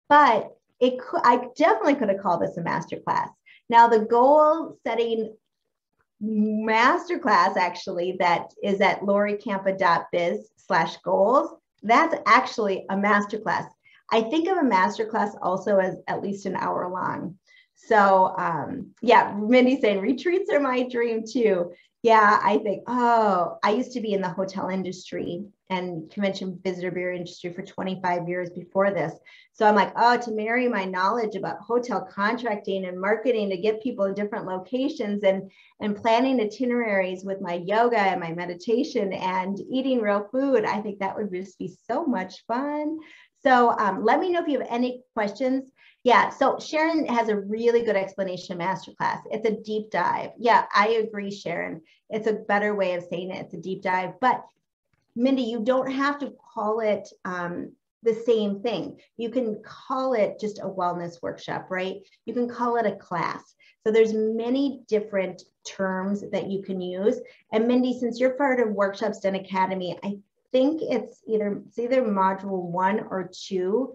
But 0.09 0.55
it 0.79 0.99
could, 0.99 1.21
I 1.23 1.47
definitely 1.55 1.95
could 1.95 2.09
have 2.09 2.21
called 2.21 2.41
this 2.41 2.57
a 2.57 2.61
masterclass. 2.61 3.29
Now 3.69 3.87
the 3.87 3.99
goal 3.99 4.77
setting 4.85 5.35
masterclass 6.23 7.57
actually 7.57 8.17
that 8.19 8.53
is 8.63 8.79
at 8.81 9.01
lorikampa.biz 9.01 10.49
slash 10.55 10.97
goals. 10.97 11.55
That's 11.83 12.15
actually 12.25 12.85
a 12.89 12.95
masterclass. 12.95 13.67
I 14.09 14.21
think 14.21 14.47
of 14.47 14.57
a 14.57 14.61
masterclass 14.61 15.35
also 15.41 15.77
as 15.77 15.97
at 16.07 16.21
least 16.21 16.45
an 16.45 16.55
hour 16.55 16.89
long. 16.89 17.37
So 17.77 18.35
um, 18.37 18.91
yeah, 19.01 19.33
Mindy 19.37 19.79
saying 19.79 20.01
retreats 20.01 20.51
are 20.51 20.59
my 20.59 20.83
dream 20.89 21.23
too. 21.25 21.71
Yeah, 22.03 22.39
I 22.41 22.59
think, 22.59 22.83
oh, 22.87 23.57
I 23.63 23.71
used 23.71 23.91
to 23.93 24.01
be 24.01 24.13
in 24.13 24.21
the 24.21 24.29
hotel 24.29 24.69
industry 24.69 25.43
and 25.69 26.09
convention 26.09 26.59
visitor 26.63 26.91
bureau 26.91 27.15
industry 27.15 27.51
for 27.51 27.63
25 27.63 28.29
years 28.29 28.49
before 28.51 28.91
this. 28.91 29.13
So 29.51 29.65
I'm 29.65 29.75
like, 29.75 29.91
oh, 29.97 30.17
to 30.17 30.31
marry 30.31 30.67
my 30.67 30.85
knowledge 30.85 31.35
about 31.35 31.59
hotel 31.59 32.07
contracting 32.09 32.85
and 32.85 33.01
marketing 33.01 33.49
to 33.49 33.57
get 33.57 33.83
people 33.83 34.05
in 34.05 34.13
different 34.13 34.45
locations 34.45 35.23
and, 35.23 35.51
and 35.81 35.95
planning 35.95 36.39
itineraries 36.39 37.25
with 37.25 37.41
my 37.41 37.55
yoga 37.65 37.99
and 37.99 38.21
my 38.21 38.31
meditation 38.31 39.11
and 39.11 39.59
eating 39.69 39.99
real 39.99 40.27
food, 40.31 40.65
I 40.65 40.81
think 40.81 40.99
that 40.99 41.15
would 41.15 41.31
just 41.33 41.59
be 41.59 41.75
so 41.89 42.05
much 42.05 42.45
fun. 42.47 42.99
So 43.43 43.71
um, 43.77 44.03
let 44.03 44.19
me 44.19 44.31
know 44.31 44.41
if 44.41 44.47
you 44.47 44.59
have 44.59 44.67
any 44.69 45.01
questions. 45.13 45.69
Yeah, 46.07 46.29
so 46.29 46.57
Sharon 46.57 47.05
has 47.07 47.27
a 47.27 47.35
really 47.35 47.81
good 47.81 47.97
explanation 47.97 48.59
masterclass. 48.59 49.23
It's 49.29 49.45
a 49.45 49.61
deep 49.61 49.91
dive. 49.91 50.29
Yeah, 50.37 50.63
I 50.73 51.03
agree, 51.03 51.29
Sharon. 51.29 51.81
It's 52.09 52.27
a 52.27 52.43
better 52.47 52.73
way 52.73 52.93
of 52.93 53.03
saying 53.09 53.31
it. 53.31 53.41
It's 53.41 53.53
a 53.55 53.57
deep 53.57 53.81
dive. 53.81 54.13
But 54.21 54.45
Mindy, 55.17 55.41
you 55.41 55.59
don't 55.59 55.91
have 55.91 56.17
to 56.19 56.31
call 56.53 56.79
it 56.79 57.09
um, 57.25 57.73
the 58.03 58.13
same 58.13 58.61
thing. 58.61 59.01
You 59.17 59.29
can 59.29 59.61
call 59.65 60.13
it 60.13 60.39
just 60.39 60.59
a 60.59 60.69
wellness 60.69 61.21
workshop, 61.21 61.67
right? 61.69 61.97
You 62.25 62.33
can 62.33 62.47
call 62.47 62.77
it 62.77 62.85
a 62.85 62.95
class. 62.95 63.53
So 63.83 63.91
there's 63.91 64.13
many 64.13 64.83
different 64.87 65.43
terms 65.65 66.23
that 66.31 66.49
you 66.49 66.63
can 66.63 66.79
use. 66.79 67.19
And 67.51 67.67
Mindy, 67.67 67.99
since 67.99 68.17
you're 68.17 68.37
part 68.37 68.61
of 68.61 68.69
Workshops 68.69 69.19
Done 69.19 69.35
Academy, 69.35 69.99
I 70.01 70.19
think 70.53 70.81
it's 70.81 71.21
either 71.27 71.61
it's 71.67 71.79
either 71.79 72.01
module 72.01 72.63
one 72.63 73.01
or 73.01 73.29
two 73.33 73.93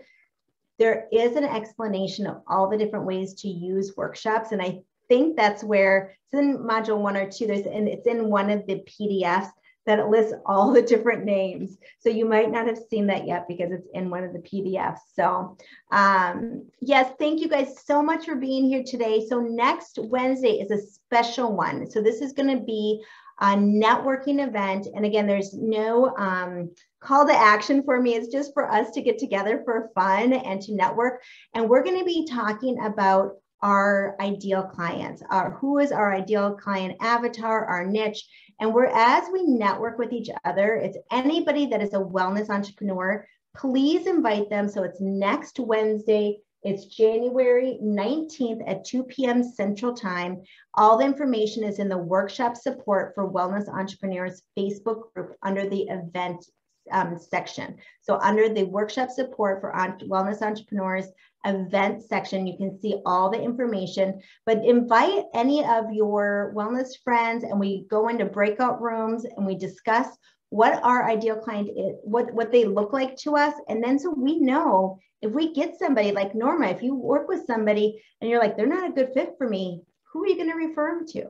there 0.82 1.06
is 1.12 1.36
an 1.36 1.44
explanation 1.44 2.26
of 2.26 2.42
all 2.48 2.68
the 2.68 2.76
different 2.76 3.06
ways 3.06 3.34
to 3.34 3.48
use 3.48 3.96
workshops. 3.96 4.50
And 4.50 4.60
I 4.60 4.80
think 5.08 5.36
that's 5.36 5.62
where 5.62 6.16
it's 6.32 6.40
in 6.40 6.58
module 6.58 6.98
one 6.98 7.16
or 7.16 7.30
two, 7.30 7.46
there's 7.46 7.66
and 7.66 7.86
it's 7.86 8.08
in 8.08 8.28
one 8.28 8.50
of 8.50 8.66
the 8.66 8.82
PDFs 8.90 9.48
that 9.86 10.00
it 10.00 10.08
lists 10.08 10.34
all 10.44 10.72
the 10.72 10.82
different 10.82 11.24
names. 11.24 11.78
So 12.00 12.08
you 12.08 12.24
might 12.24 12.50
not 12.50 12.66
have 12.66 12.80
seen 12.90 13.06
that 13.06 13.28
yet 13.28 13.46
because 13.46 13.70
it's 13.70 13.86
in 13.94 14.10
one 14.10 14.24
of 14.24 14.32
the 14.32 14.40
PDFs. 14.40 14.98
So 15.14 15.56
um, 15.92 16.66
yes, 16.80 17.12
thank 17.16 17.40
you 17.40 17.48
guys 17.48 17.84
so 17.84 18.02
much 18.02 18.24
for 18.24 18.34
being 18.34 18.66
here 18.66 18.82
today. 18.84 19.24
So 19.28 19.38
next 19.38 20.00
Wednesday 20.00 20.54
is 20.54 20.72
a 20.72 20.84
special 20.84 21.54
one. 21.54 21.88
So 21.88 22.02
this 22.02 22.20
is 22.20 22.32
gonna 22.32 22.60
be 22.60 23.04
a 23.42 23.56
networking 23.56 24.46
event. 24.46 24.86
And 24.94 25.04
again, 25.04 25.26
there's 25.26 25.52
no 25.52 26.16
um, 26.16 26.70
call 27.00 27.26
to 27.26 27.34
action 27.34 27.82
for 27.82 28.00
me. 28.00 28.14
It's 28.14 28.32
just 28.32 28.54
for 28.54 28.70
us 28.70 28.92
to 28.92 29.02
get 29.02 29.18
together 29.18 29.62
for 29.64 29.90
fun 29.96 30.32
and 30.32 30.62
to 30.62 30.74
network. 30.76 31.20
And 31.52 31.68
we're 31.68 31.82
going 31.82 31.98
to 31.98 32.04
be 32.04 32.24
talking 32.24 32.78
about 32.84 33.32
our 33.60 34.16
ideal 34.20 34.62
clients, 34.62 35.24
our, 35.28 35.50
who 35.50 35.78
is 35.78 35.90
our 35.90 36.14
ideal 36.14 36.54
client 36.54 36.96
avatar, 37.00 37.66
our 37.66 37.84
niche. 37.84 38.24
And 38.60 38.72
we're 38.72 38.86
as 38.86 39.24
we 39.32 39.42
network 39.42 39.98
with 39.98 40.12
each 40.12 40.28
other, 40.44 40.74
it's 40.76 40.98
anybody 41.10 41.66
that 41.66 41.82
is 41.82 41.94
a 41.94 41.98
wellness 41.98 42.48
entrepreneur, 42.48 43.26
please 43.56 44.06
invite 44.06 44.50
them. 44.50 44.68
So 44.68 44.84
it's 44.84 45.00
next 45.00 45.58
Wednesday, 45.58 46.38
it's 46.62 46.84
January 46.84 47.78
19th 47.82 48.62
at 48.68 48.84
2 48.84 49.04
p.m. 49.04 49.42
Central 49.42 49.94
Time. 49.94 50.42
All 50.74 50.96
the 50.96 51.04
information 51.04 51.64
is 51.64 51.78
in 51.78 51.88
the 51.88 51.98
workshop 51.98 52.56
support 52.56 53.14
for 53.14 53.30
wellness 53.30 53.68
entrepreneurs 53.68 54.42
Facebook 54.56 55.12
group 55.14 55.36
under 55.42 55.68
the 55.68 55.82
event 55.88 56.44
um, 56.90 57.18
section. 57.18 57.76
So 58.00 58.18
under 58.18 58.48
the 58.48 58.64
workshop 58.64 59.10
support 59.10 59.60
for 59.60 59.74
on 59.74 59.98
wellness 60.00 60.42
entrepreneurs 60.42 61.06
event 61.44 62.02
section, 62.02 62.46
you 62.46 62.56
can 62.56 62.78
see 62.80 63.00
all 63.04 63.30
the 63.30 63.40
information, 63.40 64.20
but 64.46 64.64
invite 64.64 65.24
any 65.34 65.64
of 65.64 65.92
your 65.92 66.52
wellness 66.56 66.90
friends 67.02 67.44
and 67.44 67.58
we 67.58 67.86
go 67.90 68.08
into 68.08 68.24
breakout 68.24 68.80
rooms 68.80 69.24
and 69.24 69.46
we 69.46 69.56
discuss 69.56 70.08
what 70.52 70.84
our 70.84 71.08
ideal 71.08 71.36
client 71.36 71.70
is, 71.74 71.96
what, 72.02 72.30
what 72.34 72.52
they 72.52 72.66
look 72.66 72.92
like 72.92 73.16
to 73.16 73.36
us. 73.36 73.54
And 73.70 73.82
then 73.82 73.98
so 73.98 74.10
we 74.14 74.38
know 74.38 74.98
if 75.22 75.32
we 75.32 75.54
get 75.54 75.78
somebody 75.78 76.12
like 76.12 76.34
Norma, 76.34 76.66
if 76.66 76.82
you 76.82 76.94
work 76.94 77.26
with 77.26 77.46
somebody 77.46 78.02
and 78.20 78.28
you're 78.28 78.38
like, 78.38 78.54
they're 78.54 78.66
not 78.66 78.90
a 78.90 78.92
good 78.92 79.14
fit 79.14 79.32
for 79.38 79.48
me, 79.48 79.80
who 80.12 80.22
are 80.22 80.26
you 80.26 80.36
going 80.36 80.50
to 80.50 80.56
refer 80.56 80.94
them 80.94 81.06
to? 81.06 81.24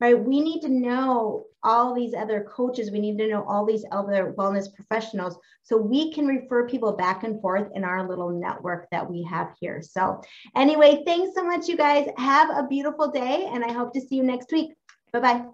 Right? 0.00 0.18
We 0.18 0.40
need 0.40 0.60
to 0.62 0.68
know 0.68 1.46
all 1.62 1.94
these 1.94 2.14
other 2.14 2.48
coaches. 2.52 2.90
We 2.90 2.98
need 2.98 3.16
to 3.18 3.28
know 3.28 3.44
all 3.44 3.64
these 3.64 3.84
other 3.92 4.34
wellness 4.36 4.74
professionals 4.74 5.38
so 5.62 5.76
we 5.76 6.12
can 6.12 6.26
refer 6.26 6.68
people 6.68 6.96
back 6.96 7.22
and 7.22 7.40
forth 7.40 7.68
in 7.76 7.84
our 7.84 8.08
little 8.08 8.30
network 8.30 8.88
that 8.90 9.08
we 9.08 9.22
have 9.22 9.52
here. 9.60 9.82
So, 9.82 10.20
anyway, 10.56 11.04
thanks 11.06 11.36
so 11.36 11.44
much, 11.44 11.68
you 11.68 11.76
guys. 11.76 12.08
Have 12.18 12.50
a 12.50 12.66
beautiful 12.66 13.12
day, 13.12 13.48
and 13.52 13.64
I 13.64 13.72
hope 13.72 13.94
to 13.94 14.00
see 14.00 14.16
you 14.16 14.24
next 14.24 14.50
week. 14.50 14.72
Bye 15.12 15.20
bye. 15.20 15.44